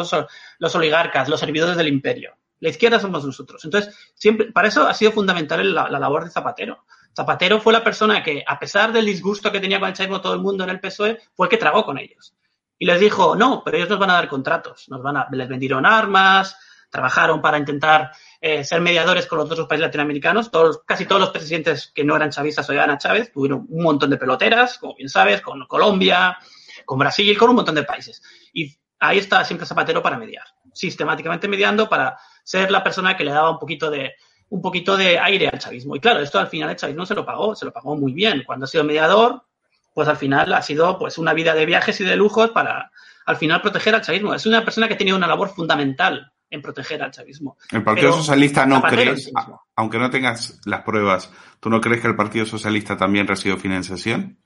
los, 0.59 0.75
oligarcas, 0.75 1.29
los 1.29 1.39
servidores 1.39 1.77
del 1.77 1.87
imperio. 1.87 2.35
La 2.59 2.69
izquierda 2.69 2.99
somos 2.99 3.25
nosotros. 3.25 3.63
Entonces, 3.65 3.95
siempre, 4.13 4.51
para 4.51 4.67
eso 4.67 4.87
ha 4.87 4.93
sido 4.93 5.11
fundamental 5.11 5.73
la, 5.73 5.89
la 5.89 5.97
labor 5.97 6.25
de 6.25 6.29
Zapatero. 6.29 6.85
Zapatero 7.15 7.59
fue 7.59 7.73
la 7.73 7.83
persona 7.83 8.21
que, 8.21 8.43
a 8.45 8.59
pesar 8.59 8.91
del 8.91 9.05
disgusto 9.05 9.51
que 9.51 9.59
tenía 9.59 9.79
con 9.79 9.89
el 9.89 9.95
chavismo 9.95 10.21
todo 10.21 10.33
el 10.33 10.41
mundo 10.41 10.63
en 10.63 10.69
el 10.69 10.79
PSOE, 10.79 11.19
fue 11.33 11.47
el 11.47 11.49
que 11.49 11.57
trabó 11.57 11.83
con 11.83 11.97
ellos 11.97 12.35
y 12.81 12.85
les 12.87 12.99
dijo, 12.99 13.35
no, 13.35 13.61
pero 13.63 13.77
ellos 13.77 13.89
nos 13.89 13.99
van 13.99 14.09
a 14.09 14.13
dar 14.13 14.27
contratos, 14.27 14.89
nos 14.89 15.03
van 15.03 15.15
a, 15.15 15.27
les 15.31 15.47
vendieron 15.47 15.85
armas, 15.85 16.57
trabajaron 16.91 17.41
para 17.41 17.57
intentar 17.57 18.11
eh, 18.39 18.63
ser 18.63 18.81
mediadores 18.81 19.25
con 19.25 19.39
los 19.39 19.49
otros 19.49 19.67
países 19.67 19.87
latinoamericanos. 19.87 20.51
Todos, 20.51 20.81
casi 20.85 21.05
todos 21.05 21.21
los 21.21 21.31
presidentes 21.31 21.91
que 21.95 22.03
no 22.03 22.15
eran 22.15 22.29
chavistas 22.29 22.69
o 22.69 22.73
eran 22.73 22.91
a 22.91 22.97
Chávez 22.97 23.31
tuvieron 23.31 23.65
un 23.69 23.83
montón 23.83 24.09
de 24.09 24.17
peloteras, 24.17 24.77
como 24.77 24.95
bien 24.95 25.09
sabes, 25.09 25.41
con 25.41 25.65
Colombia, 25.65 26.37
con 26.85 26.99
Brasil, 26.99 27.35
con 27.37 27.49
un 27.49 27.55
montón 27.55 27.75
de 27.75 27.83
países. 27.83 28.21
Y 28.53 28.77
ahí 28.99 29.17
está 29.17 29.43
siempre 29.45 29.65
Zapatero 29.65 30.03
para 30.03 30.17
mediar, 30.17 30.45
sistemáticamente 30.73 31.47
mediando 31.47 31.89
para 31.89 32.17
ser 32.43 32.69
la 32.69 32.83
persona 32.83 33.15
que 33.15 33.23
le 33.23 33.31
daba 33.31 33.49
un 33.49 33.59
poquito 33.59 33.89
de 33.89 34.13
un 34.49 34.61
poquito 34.61 34.97
de 34.97 35.17
aire 35.17 35.47
al 35.47 35.59
chavismo. 35.59 35.95
Y 35.95 36.01
claro, 36.01 36.19
esto 36.19 36.37
al 36.37 36.47
final 36.47 36.69
el 36.69 36.75
chavismo 36.75 37.05
se 37.05 37.15
lo 37.15 37.25
pagó, 37.25 37.55
se 37.55 37.63
lo 37.63 37.71
pagó 37.71 37.95
muy 37.95 38.11
bien. 38.11 38.43
Cuando 38.45 38.65
ha 38.65 38.67
sido 38.67 38.83
mediador, 38.83 39.45
pues 39.93 40.09
al 40.09 40.17
final 40.17 40.51
ha 40.51 40.61
sido 40.61 40.99
pues 40.99 41.17
una 41.17 41.33
vida 41.33 41.53
de 41.53 41.65
viajes 41.65 42.01
y 42.01 42.03
de 42.03 42.17
lujos 42.17 42.49
para 42.49 42.91
al 43.25 43.37
final 43.37 43.61
proteger 43.61 43.95
al 43.95 44.01
chavismo. 44.01 44.33
Es 44.33 44.45
una 44.45 44.65
persona 44.65 44.89
que 44.89 44.95
tiene 44.95 45.13
una 45.13 45.25
labor 45.25 45.55
fundamental 45.55 46.33
en 46.51 46.61
proteger 46.61 47.01
al 47.01 47.11
chavismo. 47.11 47.57
El 47.71 47.83
Partido 47.83 48.09
Pero, 48.09 48.21
Socialista 48.21 48.65
no 48.65 48.81
crees, 48.81 49.31
aunque 49.75 49.97
no 49.97 50.09
tengas 50.09 50.59
las 50.65 50.81
pruebas, 50.81 51.31
¿tú 51.59 51.69
no 51.69 51.81
crees 51.81 52.01
que 52.01 52.07
el 52.07 52.15
Partido 52.15 52.45
Socialista 52.45 52.97
también 52.97 53.25
recibió 53.25 53.57
financiación? 53.57 54.37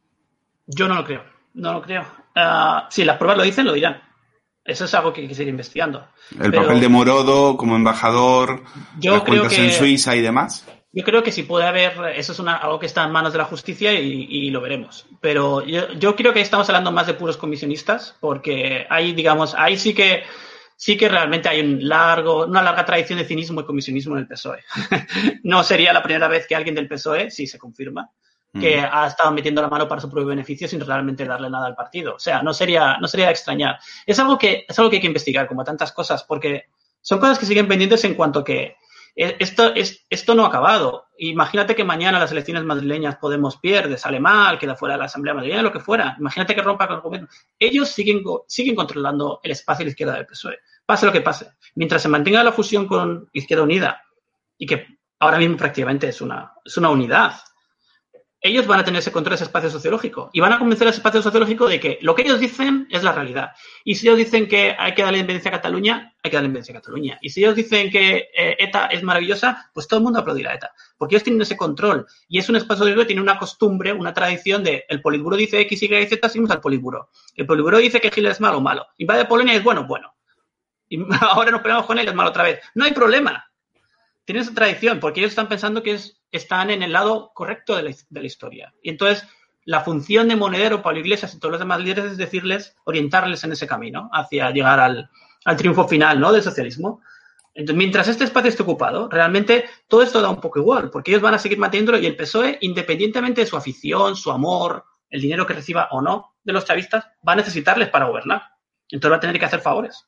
Yo 0.67 0.87
no 0.87 0.95
lo 0.95 1.03
creo, 1.03 1.23
no 1.55 1.73
lo 1.73 1.81
creo. 1.81 2.03
Uh, 2.35 2.85
si 2.89 3.03
las 3.03 3.17
pruebas 3.17 3.37
lo 3.37 3.43
dicen, 3.43 3.65
lo 3.65 3.73
dirán. 3.73 4.01
Eso 4.63 4.85
es 4.85 4.93
algo 4.93 5.13
que 5.13 5.21
hay 5.21 5.27
que 5.27 5.35
seguir 5.35 5.49
investigando. 5.49 6.07
El 6.31 6.51
Pero, 6.51 6.63
papel 6.63 6.79
de 6.79 6.89
Morodo 6.89 7.57
como 7.57 7.75
embajador, 7.75 8.63
yo 8.99 9.13
las 9.13 9.23
creo 9.23 9.41
cuentas 9.41 9.57
que, 9.57 9.65
en 9.65 9.73
Suiza 9.73 10.15
y 10.15 10.21
demás. 10.21 10.65
Yo 10.91 11.03
creo 11.03 11.23
que 11.23 11.31
si 11.31 11.43
puede 11.43 11.67
haber, 11.67 11.93
eso 12.15 12.31
es 12.31 12.39
una, 12.39 12.55
algo 12.55 12.79
que 12.79 12.85
está 12.85 13.03
en 13.03 13.11
manos 13.11 13.33
de 13.33 13.39
la 13.39 13.45
justicia 13.45 13.93
y, 13.93 14.27
y 14.29 14.49
lo 14.49 14.61
veremos. 14.61 15.05
Pero 15.21 15.63
yo, 15.65 15.91
yo, 15.93 16.15
creo 16.15 16.33
que 16.33 16.41
estamos 16.41 16.67
hablando 16.69 16.91
más 16.91 17.05
de 17.05 17.15
puros 17.15 17.37
comisionistas, 17.37 18.15
porque 18.19 18.87
ahí, 18.89 19.13
digamos, 19.13 19.53
ahí 19.55 19.77
sí 19.77 19.93
que 19.93 20.23
sí 20.75 20.97
que 20.97 21.09
realmente 21.09 21.49
hay 21.49 21.61
un 21.61 21.87
largo, 21.87 22.45
una 22.45 22.61
larga 22.61 22.85
tradición 22.85 23.19
de 23.19 23.25
cinismo 23.25 23.61
y 23.61 23.65
comisionismo 23.65 24.15
en 24.15 24.21
el 24.21 24.27
PSOE. 24.27 24.63
no 25.43 25.63
sería 25.63 25.93
la 25.93 26.03
primera 26.03 26.27
vez 26.27 26.47
que 26.47 26.55
alguien 26.55 26.75
del 26.75 26.87
PSOE, 26.87 27.31
si 27.31 27.47
se 27.47 27.57
confirma, 27.57 28.11
que 28.59 28.81
mm. 28.81 28.89
ha 28.91 29.07
estado 29.07 29.31
metiendo 29.31 29.61
la 29.61 29.67
mano 29.67 29.87
para 29.87 30.01
su 30.01 30.09
propio 30.09 30.27
beneficio 30.27 30.67
sin 30.67 30.79
realmente 30.79 31.25
darle 31.25 31.49
nada 31.49 31.67
al 31.67 31.75
partido. 31.75 32.15
O 32.15 32.19
sea, 32.19 32.41
no 32.41 32.53
sería, 32.53 32.97
no 32.99 33.07
sería 33.07 33.29
extrañar. 33.29 33.77
Es 34.05 34.17
algo 34.19 34.37
que, 34.37 34.65
es 34.67 34.79
algo 34.79 34.89
que 34.89 34.97
hay 34.97 35.01
que 35.01 35.07
investigar, 35.07 35.47
como 35.47 35.63
tantas 35.63 35.91
cosas, 35.91 36.23
porque 36.23 36.65
son 37.01 37.19
cosas 37.19 37.37
que 37.37 37.45
siguen 37.45 37.67
pendientes 37.67 38.03
en 38.05 38.15
cuanto 38.15 38.43
que 38.43 38.77
esto, 39.15 39.73
es, 39.73 40.05
esto 40.09 40.35
no 40.35 40.43
ha 40.43 40.47
acabado. 40.47 41.05
Imagínate 41.17 41.73
que 41.73 41.83
mañana 41.83 42.19
las 42.19 42.31
elecciones 42.31 42.63
madrileñas 42.63 43.15
Podemos 43.15 43.57
pierde, 43.57 43.97
sale 43.97 44.19
mal, 44.19 44.59
queda 44.59 44.75
fuera 44.75 44.95
de 44.95 44.99
la 44.99 45.05
Asamblea 45.05 45.33
Madrileña, 45.33 45.61
lo 45.61 45.71
que 45.71 45.79
fuera. 45.79 46.15
Imagínate 46.19 46.53
que 46.53 46.61
rompa 46.61 46.87
con 46.87 46.97
el 46.97 47.01
gobierno. 47.01 47.27
Ellos 47.57 47.89
siguen, 47.89 48.21
siguen 48.47 48.75
controlando 48.75 49.39
el 49.41 49.51
espacio 49.51 49.83
de 49.83 49.85
la 49.85 49.91
izquierda 49.91 50.13
del 50.15 50.25
PSOE. 50.25 50.59
Pase 50.85 51.05
lo 51.05 51.11
que 51.11 51.21
pase. 51.21 51.51
Mientras 51.75 52.01
se 52.01 52.09
mantenga 52.09 52.43
la 52.43 52.51
fusión 52.51 52.87
con 52.87 53.29
Izquierda 53.31 53.63
Unida, 53.63 54.01
y 54.57 54.65
que 54.65 54.85
ahora 55.19 55.37
mismo 55.37 55.57
prácticamente 55.57 56.07
es 56.07 56.21
una, 56.21 56.53
es 56.63 56.77
una 56.77 56.89
unidad, 56.89 57.33
ellos 58.47 58.67
van 58.67 58.79
a 58.79 58.83
tener 58.83 58.99
ese 58.99 59.11
control 59.11 59.31
de 59.31 59.35
ese 59.35 59.43
espacio 59.45 59.69
sociológico 59.69 60.29
y 60.31 60.39
van 60.39 60.53
a 60.53 60.59
convencer 60.59 60.87
al 60.87 60.93
espacio 60.93 61.21
sociológico 61.21 61.67
de 61.67 61.79
que 61.79 61.97
lo 62.01 62.13
que 62.13 62.21
ellos 62.21 62.39
dicen 62.39 62.87
es 62.91 63.03
la 63.03 63.11
realidad. 63.11 63.51
Y 63.83 63.95
si 63.95 64.07
ellos 64.07 64.19
dicen 64.19 64.47
que 64.47 64.75
hay 64.77 64.93
que 64.93 65.01
darle 65.01 65.17
independencia 65.17 65.49
a 65.49 65.53
Cataluña, 65.53 66.13
hay 66.21 66.29
que 66.29 66.37
darle 66.37 66.47
independencia 66.47 66.77
a 66.77 66.81
Cataluña. 66.81 67.17
Y 67.21 67.29
si 67.29 67.41
ellos 67.41 67.55
dicen 67.55 67.89
que 67.89 68.29
eh, 68.35 68.55
ETA 68.59 68.87
es 68.87 69.01
maravillosa, 69.01 69.71
pues 69.73 69.87
todo 69.87 69.97
el 69.99 70.03
mundo 70.03 70.19
aplaudirá 70.19 70.51
a 70.51 70.55
ETA. 70.55 70.71
Porque 70.97 71.15
ellos 71.15 71.23
tienen 71.23 71.41
ese 71.41 71.57
control. 71.57 72.05
Y 72.27 72.37
es 72.37 72.47
un 72.47 72.55
espacio 72.55 72.79
sociológico 72.79 73.01
que 73.01 73.07
tiene 73.07 73.21
una 73.21 73.39
costumbre, 73.39 73.93
una 73.93 74.13
tradición 74.13 74.63
de 74.63 74.85
el 74.89 75.01
Politburo 75.01 75.35
dice 75.35 75.59
X, 75.61 75.81
Y, 75.81 75.87
Z, 75.87 76.29
seguimos 76.29 76.51
al 76.51 76.61
Politburo. 76.61 77.09
El 77.35 77.47
Politburo 77.47 77.79
dice 77.79 77.99
que 77.99 78.07
Hitler 78.07 78.31
es 78.31 78.41
malo, 78.41 78.61
malo. 78.61 78.85
Y 78.97 79.05
va 79.05 79.17
de 79.17 79.25
Polonia 79.25 79.55
es 79.55 79.63
bueno, 79.63 79.85
bueno. 79.87 80.13
Y 80.87 80.99
ahora 81.21 81.51
nos 81.51 81.61
peleamos 81.61 81.87
con 81.87 81.97
él, 81.97 82.07
es 82.07 82.13
malo 82.13 82.29
otra 82.29 82.43
vez. 82.43 82.59
No 82.75 82.85
hay 82.85 82.91
problema 82.91 83.45
tienen 84.25 84.41
esa 84.41 84.53
tradición, 84.53 84.99
porque 84.99 85.19
ellos 85.19 85.31
están 85.31 85.47
pensando 85.47 85.83
que 85.83 85.93
es, 85.93 86.19
están 86.37 86.69
en 86.69 86.83
el 86.83 86.91
lado 86.91 87.31
correcto 87.33 87.75
de 87.75 87.83
la, 87.83 87.95
de 88.09 88.25
historia. 88.25 88.73
Y 88.81 88.89
entonces, 88.89 89.27
la 89.65 89.81
función 89.81 90.27
de 90.27 90.35
Monedero, 90.35 90.81
Pablo 90.81 90.99
Iglesias 90.99 91.33
y 91.33 91.39
todos 91.39 91.53
los 91.53 91.59
demás 91.59 91.79
líderes 91.79 92.11
es 92.11 92.17
decirles, 92.17 92.75
orientarles 92.85 93.43
en 93.43 93.51
ese 93.51 93.67
camino, 93.67 94.09
hacia 94.13 94.51
llegar 94.51 94.79
al, 94.79 95.09
triunfo 95.57 95.87
final 95.87 96.19
¿no? 96.19 96.31
del 96.31 96.43
socialismo. 96.43 97.01
Entonces, 97.53 97.77
mientras 97.77 98.07
este 98.07 98.25
espacio 98.25 98.49
esté 98.49 98.63
ocupado, 98.63 99.09
realmente 99.09 99.65
todo 99.87 100.01
esto 100.01 100.21
da 100.21 100.29
un 100.29 100.41
poco 100.41 100.59
igual, 100.59 100.89
porque 100.89 101.11
ellos 101.11 101.21
van 101.21 101.33
a 101.33 101.39
seguir 101.39 101.57
manteniéndolo 101.57 101.97
y 101.97 102.05
el 102.05 102.15
PSOE, 102.15 102.57
independientemente 102.61 103.41
de 103.41 103.47
su 103.47 103.55
afición, 103.55 104.15
su 104.15 104.31
amor, 104.31 104.83
el 105.09 105.21
dinero 105.21 105.47
que 105.47 105.53
reciba 105.53 105.87
o 105.91 106.01
no 106.01 106.35
de 106.43 106.53
los 106.53 106.65
chavistas, 106.65 107.05
va 107.27 107.33
a 107.33 107.37
necesitarles 107.37 107.89
para 107.89 108.05
gobernar. 108.05 108.43
Entonces 108.89 109.11
va 109.11 109.17
a 109.17 109.19
tener 109.21 109.39
que 109.39 109.45
hacer 109.45 109.61
favores. 109.61 110.05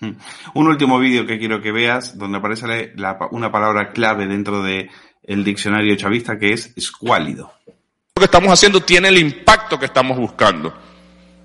Hmm. 0.00 0.12
Un 0.54 0.66
último 0.66 0.98
vídeo 0.98 1.26
que 1.26 1.38
quiero 1.38 1.60
que 1.60 1.72
veas, 1.72 2.16
donde 2.18 2.38
aparece 2.38 2.94
una 3.30 3.52
palabra 3.52 3.92
clave 3.92 4.26
dentro 4.26 4.62
del 4.62 4.90
el 5.30 5.44
diccionario 5.44 5.94
chavista, 5.94 6.36
que 6.36 6.52
es 6.52 6.72
escuálido. 6.76 7.52
Lo 8.16 8.20
que 8.20 8.24
estamos 8.24 8.52
haciendo 8.52 8.80
tiene 8.80 9.08
el 9.08 9.18
impacto 9.18 9.78
que 9.78 9.86
estamos 9.86 10.18
buscando, 10.18 10.74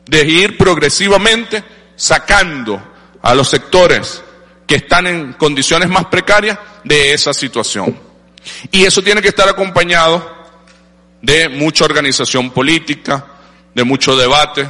de 0.08 0.26
ir 0.26 0.58
progresivamente 0.58 1.64
sacando 1.96 2.82
a 3.22 3.36
los 3.36 3.48
sectores 3.48 4.24
que 4.66 4.78
están 4.78 5.06
en 5.06 5.34
condiciones 5.34 5.88
más 5.88 6.06
precarias 6.06 6.58
de 6.84 7.14
esa 7.14 7.32
situación. 7.32 7.96
Y 8.72 8.86
eso 8.86 9.04
tiene 9.04 9.22
que 9.22 9.28
estar 9.28 9.48
acompañado 9.48 10.34
de 11.22 11.48
mucha 11.50 11.86
organización 11.86 12.50
política, 12.50 13.24
de 13.76 13.84
mucho 13.84 14.16
debate. 14.16 14.68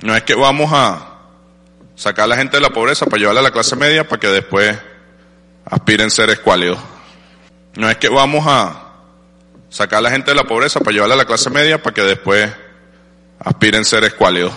No 0.00 0.16
es 0.16 0.24
que 0.24 0.34
vamos 0.34 0.72
a 0.72 1.16
sacar 1.94 2.24
a 2.24 2.28
la 2.28 2.36
gente 2.36 2.56
de 2.56 2.62
la 2.62 2.70
pobreza 2.70 3.06
para 3.06 3.20
llevarla 3.20 3.40
a 3.40 3.44
la 3.44 3.52
clase 3.52 3.76
media 3.76 4.08
para 4.08 4.18
que 4.18 4.28
después 4.28 4.76
aspiren 5.64 6.08
a 6.08 6.10
ser 6.10 6.30
escuálidos. 6.30 6.80
No 7.76 7.88
es 7.88 7.96
que 7.98 8.08
vamos 8.08 8.44
a 8.46 8.90
sacar 9.68 9.98
a 9.98 10.02
la 10.02 10.10
gente 10.10 10.32
de 10.32 10.34
la 10.34 10.44
pobreza 10.44 10.80
para 10.80 10.92
llevarla 10.92 11.14
a 11.14 11.18
la 11.18 11.24
clase 11.24 11.50
media 11.50 11.82
para 11.82 11.94
que 11.94 12.02
después 12.02 12.50
aspiren 13.38 13.84
ser 13.84 14.04
escuálidos. 14.04 14.52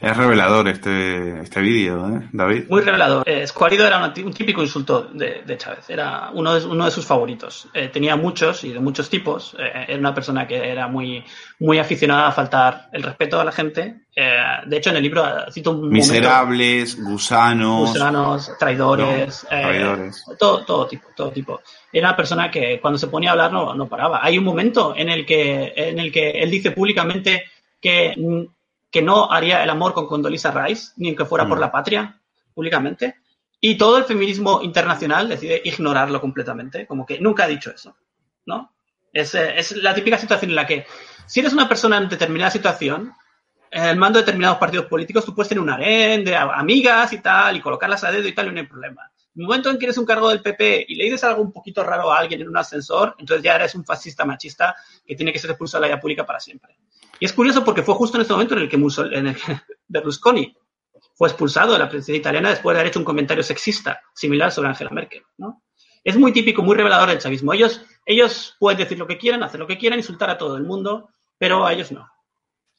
Es 0.00 0.16
revelador 0.16 0.66
este, 0.68 1.40
este 1.40 1.60
vídeo, 1.60 2.08
¿eh, 2.08 2.28
David? 2.32 2.64
Muy 2.70 2.80
revelador. 2.80 3.28
Eh, 3.28 3.44
era 3.70 3.98
un, 4.24 4.32
típico 4.32 4.62
insulto 4.62 5.02
de, 5.12 5.42
de, 5.44 5.58
Chávez. 5.58 5.90
Era 5.90 6.30
uno 6.32 6.54
de, 6.54 6.66
uno 6.66 6.86
de 6.86 6.90
sus 6.90 7.04
favoritos. 7.04 7.68
Eh, 7.74 7.88
tenía 7.88 8.16
muchos 8.16 8.64
y 8.64 8.72
de 8.72 8.80
muchos 8.80 9.10
tipos. 9.10 9.54
Eh, 9.58 9.84
era 9.88 9.98
una 9.98 10.14
persona 10.14 10.46
que 10.46 10.56
era 10.56 10.88
muy, 10.88 11.22
muy 11.58 11.78
aficionada 11.78 12.28
a 12.28 12.32
faltar 12.32 12.88
el 12.92 13.02
respeto 13.02 13.38
a 13.38 13.44
la 13.44 13.52
gente. 13.52 14.06
Eh, 14.16 14.36
de 14.64 14.76
hecho, 14.78 14.88
en 14.88 14.96
el 14.96 15.02
libro 15.02 15.22
cito 15.52 15.72
un 15.72 15.90
Miserables, 15.90 16.94
momento, 16.96 17.12
gusanos. 17.12 17.88
Gusanos, 17.90 18.52
traidores. 18.58 19.42
No, 19.44 19.48
traidores. 19.50 20.24
todo, 20.38 20.64
todo 20.64 20.86
tipo, 20.86 21.08
todo 21.14 21.30
tipo. 21.30 21.60
Era 21.92 22.08
una 22.08 22.16
persona 22.16 22.50
que 22.50 22.80
cuando 22.80 22.98
se 22.98 23.08
ponía 23.08 23.30
a 23.30 23.32
hablar 23.32 23.52
no, 23.52 23.74
no 23.74 23.86
paraba. 23.86 24.20
Hay 24.22 24.38
un 24.38 24.44
momento 24.44 24.94
en 24.96 25.10
el 25.10 25.26
que, 25.26 25.74
en 25.76 25.98
el 25.98 26.10
que 26.10 26.30
él 26.30 26.50
dice 26.50 26.70
públicamente 26.70 27.44
que 27.78 28.14
que 28.90 29.02
no 29.02 29.30
haría 29.30 29.62
el 29.62 29.70
amor 29.70 29.94
con 29.94 30.06
Condoleezza 30.06 30.50
Rice, 30.50 30.92
ni 30.96 31.08
aunque 31.08 31.24
fuera 31.24 31.44
mm. 31.44 31.48
por 31.48 31.60
la 31.60 31.70
patria, 31.70 32.20
públicamente. 32.54 33.16
Y 33.60 33.76
todo 33.76 33.98
el 33.98 34.04
feminismo 34.04 34.60
internacional 34.62 35.28
decide 35.28 35.60
ignorarlo 35.64 36.20
completamente, 36.20 36.86
como 36.86 37.04
que 37.06 37.20
nunca 37.20 37.44
ha 37.44 37.48
dicho 37.48 37.70
eso, 37.70 37.96
¿no? 38.46 38.72
Es, 39.12 39.34
eh, 39.34 39.58
es 39.58 39.76
la 39.76 39.94
típica 39.94 40.16
situación 40.16 40.50
en 40.50 40.56
la 40.56 40.66
que, 40.66 40.86
si 41.26 41.40
eres 41.40 41.52
una 41.52 41.68
persona 41.68 41.98
en 41.98 42.08
determinada 42.08 42.50
situación, 42.50 43.12
en 43.70 43.84
el 43.84 43.96
mando 43.96 44.18
de 44.18 44.24
determinados 44.24 44.58
partidos 44.58 44.86
políticos, 44.86 45.24
tú 45.24 45.34
puedes 45.34 45.48
tener 45.48 45.62
un 45.62 45.70
harén 45.70 46.24
de 46.24 46.36
amigas 46.36 47.12
y 47.12 47.18
tal, 47.18 47.56
y 47.56 47.60
colocarlas 47.60 48.02
a 48.04 48.10
dedo 48.10 48.26
y 48.26 48.32
tal, 48.32 48.48
y 48.48 48.52
no 48.52 48.60
hay 48.60 48.66
problema. 48.66 49.09
En 49.34 49.42
el 49.42 49.46
momento 49.46 49.70
en 49.70 49.78
que 49.78 49.86
eres 49.86 49.98
un 49.98 50.04
cargo 50.04 50.28
del 50.28 50.42
PP 50.42 50.86
y 50.88 50.96
le 50.96 51.04
dices 51.04 51.22
algo 51.24 51.42
un 51.42 51.52
poquito 51.52 51.84
raro 51.84 52.12
a 52.12 52.18
alguien 52.18 52.40
en 52.40 52.48
un 52.48 52.56
ascensor, 52.56 53.14
entonces 53.18 53.44
ya 53.44 53.54
eres 53.54 53.74
un 53.74 53.84
fascista 53.84 54.24
machista 54.24 54.74
que 55.06 55.14
tiene 55.14 55.32
que 55.32 55.38
ser 55.38 55.50
expulsado 55.50 55.82
de 55.82 55.88
la 55.88 55.94
vida 55.94 56.00
pública 56.00 56.26
para 56.26 56.40
siempre. 56.40 56.76
Y 57.20 57.26
es 57.26 57.32
curioso 57.32 57.64
porque 57.64 57.82
fue 57.82 57.94
justo 57.94 58.16
en 58.16 58.22
este 58.22 58.32
momento 58.32 58.54
en 58.54 58.62
el 58.62 58.68
que, 58.68 58.76
en 58.76 59.26
el 59.28 59.36
que 59.36 59.60
Berlusconi 59.88 60.56
fue 61.14 61.28
expulsado 61.28 61.74
de 61.74 61.78
la 61.78 61.88
presidencia 61.88 62.16
italiana 62.16 62.50
después 62.50 62.74
de 62.74 62.80
haber 62.80 62.90
hecho 62.90 62.98
un 62.98 63.04
comentario 63.04 63.44
sexista 63.44 64.00
similar 64.14 64.50
sobre 64.50 64.68
Angela 64.70 64.90
Merkel. 64.90 65.22
¿no? 65.38 65.62
Es 66.02 66.16
muy 66.16 66.32
típico, 66.32 66.62
muy 66.62 66.74
revelador 66.74 67.10
del 67.10 67.18
chavismo. 67.18 67.52
Ellos, 67.52 67.82
ellos 68.06 68.56
pueden 68.58 68.78
decir 68.78 68.98
lo 68.98 69.06
que 69.06 69.18
quieran, 69.18 69.42
hacer 69.42 69.60
lo 69.60 69.66
que 69.66 69.78
quieran, 69.78 69.98
insultar 69.98 70.30
a 70.30 70.38
todo 70.38 70.56
el 70.56 70.64
mundo, 70.64 71.10
pero 71.38 71.66
a 71.66 71.72
ellos 71.72 71.92
no. 71.92 72.08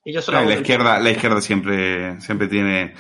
Ellos 0.03 0.27
la, 0.29 0.43
la 0.43 0.55
izquierda, 0.55 0.99
la 0.99 1.11
izquierda 1.11 1.39
siempre, 1.41 2.19
siempre 2.19 2.47
tiene 2.47 2.95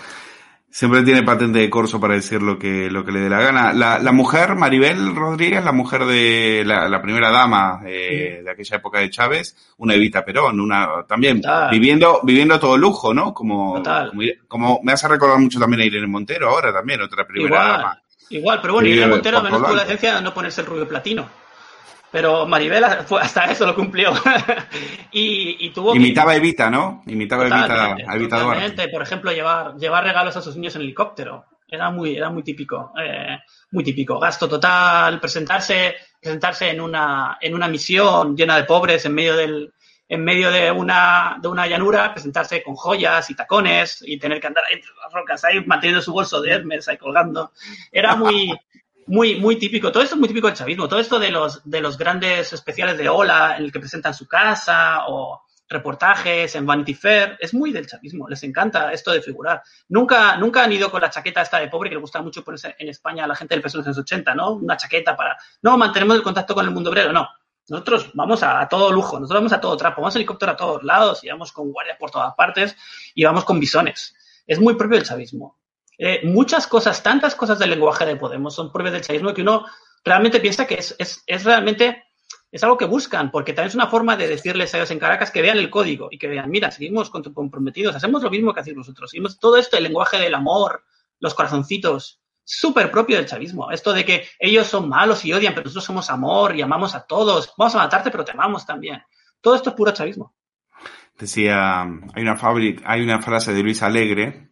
Siempre 0.73 1.03
tiene 1.03 1.21
patente 1.21 1.59
de 1.59 1.69
corso 1.69 1.99
para 1.99 2.13
decir 2.13 2.41
lo 2.41 2.57
que, 2.57 2.89
lo 2.89 3.03
que 3.03 3.11
le 3.11 3.19
dé 3.19 3.29
la 3.29 3.41
gana. 3.41 3.73
La, 3.73 3.99
la 3.99 4.11
mujer, 4.13 4.55
Maribel 4.55 5.13
Rodríguez, 5.13 5.65
la 5.65 5.73
mujer 5.73 6.05
de 6.05 6.63
la, 6.65 6.87
la 6.87 7.01
primera 7.01 7.29
dama 7.29 7.81
eh, 7.85 8.37
sí. 8.37 8.43
de 8.45 8.49
aquella 8.49 8.77
época 8.77 8.99
de 8.99 9.09
Chávez, 9.09 9.73
una 9.79 9.95
Evita 9.95 10.23
Perón, 10.23 10.61
una 10.61 11.03
también 11.05 11.41
Total. 11.41 11.69
viviendo, 11.69 12.21
viviendo 12.23 12.57
todo 12.57 12.77
lujo, 12.77 13.13
¿no? 13.13 13.33
Como, 13.33 13.83
como, 13.83 14.21
como, 14.47 14.79
me 14.81 14.93
hace 14.93 15.09
recordar 15.09 15.39
mucho 15.39 15.59
también 15.59 15.81
a 15.81 15.85
Irene 15.85 16.07
Montero 16.07 16.47
ahora 16.47 16.71
también, 16.71 17.01
otra 17.01 17.27
primera 17.27 17.47
igual, 17.47 17.67
dama. 17.67 18.01
Igual, 18.29 18.59
pero 18.61 18.73
bueno, 18.75 18.87
Irene 18.87 19.07
Montero 19.07 19.41
menos 19.41 19.61
tuvo 19.61 19.75
la 19.75 19.83
esencia 19.83 20.15
de 20.15 20.21
no 20.21 20.33
ponerse 20.33 20.61
el 20.61 20.67
rubio 20.67 20.87
platino. 20.87 21.40
Pero 22.11 22.45
Maribel 22.45 22.83
hasta 22.83 23.45
eso 23.45 23.65
lo 23.65 23.73
cumplió. 23.73 24.11
y, 25.11 25.65
y, 25.65 25.69
tuvo 25.69 25.95
Imitaba 25.95 26.31
que... 26.31 26.35
a 26.35 26.37
Evita, 26.39 26.69
¿no? 26.69 27.03
Imitaba 27.07 27.43
a 27.43 27.47
Evita, 27.47 27.95
a 27.95 28.15
Evita 28.15 28.87
Por 28.91 29.01
ejemplo, 29.01 29.31
llevar, 29.31 29.75
llevar 29.77 30.03
regalos 30.03 30.35
a 30.35 30.41
sus 30.41 30.55
niños 30.55 30.75
en 30.75 30.81
helicóptero. 30.81 31.45
Era 31.67 31.89
muy, 31.89 32.17
era 32.17 32.29
muy 32.29 32.43
típico. 32.43 32.91
Eh, 33.01 33.37
muy 33.71 33.83
típico. 33.83 34.19
Gasto 34.19 34.49
total, 34.49 35.21
presentarse, 35.21 35.95
presentarse 36.19 36.69
en 36.69 36.81
una, 36.81 37.37
en 37.39 37.55
una 37.55 37.69
misión 37.69 38.35
llena 38.35 38.57
de 38.57 38.65
pobres 38.65 39.05
en 39.05 39.13
medio 39.13 39.37
del, 39.37 39.73
en 40.09 40.25
medio 40.25 40.51
de 40.51 40.69
una, 40.69 41.37
de 41.41 41.47
una 41.47 41.67
llanura, 41.67 42.11
presentarse 42.11 42.61
con 42.61 42.75
joyas 42.75 43.29
y 43.29 43.35
tacones 43.35 44.03
y 44.05 44.19
tener 44.19 44.41
que 44.41 44.47
andar 44.47 44.65
entre 44.69 44.89
las 45.01 45.13
rocas 45.13 45.45
ahí 45.45 45.63
manteniendo 45.65 46.01
su 46.01 46.11
bolso 46.11 46.41
de 46.41 46.51
Hermes 46.51 46.89
ahí 46.89 46.97
colgando. 46.97 47.53
Era 47.89 48.17
muy, 48.17 48.51
muy, 49.11 49.35
muy 49.35 49.57
típico. 49.57 49.91
Todo 49.91 50.03
esto 50.03 50.15
es 50.15 50.19
muy 50.19 50.29
típico 50.29 50.47
del 50.47 50.55
chavismo. 50.55 50.87
Todo 50.87 50.99
esto 50.99 51.19
de 51.19 51.31
los, 51.31 51.69
de 51.69 51.81
los 51.81 51.97
grandes 51.97 52.53
especiales 52.53 52.97
de 52.97 53.09
Ola 53.09 53.57
en 53.57 53.65
el 53.65 53.71
que 53.71 53.81
presentan 53.81 54.13
su 54.13 54.25
casa 54.25 55.01
o 55.07 55.41
reportajes 55.67 56.55
en 56.55 56.65
Vanity 56.65 56.93
Fair, 56.93 57.37
es 57.39 57.53
muy 57.53 57.73
del 57.73 57.87
chavismo. 57.87 58.29
Les 58.29 58.41
encanta 58.43 58.93
esto 58.93 59.11
de 59.11 59.21
figurar. 59.21 59.61
Nunca, 59.89 60.37
nunca 60.37 60.63
han 60.63 60.71
ido 60.71 60.89
con 60.89 61.01
la 61.01 61.09
chaqueta 61.09 61.41
esta 61.41 61.59
de 61.59 61.67
pobre 61.67 61.89
que 61.89 61.95
le 61.95 62.01
gusta 62.01 62.21
mucho 62.21 62.41
ponerse 62.41 62.73
en 62.79 62.87
España 62.87 63.25
a 63.25 63.27
la 63.27 63.35
gente 63.35 63.53
del 63.53 63.61
PSOE 63.61 63.81
en 63.81 63.87
los 63.87 63.97
80, 63.97 64.33
¿no? 64.33 64.53
Una 64.53 64.77
chaqueta 64.77 65.13
para, 65.15 65.37
no, 65.61 65.77
mantenemos 65.77 66.15
el 66.15 66.23
contacto 66.23 66.55
con 66.55 66.65
el 66.65 66.71
mundo 66.71 66.89
obrero, 66.89 67.11
no. 67.11 67.27
Nosotros 67.67 68.11
vamos 68.13 68.43
a, 68.43 68.61
a, 68.61 68.69
todo 68.69 68.93
lujo, 68.93 69.19
nosotros 69.19 69.41
vamos 69.41 69.53
a 69.53 69.59
todo 69.59 69.75
trapo, 69.75 70.01
vamos 70.01 70.15
a 70.15 70.19
helicóptero 70.19 70.53
a 70.53 70.57
todos 70.57 70.83
lados 70.83 71.21
y 71.23 71.29
vamos 71.29 71.51
con 71.51 71.71
guardias 71.71 71.97
por 71.97 72.11
todas 72.11 72.33
partes 72.35 72.77
y 73.13 73.25
vamos 73.25 73.43
con 73.43 73.59
bisones. 73.59 74.15
Es 74.47 74.59
muy 74.59 74.75
propio 74.75 74.97
del 74.97 75.05
chavismo. 75.05 75.60
Eh, 76.03 76.21
muchas 76.23 76.65
cosas, 76.65 77.03
tantas 77.03 77.35
cosas 77.35 77.59
del 77.59 77.69
lenguaje 77.69 78.07
de 78.07 78.15
Podemos 78.15 78.55
son 78.55 78.71
propias 78.71 78.93
del 78.93 79.03
chavismo 79.03 79.35
que 79.35 79.43
uno 79.43 79.67
realmente 80.03 80.39
piensa 80.39 80.65
que 80.65 80.73
es, 80.73 80.95
es, 80.97 81.21
es 81.27 81.43
realmente 81.43 82.05
es 82.51 82.63
algo 82.63 82.75
que 82.75 82.85
buscan, 82.85 83.29
porque 83.29 83.53
también 83.53 83.69
es 83.69 83.75
una 83.75 83.85
forma 83.85 84.17
de 84.17 84.27
decirles 84.27 84.73
a 84.73 84.77
ellos 84.77 84.89
en 84.89 84.97
Caracas 84.97 85.29
que 85.29 85.43
vean 85.43 85.59
el 85.59 85.69
código 85.69 86.07
y 86.09 86.17
que 86.17 86.27
vean, 86.27 86.49
mira, 86.49 86.71
seguimos 86.71 87.11
comprometidos, 87.11 87.95
hacemos 87.95 88.23
lo 88.23 88.31
mismo 88.31 88.51
que 88.51 88.61
hacéis 88.61 88.77
vosotros. 88.77 89.11
Seguimos 89.11 89.39
todo 89.39 89.57
esto, 89.57 89.77
el 89.77 89.83
lenguaje 89.83 90.17
del 90.17 90.33
amor, 90.33 90.83
los 91.19 91.35
corazoncitos, 91.35 92.19
súper 92.43 92.89
propio 92.89 93.17
del 93.17 93.27
chavismo. 93.27 93.69
Esto 93.69 93.93
de 93.93 94.03
que 94.03 94.27
ellos 94.39 94.65
son 94.65 94.89
malos 94.89 95.23
y 95.23 95.33
odian, 95.33 95.53
pero 95.53 95.65
nosotros 95.65 95.85
somos 95.85 96.09
amor 96.09 96.55
y 96.55 96.63
amamos 96.63 96.95
a 96.95 97.05
todos. 97.05 97.53
Vamos 97.59 97.75
a 97.75 97.77
matarte, 97.77 98.09
pero 98.09 98.25
te 98.25 98.31
amamos 98.31 98.65
también. 98.65 99.03
Todo 99.39 99.53
esto 99.53 99.69
es 99.69 99.75
puro 99.75 99.91
chavismo. 99.91 100.33
Decía, 101.15 101.83
hay 101.83 102.23
una 102.23 102.39
hay 102.85 103.01
una 103.03 103.21
frase 103.21 103.53
de 103.53 103.61
Luis 103.61 103.83
Alegre, 103.83 104.50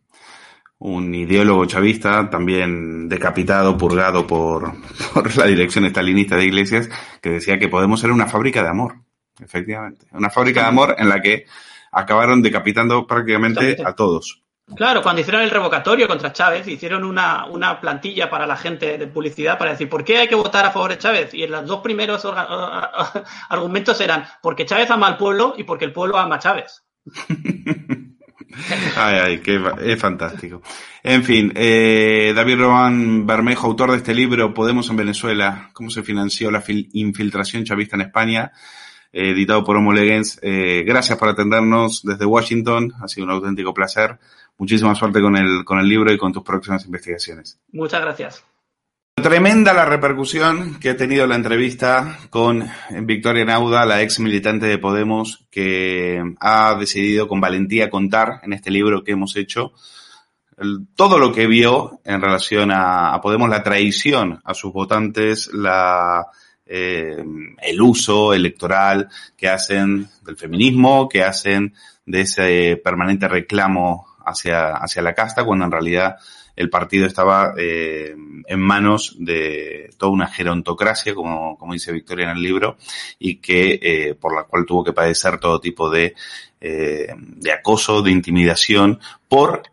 un 0.80 1.14
ideólogo 1.14 1.66
chavista, 1.66 2.30
también 2.30 3.10
decapitado, 3.10 3.78
purgado 3.78 4.26
por, 4.26 4.74
por 5.14 5.36
la 5.38 5.46
dirección 5.46 5.86
estalinista 5.86 6.38
de 6.38 6.46
Iglesias, 6.46 6.90
que 7.22 7.30
decía 7.30 7.60
que 7.60 7.68
podemos 7.68 8.00
ser 8.00 8.12
una 8.12 8.28
fábrica 8.28 8.64
de 8.64 8.70
amor, 8.70 8.96
efectivamente. 9.42 10.08
Una 10.12 10.30
fábrica 10.30 10.62
de 10.62 10.68
amor 10.68 10.96
en 10.98 11.10
la 11.10 11.22
que 11.22 11.46
acabaron 11.92 12.42
decapitando 12.42 13.06
prácticamente 13.06 13.78
a 13.84 13.94
todos. 13.94 14.42
Claro, 14.76 15.02
cuando 15.02 15.22
hicieron 15.22 15.42
el 15.42 15.50
revocatorio 15.50 16.08
contra 16.08 16.32
Chávez, 16.32 16.68
hicieron 16.68 17.04
una, 17.04 17.48
una, 17.48 17.82
plantilla 17.82 18.30
para 18.30 18.46
la 18.46 18.56
gente 18.56 19.00
de 19.00 19.08
publicidad 19.08 19.58
para 19.58 19.72
decir 19.72 19.90
por 19.90 20.04
qué 20.04 20.20
hay 20.20 20.28
que 20.28 20.36
votar 20.36 20.64
a 20.64 20.72
favor 20.72 20.92
de 20.92 21.00
Chávez. 21.00 21.34
Y 21.34 21.48
los 21.48 21.66
dos 21.66 21.82
primeros 21.82 22.24
argumentos 23.50 24.00
eran 24.00 24.26
porque 24.44 24.68
Chávez 24.68 24.92
ama 24.92 25.08
al 25.08 25.18
pueblo 25.18 25.56
y 25.58 25.64
porque 25.64 25.86
el 25.86 25.92
pueblo 25.92 26.20
ama 26.20 26.36
a 26.36 26.40
Chávez. 26.40 26.84
Ay, 28.96 29.16
ay, 29.24 29.40
que 29.40 29.62
es 29.82 30.00
fantástico. 30.00 30.62
En 31.04 31.24
fin, 31.24 31.52
eh, 31.56 32.34
David 32.36 32.60
Román 32.60 33.26
Bermejo, 33.26 33.68
autor 33.68 33.92
de 33.92 33.98
este 33.98 34.14
libro, 34.14 34.54
Podemos 34.54 34.90
en 34.90 34.98
Venezuela, 34.98 35.70
cómo 35.74 35.90
se 35.90 36.04
financió 36.04 36.52
la 36.52 36.64
infiltración 36.68 37.64
chavista 37.64 37.96
en 37.96 38.02
España, 38.02 38.52
eh, 39.14 39.32
editado 39.32 39.64
por 39.64 39.78
Homo 39.78 39.94
Legens. 39.94 40.40
Eh, 40.42 40.84
gracias 40.86 41.18
por 41.18 41.30
atendernos 41.30 42.02
desde 42.04 42.26
Washington, 42.26 42.94
ha 43.02 43.08
sido 43.08 43.26
un 43.26 43.32
auténtico 43.32 43.74
placer. 43.74 44.18
Muchísima 44.58 44.94
suerte 44.94 45.22
con 45.22 45.38
el, 45.38 45.64
con 45.64 45.80
el 45.80 45.88
libro 45.88 46.12
y 46.12 46.18
con 46.18 46.34
tus 46.34 46.44
próximas 46.44 46.86
investigaciones. 46.86 47.60
Muchas 47.72 48.02
gracias. 48.02 48.44
Tremenda 49.22 49.74
la 49.74 49.86
repercusión 49.86 50.80
que 50.80 50.92
ha 50.92 50.98
tenido 50.98 51.28
la 51.28 51.36
entrevista 51.36 52.20
con 52.30 52.70
Victoria 53.02 53.44
Nauda, 53.44 53.86
la 53.86 54.02
ex 54.02 54.20
militante 54.20 54.66
de 54.66 54.78
Podemos, 54.78 55.46
que 55.50 56.24
ha 56.40 56.76
decidido 56.80 57.28
con 57.28 57.42
valentía 57.42 57.90
contar 57.90 58.40
en 58.44 58.54
este 58.54 58.72
libro 58.72 59.04
que 59.04 59.14
hemos 59.14 59.36
hecho 59.36 59.74
todo 60.96 61.18
lo 61.18 61.34
que 61.34 61.48
vio 61.48 62.00
en 62.06 62.22
relación 62.22 62.72
a, 62.72 63.20
Podemos, 63.22 63.50
la 63.50 63.64
traición 63.64 64.42
a 64.44 64.54
sus 64.54 64.72
votantes, 64.72 65.50
la, 65.54 66.28
eh, 66.66 67.24
el 67.62 67.82
uso 67.82 68.34
electoral 68.34 69.10
que 69.36 69.50
hacen 69.50 70.08
del 70.24 70.38
feminismo, 70.38 71.10
que 71.10 71.24
hacen 71.24 71.74
de 72.06 72.22
ese 72.22 72.82
permanente 72.84 73.28
reclamo 73.28 74.08
hacia, 74.26 74.74
hacia 74.74 75.02
la 75.02 75.14
casta, 75.14 75.44
cuando 75.44 75.66
en 75.66 75.72
realidad 75.72 76.18
el 76.60 76.70
partido 76.70 77.06
estaba 77.06 77.54
eh, 77.58 78.14
en 78.46 78.60
manos 78.60 79.16
de 79.18 79.92
toda 79.98 80.12
una 80.12 80.28
gerontocracia, 80.28 81.16
como, 81.16 81.58
como 81.58 81.72
dice 81.72 81.94
Victoria 81.94 82.26
en 82.26 82.36
el 82.36 82.44
libro, 82.44 82.76
y 83.18 83.38
que 83.38 83.80
eh, 83.82 84.14
por 84.14 84.36
la 84.36 84.44
cual 84.44 84.66
tuvo 84.66 84.84
que 84.84 84.92
padecer 84.92 85.40
todo 85.40 85.62
tipo 85.62 85.90
de, 85.90 86.16
eh, 86.60 87.08
de 87.18 87.52
acoso, 87.54 88.02
de 88.02 88.12
intimidación, 88.12 89.00
por 89.30 89.64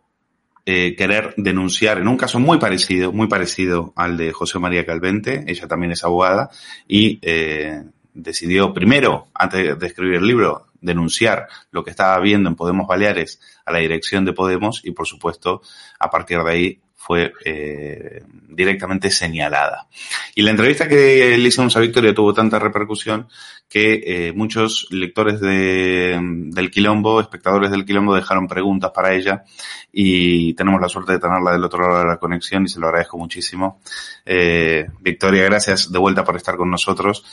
eh, 0.65 0.95
querer 0.97 1.35
denunciar 1.37 1.99
en 1.99 2.07
un 2.07 2.17
caso 2.17 2.39
muy 2.39 2.59
parecido, 2.59 3.11
muy 3.11 3.27
parecido 3.27 3.93
al 3.97 4.17
de 4.17 4.33
José 4.33 4.61
María 4.61 4.87
Calvente, 4.87 5.43
ella 5.49 5.67
también 5.67 5.91
es 5.91 6.05
abogada, 6.05 6.51
y 6.87 7.19
eh, 7.23 7.83
decidió 8.15 8.73
primero, 8.73 9.27
antes 9.35 9.77
de 9.77 9.87
escribir 9.89 10.19
el 10.19 10.27
libro, 10.29 10.67
denunciar 10.87 11.49
lo 11.71 11.85
que 11.85 11.91
estaba 11.91 12.19
viendo 12.21 12.49
en 12.49 12.57
Podemos 12.57 12.87
Baleares 12.87 13.41
a 13.67 13.73
la 13.73 13.79
dirección 13.79 14.25
de 14.25 14.33
Podemos 14.33 14.81
y, 14.85 14.93
por 14.93 15.07
supuesto, 15.07 15.61
a 15.99 16.09
partir 16.09 16.43
de 16.43 16.51
ahí 16.51 16.81
fue 17.07 17.33
eh, 17.45 18.25
directamente 18.49 19.11
señalada. 19.11 19.87
Y 20.35 20.43
la 20.43 20.51
entrevista 20.51 20.89
que 20.89 21.39
le 21.39 21.49
hicimos 21.49 21.77
a 21.77 21.81
Victoria 21.81 22.13
tuvo 22.13 22.35
tanta 22.35 22.59
repercusión 22.59 23.29
que 23.69 24.03
eh, 24.05 24.33
muchos 24.33 24.89
lectores 24.91 25.41
de, 25.41 26.19
del 26.21 26.71
Quilombo, 26.71 27.21
espectadores 27.21 27.71
del 27.71 27.85
Quilombo, 27.85 28.15
dejaron 28.15 28.49
preguntas 28.49 28.91
para 28.93 29.15
ella 29.15 29.45
y 29.93 30.55
tenemos 30.55 30.81
la 30.81 30.89
suerte 30.89 31.13
de 31.13 31.21
tenerla 31.21 31.53
del 31.53 31.65
otro 31.65 31.87
lado 31.87 32.01
de 32.01 32.07
la 32.07 32.17
conexión 32.17 32.65
y 32.65 32.69
se 32.69 32.81
lo 32.81 32.89
agradezco 32.89 33.19
muchísimo. 33.19 33.81
Eh, 34.25 34.87
Victoria, 35.01 35.45
gracias 35.45 35.93
de 35.93 35.99
vuelta 36.01 36.25
por 36.25 36.35
estar 36.35 36.57
con 36.57 36.71
nosotros 36.71 37.25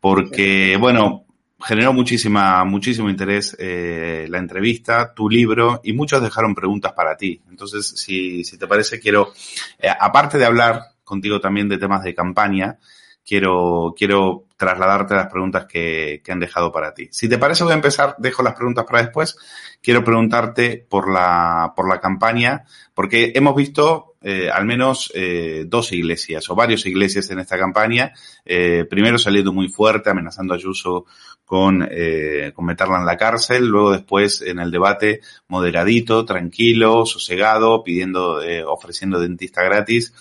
porque, 0.00 0.76
bueno, 0.76 1.26
generó 1.62 1.92
muchísima, 1.92 2.64
muchísimo 2.64 3.10
interés 3.10 3.56
eh, 3.58 4.26
la 4.28 4.38
entrevista, 4.38 5.12
tu 5.14 5.28
libro, 5.28 5.80
y 5.84 5.92
muchos 5.92 6.22
dejaron 6.22 6.54
preguntas 6.54 6.92
para 6.92 7.16
ti. 7.16 7.40
Entonces, 7.48 7.86
si, 7.86 8.44
si 8.44 8.58
te 8.58 8.66
parece, 8.66 9.00
quiero, 9.00 9.32
eh, 9.78 9.88
aparte 9.88 10.38
de 10.38 10.44
hablar 10.44 10.82
contigo 11.04 11.40
también 11.40 11.68
de 11.68 11.78
temas 11.78 12.02
de 12.02 12.14
campaña, 12.14 12.78
quiero, 13.24 13.94
quiero 13.96 14.46
trasladarte 14.56 15.14
las 15.14 15.28
preguntas 15.28 15.66
que, 15.66 16.20
que 16.24 16.32
han 16.32 16.40
dejado 16.40 16.72
para 16.72 16.94
ti. 16.94 17.08
Si 17.10 17.28
te 17.28 17.38
parece, 17.38 17.64
voy 17.64 17.72
a 17.72 17.76
empezar, 17.76 18.14
dejo 18.18 18.42
las 18.42 18.54
preguntas 18.54 18.84
para 18.84 19.02
después. 19.02 19.36
Quiero 19.82 20.04
preguntarte 20.04 20.86
por 20.88 21.12
la, 21.12 21.72
por 21.74 21.88
la 21.88 22.00
campaña, 22.00 22.64
porque 22.94 23.32
hemos 23.34 23.54
visto 23.54 24.10
eh, 24.22 24.50
al 24.50 24.66
menos 24.66 25.10
eh, 25.14 25.64
dos 25.66 25.92
iglesias 25.92 26.50
o 26.50 26.54
varias 26.54 26.84
iglesias 26.84 27.30
en 27.30 27.38
esta 27.38 27.58
campaña. 27.58 28.12
Eh, 28.44 28.84
primero 28.88 29.18
saliendo 29.18 29.52
muy 29.52 29.68
fuerte, 29.68 30.10
amenazando 30.10 30.52
a 30.52 30.56
Ayuso 30.58 31.06
con, 31.50 31.84
eh, 31.90 32.52
con 32.54 32.64
meterla 32.64 33.00
en 33.00 33.06
la 33.06 33.16
cárcel, 33.16 33.66
luego 33.66 33.90
después 33.90 34.40
en 34.40 34.60
el 34.60 34.70
debate 34.70 35.20
moderadito, 35.48 36.24
tranquilo, 36.24 37.04
sosegado, 37.06 37.82
pidiendo, 37.82 38.40
eh, 38.40 38.62
ofreciendo 38.62 39.18
dentista 39.18 39.64
gratis 39.64 40.14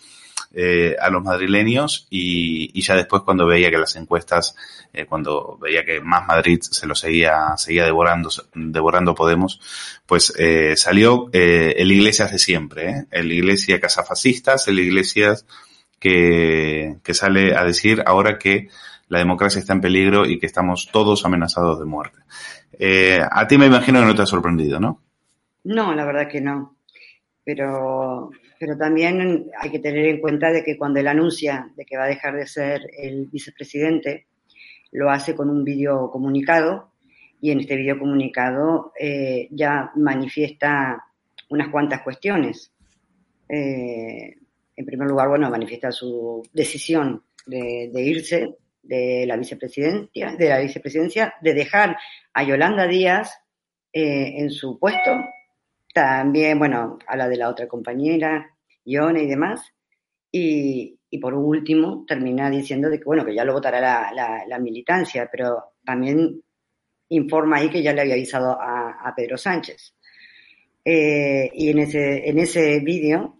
eh, 0.56 0.96
a 1.00 1.12
los 1.12 1.24
madrileños 1.24 2.08
y, 2.10 2.72
y, 2.74 2.82
ya 2.82 2.96
después 2.96 3.22
cuando 3.22 3.46
veía 3.46 3.70
que 3.70 3.78
las 3.78 3.96
encuestas, 3.96 4.56
eh, 4.92 5.06
cuando 5.06 5.60
veía 5.62 5.86
que 5.86 6.02
más 6.02 6.26
Madrid 6.26 6.62
se 6.64 6.88
lo 6.88 6.96
seguía, 6.96 7.56
seguía 7.58 7.86
devorando, 7.86 8.32
devorando 8.56 9.14
Podemos, 9.14 9.62
pues 10.08 10.34
eh, 10.36 10.76
salió 10.78 11.30
eh, 11.32 11.76
el 11.78 11.92
Iglesias 11.92 12.32
de 12.32 12.40
siempre, 12.40 12.90
¿eh? 12.90 13.06
el 13.12 13.32
Iglesia 13.32 13.80
Casafascistas, 13.80 14.68
el 14.68 14.80
Iglesias 14.80 15.46
que, 16.00 16.96
que 17.04 17.14
sale 17.14 17.56
a 17.56 17.64
decir 17.64 18.02
ahora 18.08 18.40
que 18.40 18.70
la 19.10 19.20
democracia 19.20 19.60
está 19.60 19.74
en 19.74 19.82
peligro 19.82 20.26
y 20.26 20.40
que 20.40 20.46
estamos 20.46 20.90
todos 20.92 21.26
amenazados 21.26 21.80
de 21.80 21.86
muerte. 21.86 22.20
Eh, 22.74 23.20
a 23.30 23.48
ti 23.48 23.58
me 23.58 23.66
imagino 23.66 24.00
que 24.00 24.06
no 24.06 24.16
te 24.16 24.22
ha 24.22 24.28
sorprendido, 24.28 24.80
¿no? 24.80 25.02
No, 25.66 25.94
la 25.94 26.06
verdad 26.06 26.28
que 26.28 26.42
no. 26.42 26.78
Pero 27.44 28.32
pero 28.60 28.78
también 28.78 29.50
hay 29.58 29.72
que 29.72 29.80
tener 29.80 30.06
en 30.06 30.20
cuenta 30.20 30.52
de 30.52 30.64
que 30.64 30.78
cuando 30.78 31.00
él 31.00 31.08
anuncia 31.08 31.72
de 31.78 31.86
que 31.86 31.98
va 31.98 32.04
a 32.04 32.10
dejar 32.10 32.36
de 32.36 32.46
ser 32.46 32.82
el 32.98 33.28
vicepresidente, 33.28 34.28
lo 34.92 35.10
hace 35.10 35.34
con 35.34 35.50
un 35.50 35.64
video 35.64 36.12
comunicado 36.12 36.92
y 37.40 37.52
en 37.52 37.62
este 37.62 37.78
video 37.78 37.98
comunicado 37.98 38.92
eh, 39.00 39.48
ya 39.52 39.92
manifiesta 39.96 41.06
unas 41.50 41.70
cuantas 41.70 42.02
cuestiones. 42.02 42.74
Eh, 43.48 44.36
en 44.76 44.86
primer 44.86 45.08
lugar, 45.08 45.30
bueno, 45.30 45.50
manifiesta 45.50 45.92
su 45.92 46.46
decisión 46.52 47.24
de, 47.46 47.90
de, 47.94 48.02
irse 48.02 48.58
de 48.90 49.26
la 49.28 49.38
vicepresidencia, 49.38 50.36
de 50.36 50.50
la 50.50 50.60
vicepresidencia, 50.60 51.36
de 51.42 51.54
dejar 51.54 51.98
a 52.34 52.44
Yolanda 52.44 52.88
Díaz 52.88 53.40
eh, 53.94 54.34
en 54.38 54.50
su 54.50 54.80
puesto 54.80 55.12
también, 55.94 56.60
bueno, 56.60 56.98
habla 57.08 57.28
de 57.28 57.38
la 57.38 57.50
otra 57.50 57.68
compañera, 57.68 58.56
Ione 58.86 59.24
y 59.24 59.28
demás. 59.28 59.74
Y, 60.32 61.00
y, 61.10 61.18
por 61.18 61.34
último, 61.34 62.06
termina 62.08 62.50
diciendo 62.50 62.90
de 62.90 63.00
que, 63.00 63.06
bueno, 63.06 63.26
que 63.26 63.34
ya 63.34 63.44
lo 63.44 63.54
votará 63.54 63.82
la, 63.82 64.12
la, 64.14 64.46
la, 64.48 64.60
militancia, 64.60 65.28
pero 65.32 65.74
también 65.84 66.44
informa 67.10 67.58
ahí 67.58 67.70
que 67.70 67.82
ya 67.82 67.94
le 67.94 68.02
había 68.02 68.14
avisado 68.14 68.60
a, 68.60 69.00
a 69.04 69.16
Pedro 69.16 69.38
Sánchez. 69.38 69.96
Eh, 70.86 71.50
y 71.54 71.70
en 71.72 71.80
ese, 71.80 72.30
en 72.30 72.40
ese 72.40 72.80
vídeo 72.80 73.39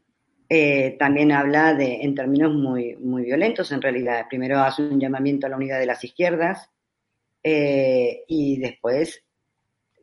eh, 0.52 0.96
también 0.98 1.32
habla 1.32 1.76
de, 1.76 2.02
en 2.02 2.16
términos 2.16 2.52
muy, 2.56 2.96
muy 2.96 3.24
violentos, 3.24 3.72
en 3.72 3.84
realidad. 3.84 4.26
Primero 4.28 4.60
hace 4.60 4.82
un 4.82 5.00
llamamiento 5.00 5.46
a 5.46 5.50
la 5.50 5.58
unidad 5.58 5.80
de 5.80 5.86
las 5.86 6.04
izquierdas 6.04 6.72
eh, 7.44 8.24
y 8.28 8.58
después 8.58 9.24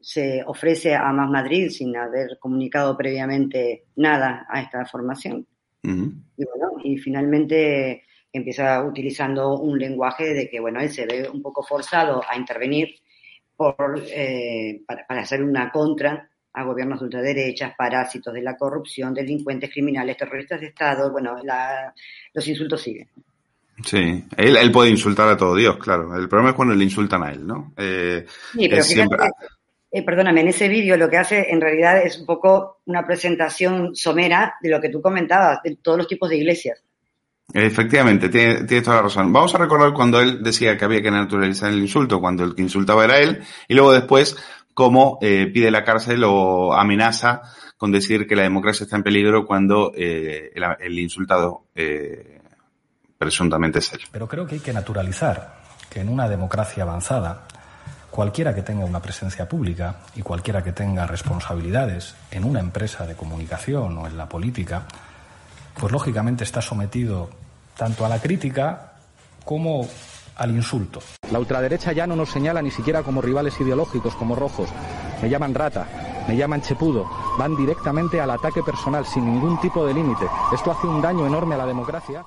se 0.00 0.44
ofrece 0.46 0.94
a 0.94 1.12
Más 1.12 1.28
Madrid 1.28 1.68
sin 1.70 1.96
haber 1.96 2.38
comunicado 2.38 2.96
previamente 2.96 3.86
nada 3.96 4.46
a 4.48 4.60
esta 4.60 4.86
formación. 4.86 5.46
Uh 5.82 5.88
-huh. 5.88 6.22
y, 6.36 6.44
bueno, 6.44 6.72
y 6.84 6.96
finalmente 6.98 8.04
empieza 8.32 8.84
utilizando 8.84 9.58
un 9.58 9.76
lenguaje 9.78 10.32
de 10.32 10.48
que, 10.48 10.60
bueno, 10.60 10.80
él 10.80 10.90
se 10.90 11.06
ve 11.06 11.28
un 11.28 11.42
poco 11.42 11.64
forzado 11.64 12.22
a 12.28 12.36
intervenir 12.36 12.94
por, 13.56 14.00
eh, 14.14 14.82
para, 14.86 15.06
para, 15.08 15.22
hacer 15.22 15.42
una 15.42 15.72
contra 15.72 16.30
a 16.56 16.64
gobiernos 16.64 16.98
de 16.98 17.04
ultraderechas, 17.04 17.74
parásitos 17.76 18.32
de 18.32 18.40
la 18.40 18.56
corrupción, 18.56 19.12
delincuentes, 19.12 19.70
criminales, 19.70 20.16
terroristas 20.16 20.58
de 20.58 20.68
Estado, 20.68 21.12
bueno, 21.12 21.36
la, 21.44 21.92
los 22.32 22.48
insultos 22.48 22.80
siguen. 22.80 23.08
Sí, 23.84 24.24
él, 24.38 24.56
él 24.56 24.72
puede 24.72 24.88
insultar 24.88 25.28
a 25.28 25.36
todo 25.36 25.54
Dios, 25.54 25.76
claro. 25.76 26.16
El 26.16 26.30
problema 26.30 26.50
es 26.50 26.56
cuando 26.56 26.74
le 26.74 26.82
insultan 26.82 27.22
a 27.22 27.30
él, 27.30 27.46
¿no? 27.46 27.74
Eh, 27.76 28.24
sí, 28.54 28.68
pero 28.70 28.82
siempre... 28.82 29.18
eh, 29.90 30.02
perdóname, 30.02 30.40
en 30.40 30.48
ese 30.48 30.66
vídeo 30.66 30.96
lo 30.96 31.10
que 31.10 31.18
hace 31.18 31.50
en 31.50 31.60
realidad 31.60 32.02
es 32.02 32.18
un 32.18 32.24
poco 32.24 32.78
una 32.86 33.06
presentación 33.06 33.94
somera 33.94 34.54
de 34.62 34.70
lo 34.70 34.80
que 34.80 34.88
tú 34.88 35.02
comentabas, 35.02 35.62
de 35.62 35.76
todos 35.76 35.98
los 35.98 36.08
tipos 36.08 36.30
de 36.30 36.38
iglesias. 36.38 36.82
Efectivamente, 37.52 38.28
tienes 38.28 38.66
tiene 38.66 38.82
toda 38.82 38.96
la 38.96 39.02
razón. 39.02 39.32
Vamos 39.32 39.54
a 39.54 39.58
recordar 39.58 39.92
cuando 39.92 40.20
él 40.20 40.42
decía 40.42 40.76
que 40.76 40.84
había 40.84 41.00
que 41.00 41.12
naturalizar 41.12 41.70
el 41.70 41.78
insulto, 41.78 42.20
cuando 42.20 42.42
el 42.42 42.56
que 42.56 42.62
insultaba 42.62 43.04
era 43.04 43.20
él, 43.20 43.40
y 43.68 43.74
luego 43.74 43.92
después 43.92 44.36
cómo 44.76 45.16
eh, 45.22 45.46
pide 45.46 45.70
la 45.70 45.84
cárcel 45.84 46.22
o 46.24 46.74
amenaza 46.74 47.40
con 47.78 47.90
decir 47.90 48.26
que 48.26 48.36
la 48.36 48.42
democracia 48.42 48.84
está 48.84 48.96
en 48.96 49.02
peligro 49.02 49.46
cuando 49.46 49.90
eh, 49.96 50.52
el, 50.54 50.64
el, 50.80 50.98
insultado 50.98 51.68
eh, 51.74 52.42
presuntamente 53.16 53.78
es 53.78 53.94
él. 53.94 54.00
Pero 54.12 54.28
creo 54.28 54.46
que 54.46 54.56
hay 54.56 54.60
que 54.60 54.74
naturalizar 54.74 55.62
que 55.88 56.00
en 56.00 56.10
una 56.10 56.28
democracia 56.28 56.82
avanzada, 56.82 57.46
cualquiera 58.10 58.54
que 58.54 58.60
tenga 58.60 58.84
una 58.84 59.00
presencia 59.00 59.48
pública 59.48 60.00
y 60.14 60.20
cualquiera 60.20 60.62
que 60.62 60.72
tenga 60.72 61.06
responsabilidades 61.06 62.14
en 62.30 62.44
una 62.44 62.60
empresa 62.60 63.06
de 63.06 63.14
comunicación 63.14 63.96
o 63.96 64.06
en 64.06 64.18
la 64.18 64.28
política, 64.28 64.82
pues 65.80 65.90
lógicamente 65.90 66.44
está 66.44 66.60
sometido 66.60 67.30
tanto 67.78 68.04
a 68.04 68.10
la 68.10 68.20
crítica 68.20 68.92
como 69.42 69.88
al 70.36 70.50
insulto. 70.50 71.00
La 71.30 71.38
ultraderecha 71.38 71.92
ya 71.92 72.06
no 72.06 72.16
nos 72.16 72.30
señala 72.30 72.62
ni 72.62 72.70
siquiera 72.70 73.02
como 73.02 73.22
rivales 73.22 73.60
ideológicos, 73.60 74.14
como 74.14 74.34
rojos. 74.34 74.68
Me 75.22 75.28
llaman 75.28 75.54
rata, 75.54 76.24
me 76.28 76.36
llaman 76.36 76.62
chepudo. 76.62 77.08
Van 77.38 77.56
directamente 77.56 78.20
al 78.20 78.30
ataque 78.30 78.62
personal 78.62 79.06
sin 79.06 79.24
ningún 79.24 79.60
tipo 79.60 79.86
de 79.86 79.94
límite. 79.94 80.26
Esto 80.52 80.70
hace 80.70 80.86
un 80.86 81.00
daño 81.00 81.26
enorme 81.26 81.54
a 81.54 81.58
la 81.58 81.66
democracia. 81.66 82.24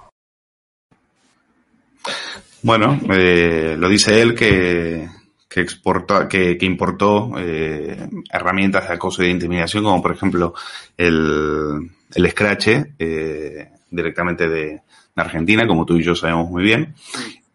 Bueno, 2.62 2.99
eh, 3.10 3.76
lo 3.78 3.88
dice 3.88 4.22
él 4.22 4.36
que, 4.36 5.07
que, 5.47 5.62
exportó, 5.62 6.28
que, 6.28 6.57
que 6.57 6.66
importó 6.66 7.32
eh, 7.38 8.10
herramientas 8.32 8.88
de 8.88 8.93
acoso 8.95 9.24
y 9.24 9.28
de 9.28 9.32
intimidación, 9.32 9.84
como 9.84 10.01
por 10.01 10.12
ejemplo 10.12 10.53
el, 10.97 11.89
el 12.14 12.30
Scratch 12.32 12.68
eh, 12.99 13.70
directamente 13.89 14.49
de, 14.49 14.66
de, 14.66 14.82
Argentina, 15.16 15.66
como 15.68 15.86
tú 15.86 15.97
y 15.97 16.03
yo 16.03 16.16
sabemos 16.16 16.49
muy 16.49 16.64
bien, 16.64 16.95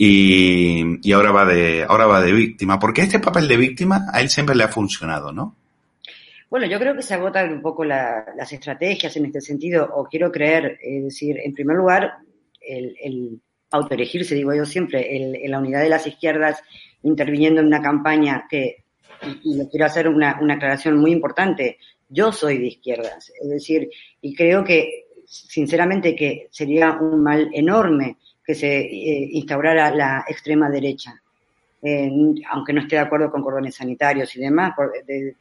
y, 0.07 1.13
ahora 1.13 1.33
va 1.33 1.45
de 1.47 1.85
ahora 1.85 2.07
va 2.07 2.21
de 2.21 2.33
víctima. 2.33 2.79
Porque 2.79 3.03
este 3.03 3.21
papel 3.21 3.49
de 3.49 3.57
víctima 3.57 4.07
a 4.13 4.21
él 4.21 4.29
siempre 4.29 4.55
le 4.55 4.65
ha 4.65 4.69
funcionado, 4.69 5.33
¿no? 5.33 5.57
Bueno, 6.51 6.67
yo 6.67 6.79
creo 6.79 6.95
que 6.95 7.03
se 7.03 7.15
agotan 7.15 7.53
un 7.53 7.63
poco 7.63 7.85
la, 7.85 8.27
las 8.37 8.53
estrategias 8.53 9.17
en 9.17 9.27
este 9.27 9.41
sentido, 9.41 9.89
o 9.93 10.05
quiero 10.05 10.31
creer, 10.31 10.79
es 10.81 11.05
decir, 11.05 11.37
en 11.43 11.53
primer 11.53 11.77
lugar, 11.77 12.19
el, 12.61 12.95
el 13.03 13.41
autoelegirse, 13.71 14.35
digo 14.35 14.55
yo 14.55 14.65
siempre, 14.65 15.17
el, 15.17 15.35
en 15.37 15.51
la 15.51 15.59
unidad 15.59 15.83
de 15.83 15.89
las 15.89 16.07
izquierdas 16.07 16.63
interviniendo 17.03 17.61
en 17.61 17.67
una 17.67 17.83
campaña 17.83 18.47
que, 18.49 18.85
y, 19.23 19.53
y 19.53 19.57
le 19.57 19.69
quiero 19.69 19.87
hacer 19.87 20.09
una, 20.09 20.39
una 20.41 20.55
aclaración 20.55 20.97
muy 20.97 21.11
importante, 21.11 21.79
yo 22.09 22.31
soy 22.31 22.59
de 22.59 22.67
izquierdas, 22.67 23.33
es 23.41 23.49
decir, 23.49 23.91
y 24.21 24.35
creo 24.35 24.63
que, 24.63 25.07
sinceramente, 25.25 26.15
que 26.15 26.47
sería 26.51 26.93
un 26.93 27.23
mal 27.23 27.51
enorme 27.53 28.19
que 28.45 28.55
se 28.55 28.81
eh, 28.81 29.29
instaurara 29.33 29.95
la 29.95 30.25
extrema 30.29 30.69
derecha, 30.69 31.21
aunque 32.51 32.73
no 32.73 32.81
esté 32.81 32.97
de 32.97 33.03
acuerdo 33.03 33.31
con 33.31 33.43
cordones 33.43 33.75
sanitarios 33.75 34.35
y 34.37 34.41
demás, 34.41 34.73
por, 34.75 34.93
de, 35.05 35.37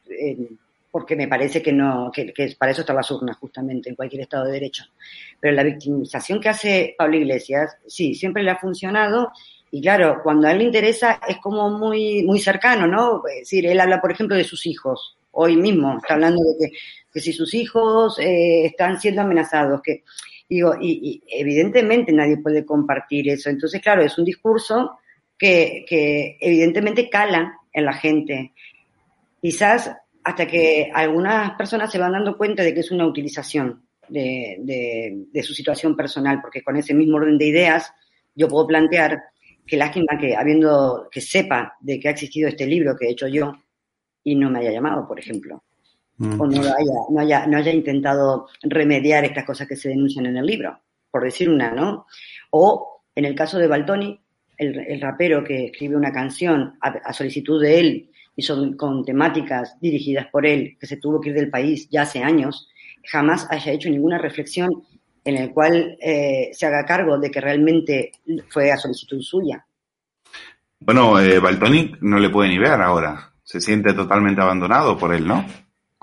porque 0.90 1.16
me 1.16 1.26
parece 1.26 1.62
que 1.62 1.72
no, 1.72 2.10
que, 2.12 2.32
que, 2.32 2.54
para 2.58 2.70
eso 2.70 2.82
están 2.82 2.96
las 2.96 3.10
urnas 3.10 3.36
justamente 3.38 3.88
en 3.88 3.96
cualquier 3.96 4.22
Estado 4.22 4.44
de 4.44 4.52
Derecho. 4.52 4.84
Pero 5.40 5.54
la 5.54 5.64
victimización 5.64 6.38
que 6.38 6.50
hace 6.50 6.94
Pablo 6.96 7.16
Iglesias, 7.16 7.76
sí, 7.86 8.14
siempre 8.14 8.42
le 8.42 8.50
ha 8.50 8.58
funcionado 8.58 9.32
y 9.74 9.80
claro, 9.80 10.20
cuando 10.22 10.46
a 10.46 10.52
él 10.52 10.58
le 10.58 10.64
interesa 10.66 11.18
es 11.26 11.38
como 11.38 11.68
muy, 11.68 12.22
muy 12.22 12.38
cercano, 12.38 12.86
¿no? 12.86 13.26
Es 13.26 13.40
decir, 13.40 13.66
él 13.66 13.80
habla, 13.80 14.00
por 14.00 14.12
ejemplo, 14.12 14.36
de 14.36 14.44
sus 14.44 14.66
hijos. 14.66 15.16
Hoy 15.32 15.56
mismo 15.56 15.98
está 15.98 16.14
hablando 16.14 16.40
de 16.44 16.70
que, 16.70 16.76
que 17.12 17.18
si 17.18 17.32
sus 17.32 17.52
hijos 17.54 18.16
eh, 18.20 18.66
están 18.66 19.00
siendo 19.00 19.22
amenazados, 19.22 19.82
que 19.82 20.04
digo, 20.48 20.74
y, 20.80 21.22
y, 21.28 21.40
evidentemente 21.40 22.12
nadie 22.12 22.38
puede 22.38 22.64
compartir 22.64 23.28
eso. 23.28 23.50
Entonces, 23.50 23.80
claro, 23.80 24.02
es 24.02 24.18
un 24.18 24.24
discurso 24.24 24.98
que, 25.38 25.84
que 25.88 26.36
evidentemente 26.40 27.08
cala 27.08 27.58
en 27.72 27.84
la 27.84 27.92
gente. 27.92 28.52
Quizás 29.40 29.90
hasta 30.22 30.46
que 30.46 30.90
algunas 30.92 31.52
personas 31.56 31.92
se 31.92 31.98
van 31.98 32.12
dando 32.12 32.36
cuenta 32.36 32.62
de 32.62 32.72
que 32.72 32.80
es 32.80 32.90
una 32.90 33.06
utilización 33.06 33.84
de, 34.08 35.26
de, 35.30 35.42
su 35.42 35.54
situación 35.54 35.96
personal, 35.96 36.40
porque 36.40 36.62
con 36.62 36.76
ese 36.76 36.94
mismo 36.94 37.16
orden 37.16 37.38
de 37.38 37.46
ideas 37.46 37.92
yo 38.34 38.48
puedo 38.48 38.66
plantear 38.66 39.22
que 39.66 39.76
lástima 39.76 40.18
que 40.18 40.34
habiendo 40.34 41.08
que 41.10 41.20
sepa 41.20 41.76
de 41.80 42.00
que 42.00 42.08
ha 42.08 42.12
existido 42.12 42.48
este 42.48 42.66
libro 42.66 42.96
que 42.96 43.06
he 43.06 43.12
hecho 43.12 43.28
yo 43.28 43.54
y 44.22 44.34
no 44.34 44.50
me 44.50 44.60
haya 44.60 44.72
llamado, 44.72 45.06
por 45.06 45.18
ejemplo, 45.18 45.62
mm. 46.18 46.40
o 46.40 46.46
no 46.46 46.60
haya, 46.60 46.94
no 47.10 47.20
haya, 47.20 47.46
no 47.46 47.56
haya 47.56 47.72
intentado 47.72 48.48
remediar 48.62 49.24
estas 49.24 49.44
cosas 49.44 49.68
que 49.68 49.76
se 49.76 49.88
denuncian 49.88 50.26
en 50.26 50.36
el 50.36 50.46
libro, 50.46 50.78
por 51.10 51.24
decir 51.24 51.48
una, 51.48 51.72
¿no? 51.72 52.06
O 52.50 53.02
en 53.14 53.24
el 53.24 53.34
caso 53.34 53.58
de 53.58 53.68
Baltoni, 53.68 54.20
el, 54.56 54.78
el 54.78 55.00
rapero 55.00 55.42
que 55.42 55.66
escribe 55.66 55.96
una 55.96 56.12
canción 56.12 56.76
a, 56.80 56.88
a 56.88 57.12
solicitud 57.12 57.60
de 57.60 57.80
él 57.80 58.10
y 58.36 58.42
son 58.42 58.76
con 58.76 59.04
temáticas 59.04 59.76
dirigidas 59.80 60.26
por 60.26 60.46
él, 60.46 60.76
que 60.78 60.86
se 60.86 60.96
tuvo 60.96 61.20
que 61.20 61.30
ir 61.30 61.34
del 61.34 61.50
país 61.50 61.88
ya 61.90 62.02
hace 62.02 62.22
años, 62.22 62.68
jamás 63.04 63.46
haya 63.50 63.72
hecho 63.72 63.90
ninguna 63.90 64.18
reflexión 64.18 64.70
en 65.24 65.36
el 65.36 65.50
cual 65.52 65.96
eh, 66.00 66.50
se 66.52 66.66
haga 66.66 66.84
cargo 66.84 67.18
de 67.18 67.30
que 67.30 67.40
realmente 67.40 68.12
fue 68.48 68.70
a 68.70 68.76
solicitud 68.76 69.20
suya. 69.22 69.64
Bueno, 70.80 71.18
eh, 71.18 71.38
Baltoni 71.38 71.94
no 72.02 72.18
le 72.18 72.28
puede 72.28 72.50
ni 72.50 72.58
ver 72.58 72.80
ahora. 72.80 73.32
Se 73.42 73.60
siente 73.60 73.94
totalmente 73.94 74.42
abandonado 74.42 74.98
por 74.98 75.14
él, 75.14 75.26
¿no? 75.26 75.46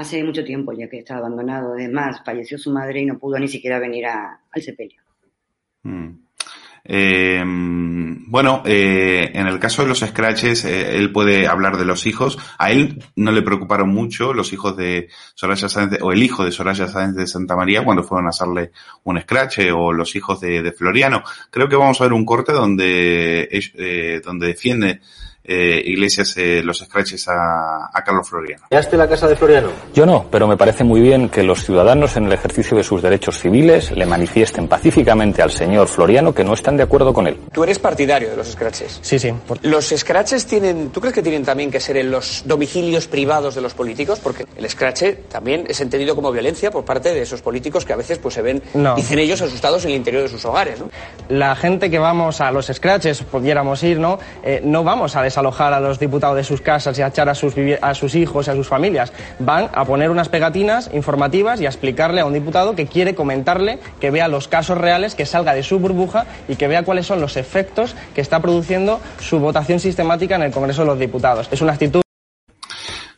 Hace 0.02 0.24
mucho 0.24 0.44
tiempo 0.44 0.74
ya 0.74 0.90
que 0.90 0.98
está 0.98 1.18
abandonado. 1.18 1.74
Además, 1.74 2.24
falleció 2.26 2.58
su 2.58 2.72
madre 2.72 3.02
y 3.02 3.06
no 3.06 3.20
pudo 3.20 3.38
ni 3.38 3.48
siquiera 3.48 3.78
venir 3.78 4.08
a, 4.08 4.40
al 4.52 4.62
sepelio. 4.64 5.00
Eh, 6.84 7.44
bueno, 7.46 8.64
eh, 8.66 9.30
en 9.32 9.46
el 9.46 9.60
caso 9.60 9.84
de 9.84 9.90
los 9.90 10.00
scratches, 10.00 10.66
eh, 10.66 10.98
él 10.98 11.12
puede 11.12 11.46
hablar 11.46 11.78
de 11.78 11.86
los 11.86 12.08
hijos. 12.08 12.40
A 12.58 12.72
él 12.72 13.04
no 13.16 13.32
le 13.32 13.44
preocuparon 13.44 13.90
mucho 13.90 14.34
los 14.34 14.52
hijos 14.54 14.76
de 14.76 15.10
Soraya 15.36 15.70
Sáenz, 15.70 16.00
o 16.02 16.12
el 16.12 16.24
hijo 16.24 16.44
de 16.44 16.52
Soraya 16.52 16.88
Sáenz 16.88 17.16
de 17.16 17.28
Santa 17.28 17.56
María 17.56 17.86
cuando 17.86 18.02
fueron 18.04 18.26
a 18.26 18.30
hacerle 18.30 18.72
un 19.04 19.22
scratch, 19.22 19.60
o 19.72 19.94
los 19.94 20.16
hijos 20.16 20.42
de, 20.42 20.64
de, 20.64 20.72
Floriano. 20.72 21.22
Creo 21.52 21.70
que 21.70 21.76
vamos 21.76 22.02
a 22.02 22.06
ver 22.06 22.14
un 22.14 22.26
corte 22.26 22.54
donde, 22.54 23.48
eh, 23.52 24.20
donde 24.26 24.48
defiende 24.48 25.00
eh, 25.44 25.82
Iglesias 25.86 26.36
eh, 26.38 26.62
los 26.64 26.80
scratches 26.80 27.28
a, 27.28 27.90
a 27.94 28.04
Carlos 28.04 28.30
Floriano. 28.30 28.66
¿Llegaste 28.70 28.98
la 28.98 29.08
casa 29.08 29.28
de 29.28 29.36
Floriano? 29.36 29.70
Yo 29.94 30.06
no, 30.06 30.26
pero 30.30 30.48
me 30.48 30.58
parece 30.58 30.84
muy 30.84 31.02
bien 31.02 31.30
que 31.30 31.44
los 31.44 31.64
ciudadanos 31.64 32.18
en 32.18 32.26
el 32.26 32.34
ejercicio 32.34 32.78
de 32.78 32.84
sus 32.84 33.02
derechos 33.02 33.40
civiles 33.40 33.92
le 33.92 34.06
manifiesten 34.06 34.68
pacíficamente 34.68 35.42
al 35.42 35.52
señor 35.52 35.88
Floriano 35.88 36.34
que 36.34 36.44
no 36.44 36.54
están 36.54 36.78
de 36.78 36.84
acuerdo 36.84 37.14
con 37.14 37.28
él. 37.28 37.38
Tú 37.52 37.64
eres 37.64 37.80
partidario 37.80 38.30
de 38.30 38.38
los 38.38 38.48
scratches. 38.52 39.00
Sí, 39.02 39.20
sí. 39.20 39.34
Por... 39.48 39.64
Los 39.66 39.90
scratches 39.90 40.46
tienen, 40.46 40.90
¿tú 40.90 41.02
crees 41.02 41.14
que 41.16 41.22
tienen 41.22 41.44
también 41.44 41.72
que 41.72 41.80
ser 41.80 41.98
en 41.98 42.12
los 42.12 42.44
domicilios 42.46 43.08
privados 43.08 43.56
de 43.56 43.62
los 43.62 43.74
políticos? 43.74 44.20
Porque 44.20 44.46
el 44.56 44.70
scratch 44.70 45.04
también 45.30 45.66
es 45.68 45.82
entendido 45.82 46.16
como 46.16 46.32
violencia 46.32 46.70
por 46.72 46.86
parte 46.86 47.14
de 47.14 47.22
esos 47.22 47.42
políticos 47.42 47.86
que 47.86 47.94
a 47.94 47.96
veces 47.96 48.18
pues 48.18 48.36
se 48.36 48.42
ven, 48.42 48.62
no. 48.74 48.96
dicen 48.96 49.20
ellos, 49.20 49.42
asustados 49.42 49.84
en 49.86 49.92
el 49.92 49.98
interior 49.98 50.24
de 50.24 50.30
sus 50.30 50.44
hogares, 50.46 50.80
¿no? 50.80 50.90
La 51.30 51.56
gente 51.56 51.90
que 51.90 52.00
vamos 52.00 52.42
a 52.42 52.52
los 52.52 52.68
scratches, 52.68 53.24
pudiéramos 53.24 53.82
ir, 53.84 54.00
¿no? 54.00 54.20
Eh, 54.44 54.62
no 54.64 54.84
vamos 54.84 55.16
a 55.16 55.22
desalojar 55.42 55.74
a 55.74 55.80
los 55.80 56.00
diputados 56.00 56.36
de 56.36 56.44
sus 56.44 56.62
casas 56.62 56.98
y 56.98 57.02
a 57.02 57.08
echar 57.08 57.28
a 57.28 57.36
sus, 57.36 57.56
a 57.82 57.94
sus 57.96 58.14
hijos 58.16 58.48
y 58.48 58.52
a 58.52 58.56
sus 58.56 58.68
familias. 58.68 59.12
Van 59.40 59.70
a 59.74 59.86
poner 59.86 60.12
unas 60.12 60.30
pegatinas 60.30 60.90
informativas 60.94 61.60
y 61.60 61.66
a 61.66 61.70
explicarle 61.70 62.22
a 62.22 62.26
un 62.26 62.34
diputado 62.34 62.76
que 62.76 62.86
quiere 62.86 63.16
comentarle, 63.16 63.80
que 64.00 64.12
vea 64.12 64.28
los 64.28 64.48
casos 64.48 64.78
reales, 64.78 65.16
que 65.16 65.26
salga 65.26 65.54
de 65.54 65.64
su 65.64 65.80
burbuja 65.80 66.26
y 66.48 66.56
que 66.56 66.68
vea 66.68 66.84
cuáles 66.84 67.08
son 67.08 67.22
los 67.22 67.38
efectos 67.38 67.96
que 68.14 68.22
está 68.22 68.40
produciendo 68.40 69.02
su 69.20 69.40
votación 69.40 69.80
sistemática 69.80 70.36
en 70.36 70.44
el 70.44 70.52
Congreso 70.52 70.82
de 70.82 70.88
los 70.88 71.00
Diputados. 71.00 71.48
Es 71.52 71.62
una 71.62 71.74
actitud. 71.74 72.02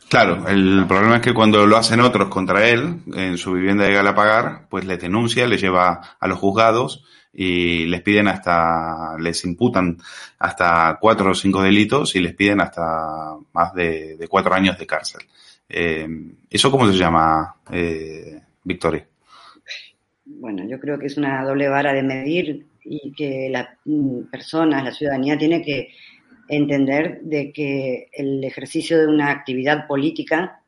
Claro, 0.08 0.48
el 0.48 0.84
problema 0.86 1.16
es 1.16 1.22
que 1.22 1.34
cuando 1.34 1.66
lo 1.66 1.76
hacen 1.76 2.00
otros 2.00 2.28
contra 2.28 2.68
él, 2.68 3.00
en 3.14 3.36
su 3.36 3.52
vivienda 3.52 3.84
de 3.84 3.92
Galapagar, 3.92 4.68
pues 4.70 4.84
le 4.84 4.96
denuncia, 4.96 5.46
le 5.46 5.58
lleva 5.58 6.16
a 6.18 6.28
los 6.28 6.38
juzgados 6.38 7.04
y 7.34 7.86
les 7.86 8.02
piden 8.02 8.28
hasta, 8.28 9.16
les 9.18 9.44
imputan 9.44 9.98
hasta 10.38 10.98
cuatro 11.00 11.32
o 11.32 11.34
cinco 11.34 11.62
delitos 11.62 12.14
y 12.14 12.20
les 12.20 12.34
piden 12.34 12.60
hasta 12.60 13.36
más 13.52 13.74
de, 13.74 14.26
cuatro 14.28 14.54
años 14.54 14.78
de 14.78 14.86
cárcel. 14.86 15.22
Eh, 15.68 16.06
¿Eso 16.48 16.70
cómo 16.70 16.86
se 16.86 16.96
llama, 16.96 17.56
eh, 17.72 18.40
Victoria? 18.62 19.06
Bueno, 20.24 20.64
yo 20.68 20.78
creo 20.78 20.98
que 20.98 21.06
es 21.06 21.16
una 21.16 21.44
doble 21.44 21.68
vara 21.68 21.92
de 21.92 22.02
medir 22.02 22.66
y 22.84 23.12
que 23.12 23.48
las 23.50 23.68
personas, 24.30 24.84
la 24.84 24.92
ciudadanía 24.92 25.36
tiene 25.36 25.62
que 25.62 25.88
entender 26.48 27.20
de 27.22 27.52
que 27.52 28.08
el 28.12 28.44
ejercicio 28.44 28.98
de 28.98 29.06
una 29.06 29.30
actividad 29.30 29.86
política 29.86 30.60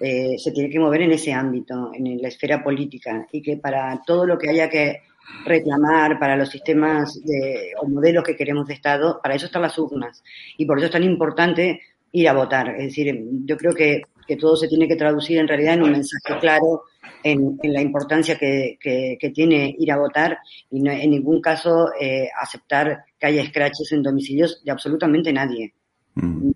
eh, 0.00 0.36
se 0.38 0.52
tiene 0.52 0.70
que 0.70 0.78
mover 0.78 1.02
en 1.02 1.12
ese 1.12 1.32
ámbito, 1.32 1.90
en 1.94 2.20
la 2.22 2.28
esfera 2.28 2.62
política, 2.62 3.26
y 3.32 3.42
que 3.42 3.56
para 3.56 4.00
todo 4.06 4.26
lo 4.26 4.38
que 4.38 4.48
haya 4.48 4.68
que 4.70 5.02
reclamar, 5.44 6.18
para 6.18 6.36
los 6.36 6.48
sistemas 6.48 7.20
de, 7.24 7.72
o 7.80 7.88
modelos 7.88 8.24
que 8.24 8.36
queremos 8.36 8.66
de 8.66 8.74
Estado, 8.74 9.20
para 9.22 9.34
eso 9.34 9.46
están 9.46 9.62
las 9.62 9.78
urnas. 9.78 10.22
Y 10.56 10.66
por 10.66 10.78
eso 10.78 10.86
es 10.86 10.92
tan 10.92 11.04
importante 11.04 11.80
ir 12.12 12.28
a 12.28 12.34
votar. 12.34 12.70
Es 12.70 12.84
decir, 12.86 13.14
yo 13.44 13.56
creo 13.56 13.72
que, 13.72 14.02
que 14.26 14.36
todo 14.36 14.56
se 14.56 14.68
tiene 14.68 14.88
que 14.88 14.96
traducir 14.96 15.38
en 15.38 15.48
realidad 15.48 15.74
en 15.74 15.82
un 15.82 15.92
mensaje 15.92 16.38
claro 16.40 16.82
en, 17.22 17.58
la 17.62 17.80
importancia 17.80 18.36
que, 18.36 18.78
que, 18.80 19.30
tiene 19.30 19.74
ir 19.78 19.90
a 19.90 19.98
votar 19.98 20.38
y 20.70 20.80
no, 20.80 20.90
en 20.90 21.10
ningún 21.10 21.40
caso 21.40 21.88
eh, 22.00 22.28
aceptar 22.40 23.04
que 23.18 23.26
haya 23.26 23.44
scratches 23.46 23.92
en 23.92 24.02
domicilios 24.02 24.62
de 24.64 24.70
absolutamente 24.70 25.32
nadie. 25.32 25.72
Mm. 26.14 26.50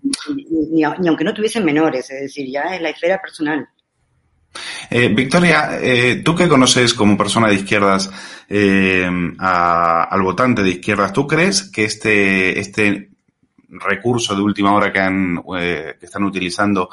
Ni, 0.71 0.83
aunque 0.83 1.23
no 1.23 1.33
tuviesen 1.33 1.65
menores, 1.65 2.09
es 2.11 2.21
decir, 2.21 2.49
ya 2.49 2.75
es 2.75 2.81
la 2.81 2.89
esfera 2.89 3.19
personal. 3.19 3.67
Eh, 4.89 5.09
Victoria, 5.09 5.79
eh, 5.81 6.21
tú 6.23 6.35
que 6.35 6.47
conoces 6.47 6.93
como 6.93 7.17
persona 7.17 7.47
de 7.47 7.55
izquierdas 7.55 8.11
eh, 8.49 9.09
al 9.39 10.21
votante 10.21 10.63
de 10.63 10.69
izquierdas, 10.69 11.13
¿tú 11.13 11.27
crees 11.27 11.63
que 11.63 11.85
este, 11.85 12.59
este 12.59 13.09
recurso 13.69 14.35
de 14.35 14.41
última 14.41 14.73
hora 14.73 14.91
que, 14.91 14.99
han, 14.99 15.41
que 15.43 16.05
están 16.05 16.23
utilizando 16.23 16.89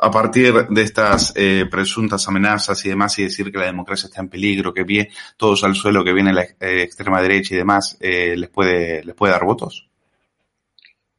a 0.00 0.10
partir 0.10 0.66
de 0.68 0.82
estas 0.82 1.32
eh, 1.36 1.66
presuntas 1.70 2.26
amenazas 2.26 2.84
y 2.84 2.88
demás 2.88 3.18
y 3.18 3.24
decir 3.24 3.52
que 3.52 3.58
la 3.58 3.66
democracia 3.66 4.06
está 4.06 4.20
en 4.20 4.28
peligro, 4.28 4.72
que 4.72 4.84
viene 4.84 5.10
todos 5.36 5.62
al 5.64 5.74
suelo, 5.74 6.02
que 6.02 6.12
viene 6.12 6.32
la 6.32 6.42
eh, 6.42 6.82
extrema 6.82 7.20
derecha 7.20 7.54
y 7.54 7.58
demás, 7.58 7.96
eh, 8.00 8.34
les 8.36 8.48
puede 8.48 9.04
les 9.04 9.14
puede 9.14 9.32
dar 9.32 9.44
votos? 9.44 9.89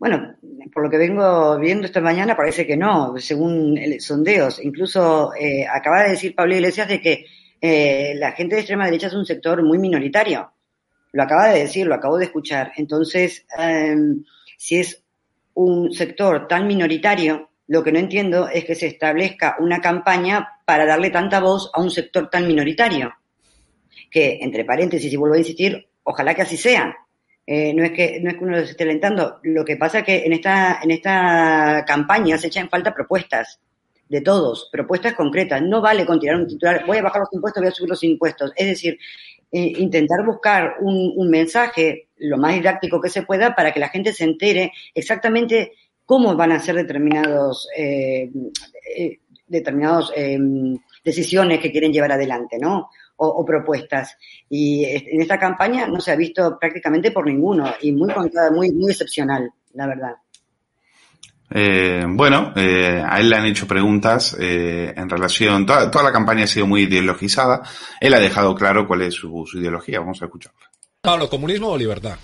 Bueno, 0.02 0.34
por 0.74 0.82
lo 0.82 0.90
que 0.90 0.98
vengo 0.98 1.60
viendo 1.60 1.86
esta 1.86 2.02
mañana 2.02 2.36
parece 2.36 2.66
que 2.66 2.76
no, 2.76 3.14
según 3.20 3.80
sondeos. 4.00 4.60
Incluso 4.64 5.32
acaba 5.72 6.02
de 6.02 6.10
decir 6.10 6.34
Pablo 6.34 6.56
Iglesias 6.56 6.88
de 6.88 7.00
que 7.00 7.26
la 8.16 8.32
gente 8.32 8.56
de 8.56 8.62
extrema 8.62 8.86
derecha 8.86 9.06
es 9.06 9.14
un 9.14 9.28
sector 9.28 9.62
muy 9.62 9.78
minoritario. 9.78 10.54
Lo 11.12 11.22
acaba 11.22 11.50
de 11.50 11.60
decir, 11.60 11.86
lo 11.86 11.94
acabo 11.94 12.18
de 12.18 12.26
escuchar. 12.26 12.72
Entonces, 12.78 13.46
em, 13.56 14.24
si 14.58 14.78
es 14.78 15.04
un 15.54 15.92
sector 15.92 16.48
tan 16.48 16.66
minoritario, 16.66 17.52
lo 17.68 17.84
que 17.84 17.92
no 17.92 18.00
entiendo 18.00 18.48
es 18.48 18.66
que 18.66 18.74
se 18.74 18.88
establezca 18.88 19.58
una 19.60 19.82
campaña 19.82 20.48
para 20.66 20.88
darle 20.88 21.12
tanta 21.12 21.40
voz 21.42 21.70
a 21.76 21.80
un 21.80 21.92
sector 21.92 22.28
tan 22.28 22.48
minoritario. 22.48 23.14
Que, 24.10 24.40
entre 24.42 24.66
paréntesis, 24.66 25.14
y 25.14 25.16
vuelvo 25.16 25.36
a 25.36 25.40
insistir, 25.40 25.90
ojalá 26.02 26.34
que 26.34 26.42
así 26.42 26.58
sea. 26.58 26.92
Eh, 27.46 27.74
no, 27.74 27.84
es 27.84 27.92
que, 27.92 28.20
no 28.22 28.30
es 28.30 28.38
que 28.38 28.44
uno 28.44 28.58
los 28.58 28.70
esté 28.70 28.84
alentando. 28.84 29.40
Lo 29.44 29.66
que 29.66 29.78
pasa 29.78 30.00
es 30.00 30.06
que 30.06 30.26
en 30.26 30.34
esta, 30.34 30.80
en 30.82 30.92
esta 30.92 31.84
campaña 31.86 32.38
se 32.38 32.48
echan 32.48 32.70
falta 32.70 32.94
propuestas 32.94 33.60
de 34.08 34.22
todos, 34.22 34.70
propuestas 34.72 35.14
concretas. 35.14 35.62
No 35.62 35.82
vale 35.82 36.06
con 36.06 36.20
tirar 36.20 36.38
un 36.38 36.48
titular, 36.48 36.86
voy 36.86 36.98
a 36.98 37.04
bajar 37.04 37.22
los 37.22 37.34
impuestos, 37.34 37.62
voy 37.62 37.70
a 37.70 37.74
subir 37.74 37.90
los 37.90 38.04
impuestos. 38.04 38.52
Es 38.56 38.68
decir, 38.68 38.98
eh, 39.52 39.74
intentar 39.78 40.26
buscar 40.26 40.76
un, 40.82 41.14
un 41.16 41.30
mensaje 41.30 42.08
lo 42.18 42.38
más 42.38 42.54
didáctico 42.54 43.02
que 43.02 43.10
se 43.10 43.24
pueda 43.24 43.56
para 43.56 43.74
que 43.74 43.80
la 43.80 43.90
gente 43.90 44.14
se 44.14 44.24
entere 44.24 44.72
exactamente 44.94 45.74
cómo 46.06 46.36
van 46.36 46.52
a 46.52 46.60
ser 46.60 46.76
determinados, 46.76 47.68
eh, 47.76 48.30
eh 48.98 49.20
determinados 49.48 50.14
eh, 50.16 50.38
decisiones 51.04 51.60
que 51.60 51.72
quieren 51.72 51.92
llevar 51.92 52.14
adelante, 52.14 52.58
¿no? 52.58 52.90
O, 53.24 53.46
propuestas. 53.46 54.18
Y 54.50 54.84
en 54.84 55.22
esta 55.22 55.38
campaña 55.38 55.86
no 55.86 56.00
se 56.00 56.12
ha 56.12 56.16
visto 56.16 56.58
prácticamente 56.60 57.12
por 57.12 57.28
ninguno 57.28 57.72
y 57.82 57.92
muy 57.92 58.12
muy, 58.52 58.72
muy 58.72 58.92
excepcional, 58.92 59.52
la 59.74 59.86
verdad. 59.86 60.16
Eh, 61.54 62.04
bueno, 62.08 62.54
eh, 62.56 63.04
a 63.06 63.20
él 63.20 63.30
le 63.30 63.36
han 63.36 63.46
hecho 63.46 63.68
preguntas 63.68 64.36
eh, 64.40 64.94
en 64.96 65.10
relación, 65.10 65.66
toda, 65.66 65.92
toda, 65.92 66.06
la 66.06 66.12
campaña 66.12 66.46
ha 66.46 66.48
sido 66.48 66.66
muy 66.66 66.84
ideologizada. 66.84 67.62
Él 68.00 68.14
ha 68.14 68.20
dejado 68.20 68.56
claro 68.56 68.88
cuál 68.88 69.02
es 69.04 69.14
su, 69.14 69.46
su 69.46 69.60
ideología. 69.60 70.00
Vamos 70.00 70.22
a 70.22 70.26
escucharla. 70.26 70.72
Pablo, 71.02 71.30
¿comunismo 71.30 71.68
o 71.68 71.78
libertad? 71.78 72.18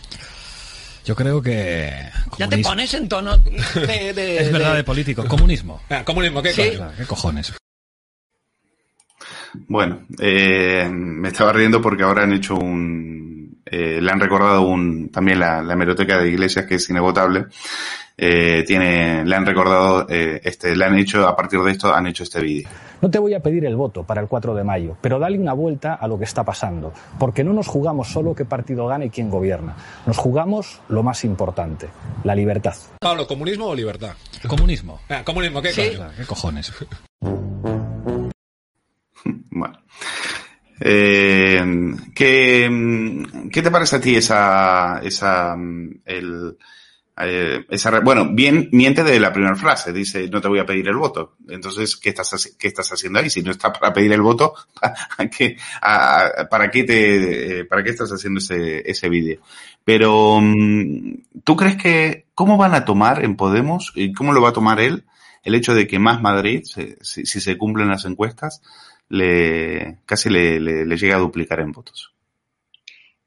Yo 1.03 1.15
creo 1.15 1.41
que. 1.41 1.91
Ya 2.37 2.47
te 2.47 2.57
pones 2.59 2.93
en 2.93 3.07
tono 3.07 3.37
de. 3.37 4.09
es 4.39 4.51
verdad, 4.51 4.75
de, 4.75 4.83
político. 4.83 5.25
Comunismo. 5.25 5.81
Ah, 5.89 6.03
comunismo, 6.03 6.41
¿qué, 6.41 6.53
¿qué 6.53 7.05
cojones? 7.05 7.53
Bueno, 9.67 10.05
eh, 10.19 10.89
me 10.91 11.29
estaba 11.29 11.53
riendo 11.53 11.81
porque 11.81 12.03
ahora 12.03 12.23
han 12.23 12.33
hecho 12.33 12.55
un. 12.55 13.61
Eh, 13.65 13.99
le 14.01 14.11
han 14.11 14.19
recordado 14.19 14.61
un, 14.61 15.09
también 15.09 15.39
la, 15.39 15.61
la 15.61 15.73
hemeroteca 15.73 16.17
de 16.17 16.29
Iglesias, 16.29 16.65
que 16.65 16.75
es 16.75 16.89
inagotable, 16.89 17.47
eh, 18.19 18.63
tiene, 18.65 19.23
le 19.23 19.35
han 19.35 19.45
recordado, 19.45 20.07
eh, 20.09 20.41
este, 20.43 20.75
le 20.75 20.85
han 20.85 20.97
hecho, 20.97 21.27
a 21.27 21.35
partir 21.35 21.59
de 21.59 21.71
esto, 21.71 21.93
han 21.93 22.07
hecho 22.07 22.23
este 22.23 22.41
vídeo. 22.41 22.67
No 22.99 23.11
te 23.11 23.19
voy 23.19 23.35
a 23.35 23.41
pedir 23.41 23.63
el 23.65 23.75
voto 23.75 24.03
para 24.03 24.21
el 24.21 24.27
4 24.27 24.55
de 24.55 24.63
mayo, 24.63 24.97
pero 24.99 25.19
dale 25.19 25.37
una 25.37 25.53
vuelta 25.53 25.93
a 25.93 26.07
lo 26.07 26.17
que 26.17 26.23
está 26.23 26.43
pasando, 26.43 26.93
porque 27.19 27.43
no 27.43 27.53
nos 27.53 27.67
jugamos 27.67 28.07
solo 28.07 28.33
qué 28.33 28.43
partido 28.43 28.87
gana 28.87 29.05
y 29.05 29.11
quién 29.11 29.29
gobierna, 29.29 29.75
nos 30.07 30.17
jugamos 30.17 30.81
lo 30.89 31.03
más 31.03 31.23
importante, 31.25 31.89
la 32.23 32.33
libertad. 32.33 32.73
Pablo, 32.99 33.27
¿comunismo 33.27 33.67
o 33.67 33.75
libertad? 33.75 34.13
Comunismo. 34.47 34.99
Ah, 35.09 35.21
comunismo, 35.23 35.61
¿qué, 35.61 35.71
¿qué 35.73 36.25
cojones? 36.25 36.73
bueno. 39.51 39.79
Eh, 40.79 41.95
¿qué, 42.13 43.23
¿Qué 43.51 43.61
te 43.61 43.71
parece 43.71 43.95
a 43.95 44.01
ti 44.01 44.15
esa, 44.15 44.99
esa, 45.03 45.57
el, 46.05 46.57
eh, 47.19 47.65
esa, 47.69 47.99
bueno, 48.01 48.29
bien, 48.31 48.69
miente 48.71 49.03
de 49.03 49.19
la 49.19 49.33
primera 49.33 49.55
frase, 49.55 49.91
dice, 49.91 50.29
no 50.29 50.39
te 50.39 50.47
voy 50.47 50.59
a 50.59 50.65
pedir 50.65 50.87
el 50.87 50.97
voto. 50.97 51.35
Entonces, 51.49 51.97
¿qué 51.97 52.09
estás, 52.09 52.55
qué 52.59 52.67
estás 52.67 52.91
haciendo 52.91 53.17
ahí? 53.17 53.29
Si 53.31 53.41
no 53.41 53.49
está 53.49 53.73
para 53.73 53.91
pedir 53.91 54.13
el 54.13 54.21
voto, 54.21 54.53
¿para 55.17 55.29
qué, 55.29 55.57
para 55.81 56.69
qué 56.69 56.83
te, 56.83 57.59
eh, 57.59 57.65
para 57.65 57.83
qué 57.83 57.89
estás 57.89 58.11
haciendo 58.11 58.37
ese, 58.37 58.83
ese 58.89 59.09
vídeo? 59.09 59.41
Pero, 59.83 60.39
mm, 60.39 61.41
¿tú 61.43 61.55
crees 61.55 61.77
que, 61.77 62.27
cómo 62.35 62.57
van 62.57 62.75
a 62.75 62.85
tomar 62.85 63.25
en 63.25 63.35
Podemos 63.35 63.91
y 63.95 64.13
cómo 64.13 64.31
lo 64.31 64.41
va 64.41 64.49
a 64.49 64.53
tomar 64.53 64.79
él 64.79 65.05
el 65.43 65.55
hecho 65.55 65.73
de 65.73 65.87
que 65.87 65.97
Más 65.97 66.21
Madrid, 66.21 66.65
si, 66.65 67.25
si 67.25 67.39
se 67.41 67.57
cumplen 67.57 67.87
las 67.87 68.05
encuestas, 68.05 68.61
le, 69.09 69.99
casi 70.05 70.29
le, 70.29 70.59
le, 70.59 70.85
le 70.85 70.97
llega 70.97 71.15
a 71.15 71.19
duplicar 71.19 71.59
en 71.59 71.71
votos? 71.71 72.13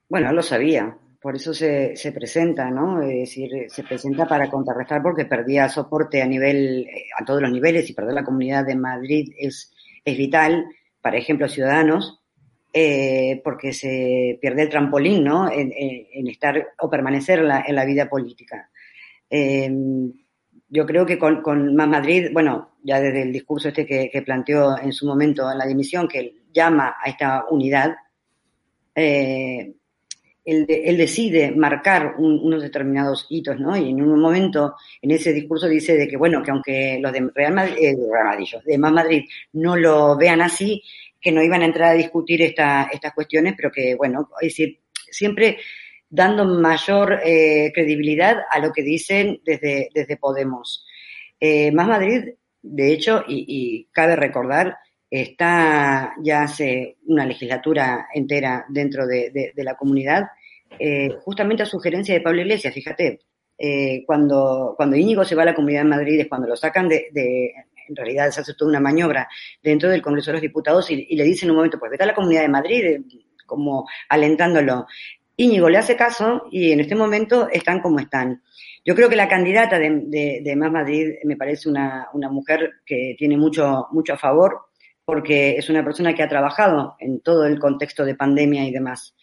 Bueno, 0.08 0.32
lo 0.32 0.42
sabía 0.42 0.96
por 1.20 1.36
eso 1.36 1.52
se, 1.52 1.96
se 1.96 2.12
presenta, 2.12 2.70
¿no? 2.70 3.02
Es 3.02 3.08
decir, 3.08 3.50
se 3.68 3.82
presenta 3.84 4.26
para 4.26 4.50
contrarrestar 4.50 5.02
porque 5.02 5.26
perdía 5.26 5.68
soporte 5.68 6.22
a 6.22 6.26
nivel, 6.26 6.86
eh, 6.88 7.06
a 7.18 7.24
todos 7.24 7.42
los 7.42 7.52
niveles 7.52 7.88
y 7.90 7.92
perder 7.92 8.14
la 8.14 8.24
comunidad 8.24 8.64
de 8.64 8.74
Madrid 8.74 9.30
es, 9.38 9.70
es 10.02 10.16
vital, 10.16 10.64
para 11.02 11.18
ejemplo, 11.18 11.46
Ciudadanos, 11.46 12.20
eh, 12.72 13.40
porque 13.44 13.74
se 13.74 14.38
pierde 14.40 14.62
el 14.62 14.70
trampolín, 14.70 15.24
¿no? 15.24 15.50
En, 15.52 15.70
estar 16.28 16.68
o 16.78 16.88
permanecer 16.88 17.40
en 17.40 17.74
la 17.74 17.84
vida 17.84 18.08
política. 18.08 18.70
Eh, 19.28 19.70
yo 20.70 20.86
creo 20.86 21.04
que 21.04 21.18
con, 21.18 21.42
con, 21.42 21.74
Más 21.74 21.88
Madrid, 21.88 22.28
bueno, 22.32 22.70
ya 22.82 23.00
desde 23.00 23.22
el 23.22 23.32
discurso 23.32 23.68
este 23.68 23.84
que, 23.84 24.22
planteó 24.22 24.78
en 24.78 24.92
su 24.92 25.04
momento 25.04 25.50
en 25.50 25.58
la 25.58 25.66
dimisión, 25.66 26.08
que 26.08 26.36
llama 26.52 26.94
a 27.04 27.10
esta 27.10 27.44
unidad, 27.50 27.96
eh, 28.94 29.74
él, 30.44 30.96
decide 30.96 31.52
marcar 31.52 32.14
unos 32.18 32.62
determinados 32.62 33.26
hitos, 33.28 33.58
¿no? 33.58 33.76
Y 33.76 33.90
en 33.90 34.00
un 34.00 34.20
momento, 34.20 34.74
en 35.02 35.10
ese 35.10 35.32
discurso 35.32 35.68
dice 35.68 35.96
de 35.96 36.08
que, 36.08 36.16
bueno, 36.16 36.42
que 36.42 36.50
aunque 36.50 36.98
los 37.00 37.12
de 37.12 37.30
Real 37.34 37.52
Madrid, 37.52 37.76
eh, 37.78 37.96
de 38.64 38.78
Más 38.78 38.92
Madrid 38.92 39.24
no 39.52 39.76
lo 39.76 40.16
vean 40.16 40.40
así, 40.40 40.82
que 41.20 41.32
no 41.32 41.42
iban 41.42 41.62
a 41.62 41.66
entrar 41.66 41.90
a 41.90 41.94
discutir 41.94 42.42
esta, 42.42 42.88
estas 42.92 43.12
cuestiones, 43.12 43.54
pero 43.56 43.70
que, 43.70 43.94
bueno, 43.94 44.30
es 44.40 44.48
decir, 44.48 44.78
siempre 45.10 45.58
dando 46.10 46.44
mayor 46.44 47.20
eh, 47.24 47.70
credibilidad 47.72 48.38
a 48.50 48.58
lo 48.58 48.72
que 48.72 48.82
dicen 48.82 49.40
desde, 49.44 49.88
desde 49.94 50.16
Podemos. 50.16 50.84
Eh, 51.38 51.70
Más 51.72 51.86
Madrid, 51.86 52.34
de 52.60 52.92
hecho, 52.92 53.24
y, 53.26 53.44
y 53.48 53.84
cabe 53.92 54.16
recordar, 54.16 54.76
está 55.08 56.14
ya 56.22 56.42
hace 56.42 56.98
una 57.06 57.24
legislatura 57.24 58.08
entera 58.12 58.66
dentro 58.68 59.06
de, 59.06 59.52
la 59.56 59.76
comunidad, 59.76 60.24
eh, 60.78 61.16
justamente 61.22 61.62
a 61.62 61.66
sugerencia 61.66 62.14
de 62.14 62.20
Pablo 62.20 62.42
Iglesias, 62.42 62.74
fíjate, 62.74 63.20
cuando, 64.06 64.72
cuando 64.74 64.96
Íñigo 64.96 65.22
se 65.22 65.34
va 65.34 65.42
a 65.42 65.46
la 65.46 65.54
Comunidad 65.54 65.82
de 65.82 65.88
Madrid 65.88 66.18
es 66.18 66.28
cuando 66.28 66.48
lo 66.48 66.56
sacan 66.56 66.88
de, 66.88 67.10
en 67.90 67.96
realidad 67.96 68.30
se 68.30 68.40
hace 68.40 68.54
toda 68.54 68.70
una 68.70 68.80
maniobra 68.80 69.28
dentro 69.62 69.90
del 69.90 70.00
Congreso 70.00 70.30
de 70.30 70.34
los 70.34 70.42
Diputados 70.42 70.90
y, 70.90 71.14
le 71.14 71.24
dicen 71.24 71.48
en 71.48 71.50
un 71.50 71.56
momento, 71.56 71.78
pues 71.78 71.90
vete 71.90 72.04
a 72.04 72.06
la 72.06 72.14
Comunidad 72.14 72.42
de 72.42 72.48
Madrid, 72.48 73.00
como 73.46 73.86
alentándolo. 74.08 74.86
Íñigo 75.40 75.70
le 75.70 75.78
hace 75.78 75.96
caso 75.96 76.48
y 76.50 76.70
en 76.70 76.80
este 76.80 76.94
momento 76.94 77.48
están 77.50 77.80
como 77.80 77.98
están. 77.98 78.42
Yo 78.84 78.94
creo 78.94 79.08
que 79.08 79.16
la 79.16 79.26
candidata 79.26 79.78
de, 79.78 80.40
de, 80.42 80.56
Más 80.56 80.70
Madrid 80.70 81.14
me 81.24 81.36
parece 81.36 81.70
una, 81.70 82.08
una, 82.12 82.28
mujer 82.28 82.72
que 82.84 83.14
tiene 83.18 83.38
mucho, 83.38 83.86
mucho 83.90 84.12
a 84.12 84.18
favor, 84.18 84.66
porque 85.02 85.56
es 85.56 85.70
una 85.70 85.82
persona 85.82 86.14
que 86.14 86.22
ha 86.22 86.28
trabajado 86.28 86.94
en 86.98 87.20
todo 87.20 87.46
el 87.46 87.58
contexto 87.58 88.04
de 88.04 88.16
pandemia 88.16 88.66
y 88.66 88.70
demás. 88.70 89.14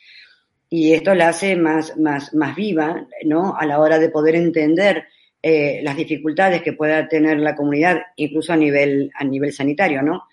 Y 0.71 0.93
esto 0.93 1.13
la 1.13 1.29
hace 1.29 1.55
más, 1.55 1.95
más, 1.97 2.33
más 2.33 2.55
viva, 2.55 3.05
¿no? 3.23 3.55
A 3.55 3.67
la 3.67 3.79
hora 3.79 3.99
de 3.99 4.09
poder 4.09 4.35
entender 4.37 5.05
eh, 5.43 5.81
las 5.83 5.95
dificultades 5.95 6.63
que 6.63 6.73
pueda 6.73 7.07
tener 7.07 7.37
la 7.37 7.55
comunidad, 7.55 8.01
incluso 8.15 8.53
a 8.53 8.57
nivel, 8.57 9.11
a 9.13 9.23
nivel 9.23 9.53
sanitario, 9.53 10.01
¿no? 10.01 10.23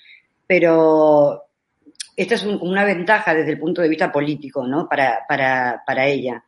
Pero 0.47 1.44
esta 2.17 2.35
es 2.37 2.45
un- 2.45 2.59
una 2.63 2.85
ventaja 2.85 3.35
desde 3.35 3.53
el 3.53 3.59
punto 3.59 3.83
de 3.83 3.89
vista 3.89 4.13
político, 4.13 4.67
¿no? 4.67 4.89
Para, 4.89 5.21
para, 5.29 5.83
para 5.87 6.07
ella. 6.07 6.45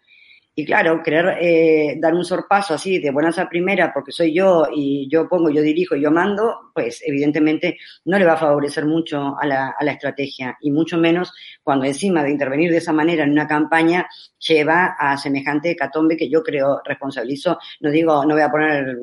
Y 0.58 0.64
claro, 0.64 1.02
querer 1.02 1.36
eh, 1.40 1.96
dar 2.00 2.14
un 2.14 2.24
sorpaso 2.24 2.74
así 2.74 2.98
de 2.98 3.10
buenas 3.10 3.38
a 3.38 3.48
primera 3.48 3.92
porque 3.92 4.12
soy 4.12 4.34
yo 4.34 4.66
y 4.74 5.06
yo 5.10 5.28
pongo, 5.28 5.50
yo 5.50 5.62
dirijo 5.62 5.96
y 5.96 6.02
yo 6.02 6.10
mando, 6.10 6.72
pues 6.74 7.02
evidentemente 7.06 7.78
no 8.06 8.18
le 8.18 8.24
va 8.24 8.34
a 8.34 8.36
favorecer 8.38 8.86
mucho 8.86 9.36
a 9.38 9.46
la, 9.46 9.74
a 9.78 9.84
la 9.84 9.92
estrategia 9.92 10.56
y 10.62 10.70
mucho 10.70 10.96
menos 10.98 11.32
cuando 11.62 11.84
encima 11.84 12.22
de 12.24 12.30
intervenir 12.30 12.70
de 12.70 12.78
esa 12.78 12.92
manera 12.94 13.24
en 13.24 13.32
una 13.32 13.46
campaña 13.46 14.08
lleva 14.38 14.96
a 14.98 15.16
semejante 15.18 15.70
hecatombe 15.72 16.16
que 16.16 16.30
yo 16.30 16.42
creo 16.42 16.80
responsabilizo, 16.84 17.58
no 17.80 17.90
digo, 17.90 18.24
no 18.24 18.34
voy 18.34 18.42
a 18.42 18.50
poner 18.50 18.98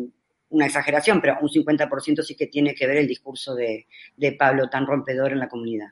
una 0.50 0.66
exageración, 0.68 1.20
pero 1.22 1.38
un 1.42 1.50
50% 1.50 2.24
sí 2.24 2.36
que 2.36 2.48
tiene 2.48 2.74
que 2.76 2.88
ver 2.88 2.98
el 2.98 3.08
discurso 3.08 3.56
de, 3.56 3.88
de 4.16 4.32
Pablo 4.34 4.70
tan 4.70 4.86
rompedor 4.88 5.32
en 5.34 5.40
la 5.40 5.50
comunidad. 5.50 5.90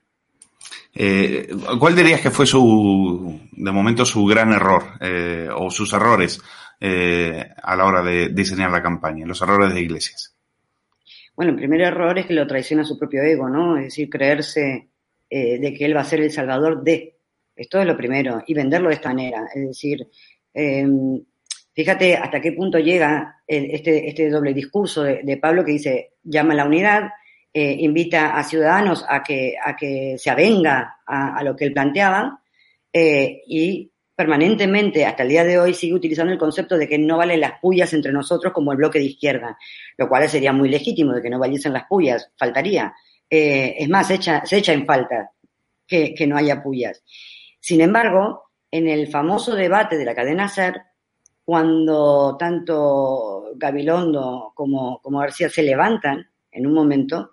Eh, 0.93 1.47
¿Cuál 1.79 1.95
dirías 1.95 2.21
que 2.21 2.31
fue 2.31 2.45
su, 2.45 3.39
de 3.51 3.71
momento, 3.71 4.05
su 4.05 4.25
gran 4.25 4.51
error 4.51 4.83
eh, 4.99 5.47
o 5.53 5.71
sus 5.71 5.93
errores 5.93 6.41
eh, 6.79 7.49
a 7.63 7.75
la 7.75 7.85
hora 7.85 8.03
de 8.03 8.29
diseñar 8.29 8.71
la 8.71 8.83
campaña, 8.83 9.25
los 9.25 9.41
errores 9.41 9.73
de 9.73 9.81
Iglesias? 9.81 10.35
Bueno, 11.35 11.51
el 11.51 11.57
primer 11.57 11.81
error 11.81 12.17
es 12.19 12.25
que 12.25 12.33
lo 12.33 12.45
traiciona 12.45 12.83
su 12.83 12.99
propio 12.99 13.23
ego, 13.23 13.49
¿no? 13.49 13.77
Es 13.77 13.85
decir, 13.85 14.09
creerse 14.09 14.89
de 15.29 15.73
que 15.77 15.85
él 15.85 15.95
va 15.95 16.01
a 16.01 16.05
ser 16.05 16.19
el 16.19 16.29
salvador 16.29 16.83
de. 16.83 17.15
Esto 17.55 17.79
es 17.79 17.87
lo 17.87 17.95
primero. 17.95 18.43
Y 18.45 18.53
venderlo 18.53 18.89
de 18.89 18.95
esta 18.95 19.09
manera. 19.09 19.47
Es 19.55 19.65
decir, 19.65 20.05
fíjate 21.73 22.17
hasta 22.17 22.41
qué 22.41 22.51
punto 22.51 22.79
llega 22.79 23.41
este, 23.47 24.09
este 24.09 24.29
doble 24.29 24.53
discurso 24.53 25.03
de, 25.03 25.21
de 25.23 25.37
Pablo 25.37 25.63
que 25.63 25.71
dice, 25.71 26.15
llama 26.21 26.51
a 26.51 26.57
la 26.57 26.65
unidad, 26.65 27.03
eh, 27.53 27.75
invita 27.79 28.37
a 28.37 28.43
ciudadanos 28.43 29.05
a 29.07 29.21
que, 29.23 29.55
a 29.61 29.75
que 29.75 30.15
se 30.17 30.29
avenga 30.29 30.99
a, 31.05 31.43
lo 31.43 31.55
que 31.55 31.65
él 31.65 31.73
planteaba 31.73 32.41
eh, 32.93 33.41
y 33.45 33.91
permanentemente 34.15 35.05
hasta 35.05 35.23
el 35.23 35.29
día 35.29 35.43
de 35.43 35.59
hoy 35.59 35.73
sigue 35.73 35.93
utilizando 35.93 36.31
el 36.31 36.39
concepto 36.39 36.77
de 36.77 36.87
que 36.87 36.97
no 36.97 37.17
valen 37.17 37.41
las 37.41 37.59
pullas 37.59 37.93
entre 37.93 38.13
nosotros 38.13 38.53
como 38.53 38.71
el 38.71 38.77
bloque 38.77 38.99
de 38.99 39.05
izquierda, 39.05 39.57
lo 39.97 40.07
cual 40.07 40.29
sería 40.29 40.53
muy 40.53 40.69
legítimo 40.69 41.13
de 41.13 41.21
que 41.21 41.29
no 41.29 41.39
valiesen 41.39 41.73
las 41.73 41.87
pullas, 41.87 42.31
faltaría. 42.37 42.93
Eh, 43.29 43.75
es 43.79 43.89
más, 43.89 44.07
se 44.07 44.15
echa, 44.15 44.45
se 44.45 44.57
echa 44.57 44.73
en 44.73 44.85
falta 44.85 45.31
que, 45.87 46.13
que 46.13 46.27
no 46.27 46.37
haya 46.37 46.61
pullas. 46.61 47.03
Sin 47.59 47.81
embargo, 47.81 48.51
en 48.69 48.87
el 48.87 49.07
famoso 49.07 49.55
debate 49.55 49.97
de 49.97 50.05
la 50.05 50.15
cadena 50.15 50.47
SER, 50.47 50.81
cuando 51.43 52.37
tanto 52.37 53.51
Gabilondo 53.55 54.53
como, 54.55 55.01
como 55.01 55.19
García 55.19 55.49
se 55.49 55.63
levantan 55.63 56.27
en 56.51 56.67
un 56.67 56.73
momento, 56.73 57.31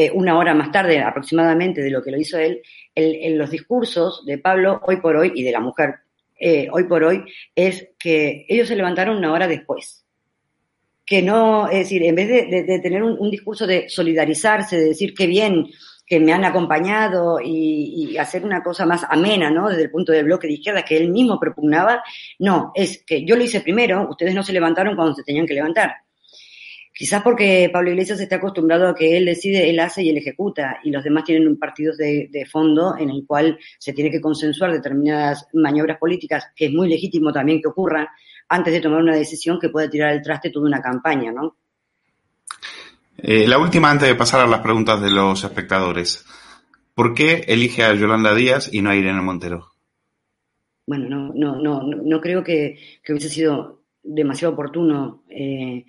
eh, 0.00 0.12
una 0.14 0.38
hora 0.38 0.54
más 0.54 0.70
tarde 0.70 1.00
aproximadamente 1.00 1.80
de 1.80 1.90
lo 1.90 2.04
que 2.04 2.12
lo 2.12 2.20
hizo 2.20 2.38
él, 2.38 2.62
en 2.94 3.36
los 3.36 3.50
discursos 3.50 4.24
de 4.26 4.38
Pablo 4.38 4.80
hoy 4.84 4.98
por 4.98 5.16
hoy 5.16 5.32
y 5.34 5.42
de 5.42 5.50
la 5.50 5.58
mujer 5.58 5.96
eh, 6.38 6.68
hoy 6.70 6.84
por 6.84 7.02
hoy 7.02 7.24
es 7.52 7.88
que 7.98 8.46
ellos 8.48 8.68
se 8.68 8.76
levantaron 8.76 9.16
una 9.16 9.32
hora 9.32 9.48
después. 9.48 10.04
Que 11.04 11.20
no, 11.20 11.68
es 11.68 11.78
decir, 11.78 12.04
en 12.04 12.14
vez 12.14 12.28
de, 12.28 12.78
tener 12.80 13.02
un, 13.02 13.16
un 13.18 13.28
discurso 13.28 13.66
de 13.66 13.88
solidarizarse, 13.88 14.76
de 14.76 14.84
decir 14.84 15.14
qué 15.14 15.26
bien 15.26 15.66
que 16.06 16.20
me 16.20 16.32
han 16.32 16.44
acompañado 16.44 17.40
y, 17.40 18.12
y 18.12 18.18
hacer 18.18 18.44
una 18.44 18.62
cosa 18.62 18.86
más 18.86 19.04
amena, 19.08 19.50
¿no? 19.50 19.68
Desde 19.68 19.82
el 19.82 19.90
punto 19.90 20.12
del 20.12 20.26
bloque 20.26 20.46
de 20.46 20.54
izquierda 20.54 20.84
que 20.84 20.96
él 20.96 21.10
mismo 21.10 21.40
propugnaba, 21.40 22.04
no, 22.38 22.70
es 22.74 23.02
que 23.04 23.24
yo 23.24 23.34
lo 23.34 23.42
hice 23.42 23.62
primero, 23.62 24.06
ustedes 24.08 24.34
no 24.34 24.44
se 24.44 24.52
levantaron 24.52 24.94
cuando 24.94 25.14
se 25.14 25.24
tenían 25.24 25.46
que 25.46 25.54
levantar. 25.54 25.92
Quizás 26.98 27.22
porque 27.22 27.70
Pablo 27.72 27.92
Iglesias 27.92 28.18
está 28.18 28.36
acostumbrado 28.36 28.88
a 28.88 28.94
que 28.96 29.16
él 29.16 29.26
decide, 29.26 29.70
él 29.70 29.78
hace 29.78 30.02
y 30.02 30.10
él 30.10 30.16
ejecuta, 30.16 30.80
y 30.82 30.90
los 30.90 31.04
demás 31.04 31.22
tienen 31.22 31.46
un 31.46 31.56
partido 31.56 31.94
de, 31.94 32.28
de 32.28 32.44
fondo 32.44 32.96
en 32.98 33.08
el 33.08 33.24
cual 33.24 33.56
se 33.78 33.92
tiene 33.92 34.10
que 34.10 34.20
consensuar 34.20 34.72
determinadas 34.72 35.46
maniobras 35.52 35.96
políticas, 35.98 36.46
que 36.56 36.66
es 36.66 36.72
muy 36.72 36.88
legítimo 36.88 37.32
también 37.32 37.62
que 37.62 37.68
ocurran, 37.68 38.08
antes 38.48 38.72
de 38.72 38.80
tomar 38.80 39.00
una 39.00 39.14
decisión 39.14 39.60
que 39.60 39.68
pueda 39.68 39.88
tirar 39.88 40.10
al 40.10 40.22
traste 40.22 40.50
toda 40.50 40.66
una 40.66 40.82
campaña, 40.82 41.30
¿no? 41.30 41.54
Eh, 43.16 43.46
la 43.46 43.58
última 43.58 43.92
antes 43.92 44.08
de 44.08 44.16
pasar 44.16 44.40
a 44.40 44.48
las 44.48 44.60
preguntas 44.60 45.00
de 45.00 45.12
los 45.12 45.44
espectadores. 45.44 46.26
¿Por 46.96 47.14
qué 47.14 47.44
elige 47.46 47.84
a 47.84 47.94
Yolanda 47.94 48.34
Díaz 48.34 48.74
y 48.74 48.82
no 48.82 48.90
a 48.90 48.96
Irene 48.96 49.22
Montero? 49.22 49.68
Bueno, 50.84 51.08
no, 51.08 51.32
no, 51.32 51.62
no, 51.62 51.82
no 51.84 52.02
no 52.02 52.20
creo 52.20 52.42
que, 52.42 52.76
que 53.04 53.12
hubiese 53.12 53.28
sido 53.28 53.82
demasiado 54.02 54.54
oportuno 54.54 55.22
eh, 55.30 55.84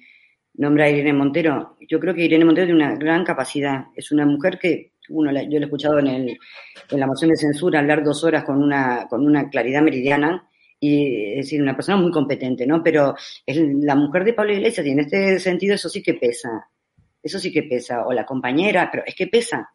nombrar 0.60 0.88
a 0.88 0.92
Irene 0.92 1.14
Montero. 1.14 1.78
Yo 1.88 2.00
creo 2.00 2.14
que 2.14 2.24
Irene 2.26 2.46
Montero 2.46 2.68
tiene 2.68 2.86
una 2.86 2.96
gran 2.96 3.24
capacidad. 3.24 3.86
Es 3.96 4.12
una 4.12 4.26
mujer 4.26 4.60
que, 4.60 4.92
uno, 5.10 5.32
la- 5.32 5.44
yo 5.44 5.52
lo 5.58 5.60
he 5.62 5.64
escuchado 5.64 6.00
en, 6.00 6.08
el, 6.08 6.38
en 6.92 7.00
la 7.00 7.08
moción 7.08 7.32
de 7.32 7.38
censura 7.38 7.80
hablar 7.80 8.04
dos 8.04 8.24
horas 8.24 8.44
con 8.44 8.62
una, 8.62 9.08
con 9.10 9.26
una 9.26 9.50
claridad 9.50 9.82
meridiana 9.82 10.48
y 10.80 11.32
es 11.32 11.46
decir, 11.46 11.62
una 11.62 11.76
persona 11.76 11.98
muy 11.98 12.12
competente, 12.12 12.66
¿no? 12.68 12.82
Pero 12.84 13.16
es 13.46 13.58
la 13.58 13.96
mujer 13.96 14.24
de 14.24 14.34
Pablo 14.34 14.54
Iglesias 14.54 14.86
y 14.86 14.92
en 14.92 15.00
este 15.00 15.40
sentido 15.40 15.76
eso 15.76 15.90
sí 15.90 16.02
que 16.04 16.14
pesa. 16.14 16.70
Eso 17.22 17.40
sí 17.40 17.52
que 17.52 17.64
pesa. 17.64 18.06
O 18.06 18.14
la 18.14 18.26
compañera, 18.26 18.90
pero 18.92 19.04
es 19.06 19.16
que 19.16 19.28
pesa 19.28 19.70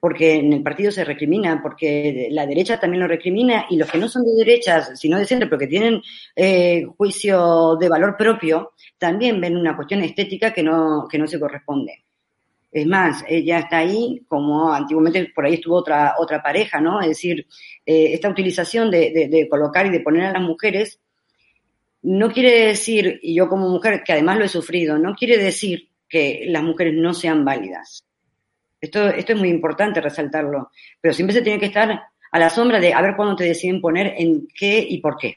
porque 0.00 0.36
en 0.36 0.52
el 0.52 0.62
partido 0.62 0.90
se 0.90 1.04
recrimina, 1.04 1.60
porque 1.62 2.28
la 2.30 2.46
derecha 2.46 2.78
también 2.78 3.02
lo 3.02 3.08
recrimina 3.08 3.66
y 3.70 3.76
los 3.76 3.90
que 3.90 3.98
no 3.98 4.08
son 4.08 4.24
de 4.24 4.32
derechas, 4.32 4.98
sino 4.98 5.18
de 5.18 5.26
centro, 5.26 5.48
pero 5.48 5.60
que 5.60 5.66
tienen 5.66 6.02
eh, 6.34 6.84
juicio 6.96 7.76
de 7.76 7.88
valor 7.88 8.16
propio, 8.16 8.72
también 8.98 9.40
ven 9.40 9.56
una 9.56 9.74
cuestión 9.74 10.02
estética 10.02 10.52
que 10.52 10.62
no, 10.62 11.06
que 11.10 11.18
no 11.18 11.26
se 11.26 11.40
corresponde. 11.40 12.04
Es 12.76 12.86
más, 12.86 13.24
ella 13.26 13.60
está 13.60 13.78
ahí 13.78 14.22
como 14.28 14.70
antiguamente 14.70 15.32
por 15.34 15.46
ahí 15.46 15.54
estuvo 15.54 15.76
otra, 15.76 16.16
otra 16.18 16.42
pareja, 16.42 16.78
¿no? 16.78 17.00
Es 17.00 17.08
decir, 17.08 17.46
eh, 17.86 18.12
esta 18.12 18.28
utilización 18.28 18.90
de, 18.90 19.46
colocar 19.48 19.86
y 19.86 19.90
de 19.90 20.00
poner 20.00 20.24
a 20.24 20.32
las 20.32 20.42
mujeres 20.42 21.00
no 22.02 22.30
quiere 22.30 22.66
decir, 22.66 23.18
y 23.22 23.34
yo 23.34 23.48
como 23.48 23.68
mujer, 23.70 24.02
que 24.04 24.12
además 24.12 24.38
lo 24.38 24.44
he 24.44 24.48
sufrido, 24.48 24.98
no 24.98 25.14
quiere 25.14 25.38
decir 25.38 25.88
que 26.08 26.44
las 26.48 26.62
mujeres 26.62 26.94
no 26.94 27.14
sean 27.14 27.44
válidas. 27.44 28.04
Esto, 28.80 29.08
esto 29.08 29.32
es 29.32 29.38
muy 29.38 29.48
importante 29.48 30.00
resaltarlo, 30.00 30.70
pero 31.00 31.14
siempre 31.14 31.34
se 31.34 31.42
tiene 31.42 31.58
que 31.58 31.66
estar 31.66 32.00
a 32.32 32.38
la 32.38 32.50
sombra 32.50 32.78
de 32.80 32.92
a 32.92 33.00
ver 33.02 33.16
cuándo 33.16 33.36
te 33.36 33.44
deciden 33.44 33.80
poner 33.80 34.14
en 34.18 34.46
qué 34.54 34.78
y 34.88 35.00
por 35.00 35.16
qué. 35.16 35.36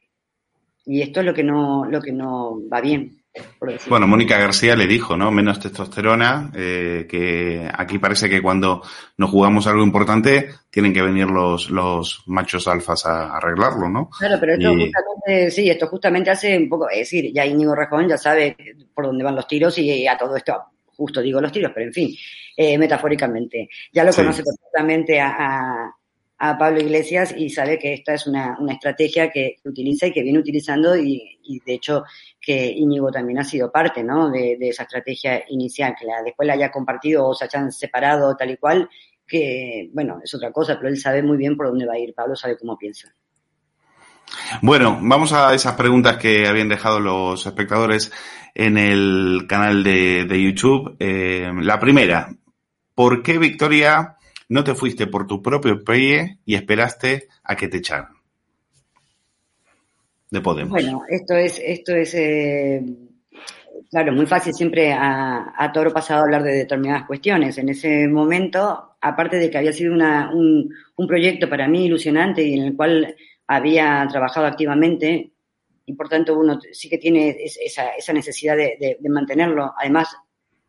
Y 0.86 1.02
esto 1.02 1.20
es 1.20 1.26
lo 1.26 1.34
que 1.34 1.44
no, 1.44 1.86
lo 1.86 2.02
que 2.02 2.12
no 2.12 2.58
va 2.72 2.82
bien. 2.82 3.16
Bueno, 3.88 4.08
Mónica 4.08 4.38
García 4.40 4.76
le 4.76 4.88
dijo, 4.88 5.16
¿no? 5.16 5.32
Menos 5.32 5.60
testosterona, 5.60 6.52
eh, 6.56 7.06
que 7.08 7.70
aquí 7.72 8.00
parece 8.00 8.28
que 8.28 8.42
cuando 8.42 8.82
nos 9.18 9.30
jugamos 9.30 9.68
algo 9.68 9.84
importante 9.84 10.50
tienen 10.70 10.94
que 10.94 11.04
venir 11.04 11.28
los, 11.28 11.70
los 11.70 12.24
machos 12.26 12.68
alfas 12.68 13.06
a, 13.06 13.28
a 13.28 13.38
arreglarlo, 13.38 13.88
¿no? 13.88 14.10
Claro, 14.18 14.38
pero 14.40 14.54
esto 14.54 14.74
Y- 14.74 14.86
justamente, 14.86 15.52
sí, 15.52 15.70
esto 15.70 15.88
justamente 15.88 16.32
hace 16.32 16.58
un 16.58 16.68
poco, 16.68 16.90
es 16.90 17.00
decir, 17.00 17.32
ya 17.32 17.46
Íñigo 17.46 17.76
Rejón 17.76 18.10
ya 18.10 18.18
sabe 18.18 18.58
por 18.94 19.06
dónde 19.06 19.24
van 19.24 19.36
los 19.36 19.48
tiros 19.48 19.78
y 19.78 20.08
a 20.08 20.18
todo 20.18 20.36
esto, 20.36 20.56
justo 21.00 21.22
digo 21.22 21.40
los 21.42 21.52
tiros, 21.52 21.72
pero 21.74 21.88
en 21.88 21.94
fin, 21.94 22.16
eh, 22.58 22.78
metafóricamente, 22.78 23.70
ya 23.92 24.04
lo 24.04 24.12
Sí. 24.12 24.18
conoce 24.22 24.44
perfectamente 24.44 25.20
a, 25.20 25.30
a- 25.40 25.96
a 26.42 26.58
Pablo 26.58 26.80
Iglesias 26.80 27.34
y 27.38 27.50
sabe 27.50 27.78
que 27.78 27.94
esta 27.94 28.14
es 28.14 28.26
una, 28.26 28.58
una 28.60 28.72
estrategia 28.74 29.30
que 29.30 29.58
utiliza 29.66 30.08
y 30.08 30.14
que 30.14 30.24
viene 30.24 30.40
utilizando 30.40 30.96
y, 30.96 31.38
y 31.44 31.60
de 31.66 31.74
hecho 31.74 32.04
que 32.40 32.66
Íñigo 32.72 33.12
también 33.12 33.40
ha 33.40 33.44
sido 33.44 33.70
parte, 33.70 34.04
¿no? 34.04 34.30
De, 34.30 34.56
de 34.58 34.70
esa 34.70 34.84
estrategia 34.84 35.44
inicial, 35.50 35.96
que 36.00 36.06
la, 36.06 36.24
después 36.24 36.48
la 36.48 36.54
haya 36.54 36.72
compartido 36.72 37.28
o 37.28 37.34
se 37.36 37.44
hayan 37.44 37.72
separado 37.74 38.38
tal 38.38 38.52
y 38.52 38.58
cual, 38.58 38.88
que, 39.28 39.90
bueno, 39.94 40.22
es 40.24 40.34
otra 40.34 40.52
cosa, 40.54 40.78
pero 40.78 40.88
él 40.88 40.98
sabe 40.98 41.22
muy 41.22 41.36
bien 41.38 41.58
por 41.58 41.68
dónde 41.68 41.86
va 41.86 41.96
a 41.96 42.00
ir, 42.00 42.14
Pablo 42.14 42.36
sabe 42.38 42.58
cómo 42.58 42.78
piensa. 42.78 43.14
Bueno, 44.62 44.98
vamos 45.02 45.34
a 45.34 45.54
esas 45.54 45.74
preguntas 45.76 46.18
que 46.18 46.48
habían 46.48 46.70
dejado 46.70 47.00
los 47.00 47.46
espectadores 47.46 48.12
en 48.56 48.78
el 48.78 49.46
canal 49.48 49.84
de, 49.84 50.26
de 50.26 50.44
YouTube. 50.44 50.96
Eh, 51.00 51.52
la 51.62 51.80
primera, 51.80 52.30
¿por 52.96 53.24
qué 53.24 53.38
Victoria 53.38 54.18
no 54.50 54.64
te 54.64 54.76
fuiste 54.76 55.08
por 55.08 55.28
tu 55.28 55.42
propio 55.42 55.84
pie 55.84 56.40
y 56.46 56.56
esperaste 56.56 57.28
a 57.44 57.56
que 57.56 57.68
te 57.68 57.78
echaran? 57.78 58.10
De 60.32 60.42
Podemos. 60.42 60.72
Bueno, 60.72 61.04
esto 61.10 61.36
es, 61.36 61.60
esto 61.64 61.96
es, 61.96 62.14
eh, 62.14 62.84
claro, 63.90 64.12
muy 64.14 64.28
fácil 64.28 64.54
siempre 64.54 64.94
a, 64.94 65.54
a 65.58 65.72
toro 65.72 65.92
pasado 65.92 66.22
hablar 66.24 66.44
de 66.44 66.54
determinadas 66.54 67.06
cuestiones. 67.08 67.58
En 67.58 67.70
ese 67.70 68.08
momento, 68.08 68.96
aparte 69.02 69.38
de 69.38 69.50
que 69.50 69.58
había 69.58 69.74
sido 69.74 69.94
una, 69.94 70.32
un, 70.32 70.72
un 70.96 71.08
proyecto 71.08 71.50
para 71.50 71.68
mí 71.68 71.86
ilusionante 71.86 72.44
y 72.44 72.54
en 72.54 72.66
el 72.66 72.76
cual 72.76 73.16
había 73.48 74.06
trabajado 74.08 74.46
activamente, 74.46 75.32
y 75.90 75.94
por 75.94 76.08
tanto 76.08 76.38
uno 76.38 76.60
sí 76.72 76.88
que 76.88 77.00
tiene 77.00 77.36
es- 77.40 77.58
esa, 77.60 78.14
necesidad 78.14 78.56
de, 78.56 78.98
mantenerlo. 79.10 79.74
Además, 79.76 80.16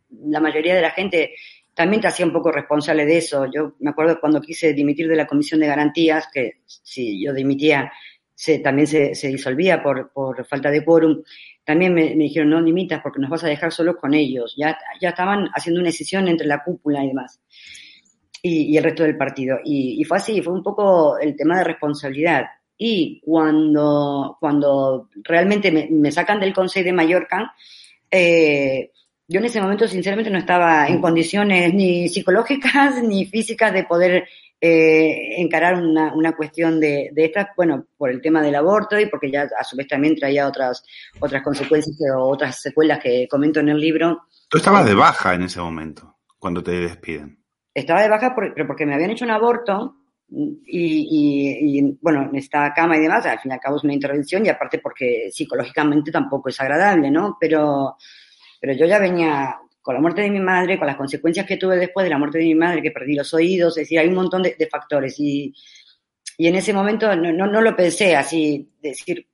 la 0.08 0.40
mayoría 0.40 0.74
de 0.74 0.80
la 0.80 0.92
gente 0.92 1.34
también 1.74 2.00
te 2.00 2.08
hacía 2.08 2.24
un 2.24 2.32
poco 2.32 2.50
responsable 2.50 3.04
de 3.04 3.18
eso. 3.18 3.44
Yo 3.52 3.74
me 3.80 3.90
acuerdo 3.90 4.18
cuando 4.18 4.40
quise 4.40 4.72
dimitir 4.72 5.08
de 5.08 5.16
la 5.16 5.26
Comisión 5.26 5.60
de 5.60 5.66
Garantías, 5.66 6.28
que 6.32 6.62
si 6.66 7.22
yo 7.22 7.34
dimitía 7.34 7.92
también 8.62 8.86
se, 8.86 9.28
disolvía 9.28 9.82
por, 9.82 10.10
falta 10.46 10.70
de 10.70 10.82
quórum. 10.82 11.22
También 11.62 11.92
me, 11.92 12.14
dijeron, 12.14 12.48
no 12.48 12.60
limitas 12.62 13.02
porque 13.02 13.20
nos 13.20 13.28
vas 13.28 13.44
a 13.44 13.48
dejar 13.48 13.70
solos 13.72 13.96
con 14.00 14.14
ellos. 14.14 14.54
Ya, 14.56 14.78
ya 15.02 15.10
estaban 15.10 15.50
haciendo 15.54 15.80
una 15.80 15.90
decisión 15.90 16.28
entre 16.28 16.46
la 16.46 16.64
cúpula 16.64 17.04
y 17.04 17.08
demás. 17.08 17.42
Y, 18.42 18.74
el 18.74 18.84
resto 18.84 19.02
del 19.02 19.18
partido. 19.18 19.58
Y 19.62 20.02
fue 20.04 20.16
así, 20.16 20.40
fue 20.40 20.54
un 20.54 20.62
poco 20.62 21.18
el 21.18 21.36
tema 21.36 21.58
de 21.58 21.64
responsabilidad. 21.64 22.46
Y 22.82 23.20
cuando, 23.22 24.38
cuando 24.40 25.10
realmente 25.22 25.70
me, 25.70 25.86
me 25.90 26.10
sacan 26.10 26.40
del 26.40 26.54
Consejo 26.54 26.86
de 26.86 26.94
Mallorca, 26.94 27.54
eh, 28.10 28.90
yo 29.28 29.38
en 29.38 29.44
ese 29.44 29.60
momento 29.60 29.86
sinceramente 29.86 30.30
no 30.30 30.38
estaba 30.38 30.88
en 30.88 30.98
condiciones 30.98 31.74
ni 31.74 32.08
psicológicas 32.08 33.02
ni 33.02 33.26
físicas 33.26 33.74
de 33.74 33.84
poder 33.84 34.26
eh, 34.58 35.40
encarar 35.42 35.74
una, 35.74 36.14
una 36.14 36.32
cuestión 36.32 36.80
de, 36.80 37.10
de 37.12 37.26
estas, 37.26 37.48
bueno, 37.54 37.84
por 37.98 38.08
el 38.10 38.22
tema 38.22 38.40
del 38.40 38.54
aborto 38.54 38.98
y 38.98 39.04
porque 39.06 39.30
ya 39.30 39.46
a 39.58 39.62
su 39.62 39.76
vez 39.76 39.86
también 39.86 40.16
traía 40.16 40.48
otras, 40.48 40.82
otras 41.20 41.42
consecuencias 41.42 41.96
o 42.16 42.28
otras 42.30 42.62
secuelas 42.62 42.98
que 42.98 43.28
comento 43.28 43.60
en 43.60 43.68
el 43.68 43.78
libro. 43.78 44.22
Tú 44.48 44.56
estabas 44.56 44.86
de 44.86 44.94
baja 44.94 45.34
en 45.34 45.42
ese 45.42 45.60
momento, 45.60 46.16
cuando 46.38 46.62
te 46.62 46.72
despiden. 46.72 47.44
Estaba 47.74 48.00
de 48.00 48.08
baja 48.08 48.34
por- 48.34 48.54
pero 48.54 48.66
porque 48.66 48.86
me 48.86 48.94
habían 48.94 49.10
hecho 49.10 49.26
un 49.26 49.30
aborto 49.32 49.96
y, 50.32 51.98
bueno, 52.00 52.28
en 52.30 52.36
esta 52.36 52.72
cama 52.72 52.96
y 52.96 53.00
demás, 53.00 53.26
al 53.26 53.40
fin 53.40 53.50
y 53.50 53.54
al 53.54 53.60
cabo 53.60 53.76
es 53.76 53.84
una 53.84 53.94
intervención 53.94 54.44
y 54.46 54.48
aparte 54.48 54.78
porque 54.78 55.28
psicológicamente 55.32 56.12
tampoco 56.12 56.48
es 56.48 56.60
agradable, 56.60 57.10
¿no? 57.10 57.36
Pero, 57.40 57.96
pero 58.60 58.72
yo 58.74 58.86
ya 58.86 58.98
venía 58.98 59.58
con 59.82 59.94
la 59.94 60.00
muerte 60.00 60.22
de 60.22 60.30
mi 60.30 60.40
madre, 60.40 60.78
con 60.78 60.86
las 60.86 60.96
consecuencias 60.96 61.46
que 61.46 61.56
tuve 61.56 61.76
después 61.76 62.04
de 62.04 62.10
la 62.10 62.18
muerte 62.18 62.38
de 62.38 62.44
mi 62.44 62.54
madre, 62.54 62.82
que 62.82 62.90
perdí 62.90 63.14
los 63.14 63.32
oídos, 63.34 63.76
es 63.76 63.84
decir, 63.84 63.98
hay 63.98 64.08
un 64.08 64.14
montón 64.14 64.42
de, 64.42 64.54
de 64.58 64.66
factores 64.68 65.18
y, 65.18 65.52
y 66.36 66.46
en 66.48 66.54
ese 66.54 66.72
momento 66.72 67.14
no, 67.16 67.32
no, 67.32 67.46
no 67.46 67.60
lo 67.60 67.74
pensé 67.74 68.14
así, 68.16 68.70
decir, 68.80 69.26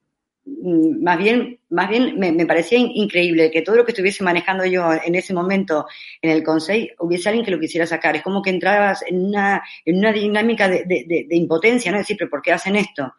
más 0.47 1.19
bien, 1.19 1.59
más 1.71 1.89
bien 1.89 2.19
me, 2.19 2.31
me 2.33 2.47
parecía 2.47 2.79
in- 2.79 2.93
increíble 2.95 3.51
que 3.51 3.63
todo 3.63 3.77
lo 3.77 3.85
que 3.85 3.91
estuviese 3.93 4.23
manejando 4.23 4.65
yo 4.65 4.91
en 4.93 5.15
ese 5.17 5.35
momento 5.35 5.87
en 6.23 6.31
el 6.31 6.43
consejo 6.45 6.95
hubiese 7.01 7.29
alguien 7.29 7.45
que 7.45 7.51
lo 7.51 7.59
quisiera 7.61 7.87
sacar. 7.87 8.15
Es 8.17 8.23
como 8.23 8.43
que 8.43 8.51
entrabas 8.51 9.03
en 9.07 9.25
una, 9.27 9.63
en 9.85 9.99
una 9.99 10.13
dinámica 10.13 10.69
de, 10.69 10.85
de, 10.85 11.05
de- 11.07 11.27
de 11.29 11.37
impotencia, 11.37 11.91
¿no? 11.91 11.99
Es 11.99 12.03
decir, 12.03 12.17
¿pero 12.19 12.31
por 12.31 12.43
qué 12.43 12.53
hacen 12.53 12.77
esto? 12.77 13.13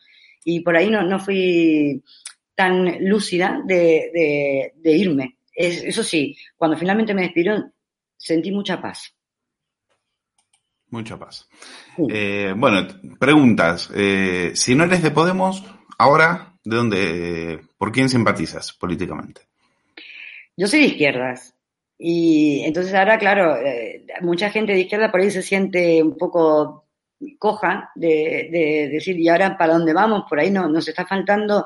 Y 0.46 0.62
por 0.62 0.78
ahí 0.78 0.90
no, 0.90 1.04
no 1.04 1.20
fui 1.20 2.02
tan 2.56 2.98
lúcida 3.08 3.62
de, 3.66 4.10
de, 4.14 4.74
de 4.76 4.92
irme. 4.94 5.38
Es- 5.54 5.84
eso 5.84 6.04
sí, 6.04 6.36
cuando 6.56 6.78
finalmente 6.78 7.14
me 7.14 7.24
despidieron, 7.24 7.74
sentí 8.16 8.52
mucha 8.52 8.82
paz. 8.82 9.14
Mucha 10.90 11.18
paz. 11.20 11.50
Eh, 12.10 12.54
bueno, 12.56 12.88
preguntas. 13.20 13.90
Eh, 13.94 14.52
si 14.56 14.74
no 14.76 14.86
eres 14.86 15.04
de 15.04 15.12
Podemos, 15.12 15.66
ahora, 15.98 16.57
¿de 16.68 16.76
dónde, 16.76 17.60
por 17.78 17.94
quién 17.94 18.10
simpatizas 18.10 18.74
políticamente? 18.74 19.42
Yo 20.58 20.68
soy 20.68 20.82
de 20.82 20.86
izquierdas. 20.88 21.54
Y 21.98 22.62
entonces 22.66 22.94
ahora, 22.94 23.18
claro, 23.18 23.56
eh, 23.58 24.06
mucha 24.22 24.50
gente 24.50 24.74
de 24.74 24.82
izquierda 24.82 25.10
por 25.10 25.22
ahí 25.22 25.32
se 25.32 25.42
siente 25.42 26.04
un 26.04 26.18
poco 26.18 26.86
coja 27.40 27.90
de, 27.96 28.50
de 28.52 28.90
decir, 28.92 29.18
¿y 29.18 29.30
ahora 29.30 29.58
para 29.58 29.74
dónde 29.74 29.94
vamos? 29.94 30.26
Por 30.30 30.40
ahí 30.40 30.52
no, 30.52 30.68
nos 30.68 30.88
está 30.88 31.06
faltando 31.06 31.66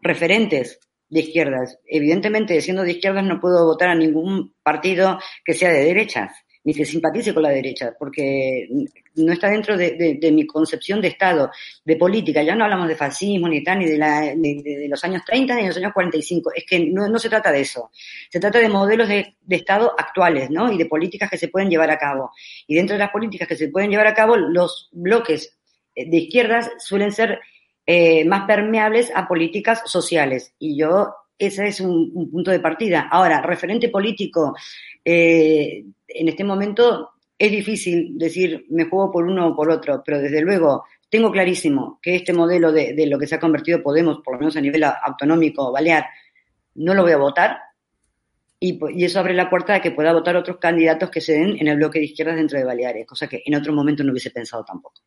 referentes 0.00 0.78
de 1.08 1.20
izquierdas. 1.20 1.80
Evidentemente, 1.84 2.60
siendo 2.60 2.84
de 2.84 2.92
izquierdas 2.92 3.24
no 3.24 3.40
puedo 3.40 3.64
votar 3.66 3.88
a 3.88 3.94
ningún 3.96 4.54
partido 4.62 5.18
que 5.44 5.54
sea 5.54 5.70
de 5.70 5.84
derechas, 5.84 6.32
ni 6.66 6.74
que 6.74 6.84
simpatice 6.84 7.32
con 7.32 7.44
la 7.44 7.50
derecha, 7.50 7.94
porque 7.96 8.68
no 9.14 9.32
está 9.32 9.48
dentro 9.48 9.76
de, 9.76 10.18
mi 10.32 10.44
concepción 10.46 11.00
de 11.00 11.08
Estado, 11.08 11.48
de 11.84 11.94
política. 11.96 12.42
Ya 12.42 12.56
no 12.56 12.64
hablamos 12.64 12.88
de 12.88 12.96
fascismo, 12.96 13.48
ni 13.48 13.62
tal, 13.62 13.78
ni 13.78 13.84
de, 13.86 13.96
la- 13.96 14.34
ni 14.34 14.62
de- 14.62 14.88
los 14.88 15.02
años 15.04 15.22
30, 15.24 15.54
ni 15.54 15.62
de 15.62 15.68
los 15.68 15.76
años 15.76 15.92
45. 15.94 16.50
Es 16.54 16.64
que 16.68 16.80
no, 16.90 17.08
no 17.08 17.18
se 17.20 17.28
trata 17.28 17.52
de 17.52 17.60
eso. 17.60 17.90
Se 18.28 18.40
trata 18.40 18.58
de 18.58 18.68
modelos 18.68 19.08
de, 19.08 19.36
de 19.40 19.56
Estado 19.56 19.94
actuales, 19.96 20.50
¿no? 20.50 20.70
Y 20.72 20.76
de 20.76 20.86
políticas 20.86 21.30
que 21.30 21.38
se 21.38 21.48
pueden 21.48 21.70
llevar 21.70 21.90
a 21.90 21.98
cabo. 21.98 22.32
Y 22.66 22.74
dentro 22.74 22.94
de 22.94 22.98
las 22.98 23.10
políticas 23.10 23.46
que 23.48 23.56
se 23.56 23.68
pueden 23.68 23.88
llevar 23.90 24.08
a 24.08 24.14
cabo, 24.14 24.36
los 24.36 24.88
bloques 24.92 25.56
eh, 25.94 26.10
de 26.10 26.16
izquierdas 26.16 26.70
suelen 26.78 27.12
ser 27.12 27.38
eh, 27.86 28.24
más 28.24 28.44
permeables 28.46 29.12
a 29.14 29.28
políticas 29.28 29.82
sociales. 29.86 30.52
Y 30.58 30.76
yo, 30.76 31.14
ese 31.38 31.68
es 31.68 31.80
un, 31.80 32.10
un 32.14 32.30
punto 32.30 32.50
de 32.50 32.60
partida. 32.60 33.08
Ahora, 33.10 33.42
referente 33.42 33.88
político, 33.88 34.54
eh, 35.04 35.84
en 36.08 36.28
este 36.28 36.44
momento 36.44 37.10
es 37.38 37.50
difícil 37.50 38.16
decir 38.16 38.66
me 38.70 38.84
juego 38.84 39.12
por 39.12 39.24
uno 39.24 39.48
o 39.48 39.56
por 39.56 39.70
otro, 39.70 40.02
pero 40.04 40.18
desde 40.18 40.40
luego 40.40 40.84
tengo 41.08 41.30
clarísimo 41.30 41.98
que 42.02 42.16
este 42.16 42.32
modelo 42.32 42.72
de, 42.72 43.06
lo 43.06 43.18
que 43.18 43.26
se 43.26 43.36
ha 43.36 43.40
convertido 43.40 43.82
Podemos, 43.82 44.18
por 44.24 44.34
lo 44.34 44.40
menos 44.40 44.56
a 44.56 44.60
nivel 44.60 44.84
autonómico, 44.84 45.70
balear, 45.70 46.06
no 46.74 46.94
lo 46.94 47.02
voy 47.02 47.12
a 47.12 47.18
votar. 47.18 47.58
Y, 48.58 48.80
y 48.98 49.04
eso 49.04 49.20
abre 49.20 49.34
la 49.34 49.50
puerta 49.50 49.74
a 49.74 49.82
que 49.82 49.90
pueda 49.90 50.14
votar 50.14 50.34
otros 50.34 50.56
candidatos 50.56 51.10
que 51.10 51.20
se 51.20 51.34
den 51.34 51.58
en 51.60 51.68
el 51.68 51.76
bloque 51.76 51.98
de 51.98 52.06
izquierdas 52.06 52.36
dentro 52.36 52.58
de 52.58 52.64
Baleares, 52.64 53.06
cosa 53.06 53.28
que 53.28 53.42
en 53.44 53.54
otro 53.54 53.72
momento 53.72 54.02
no 54.02 54.12
hubiese 54.12 54.30
pensado 54.30 54.64
tampoco. 54.64 55.02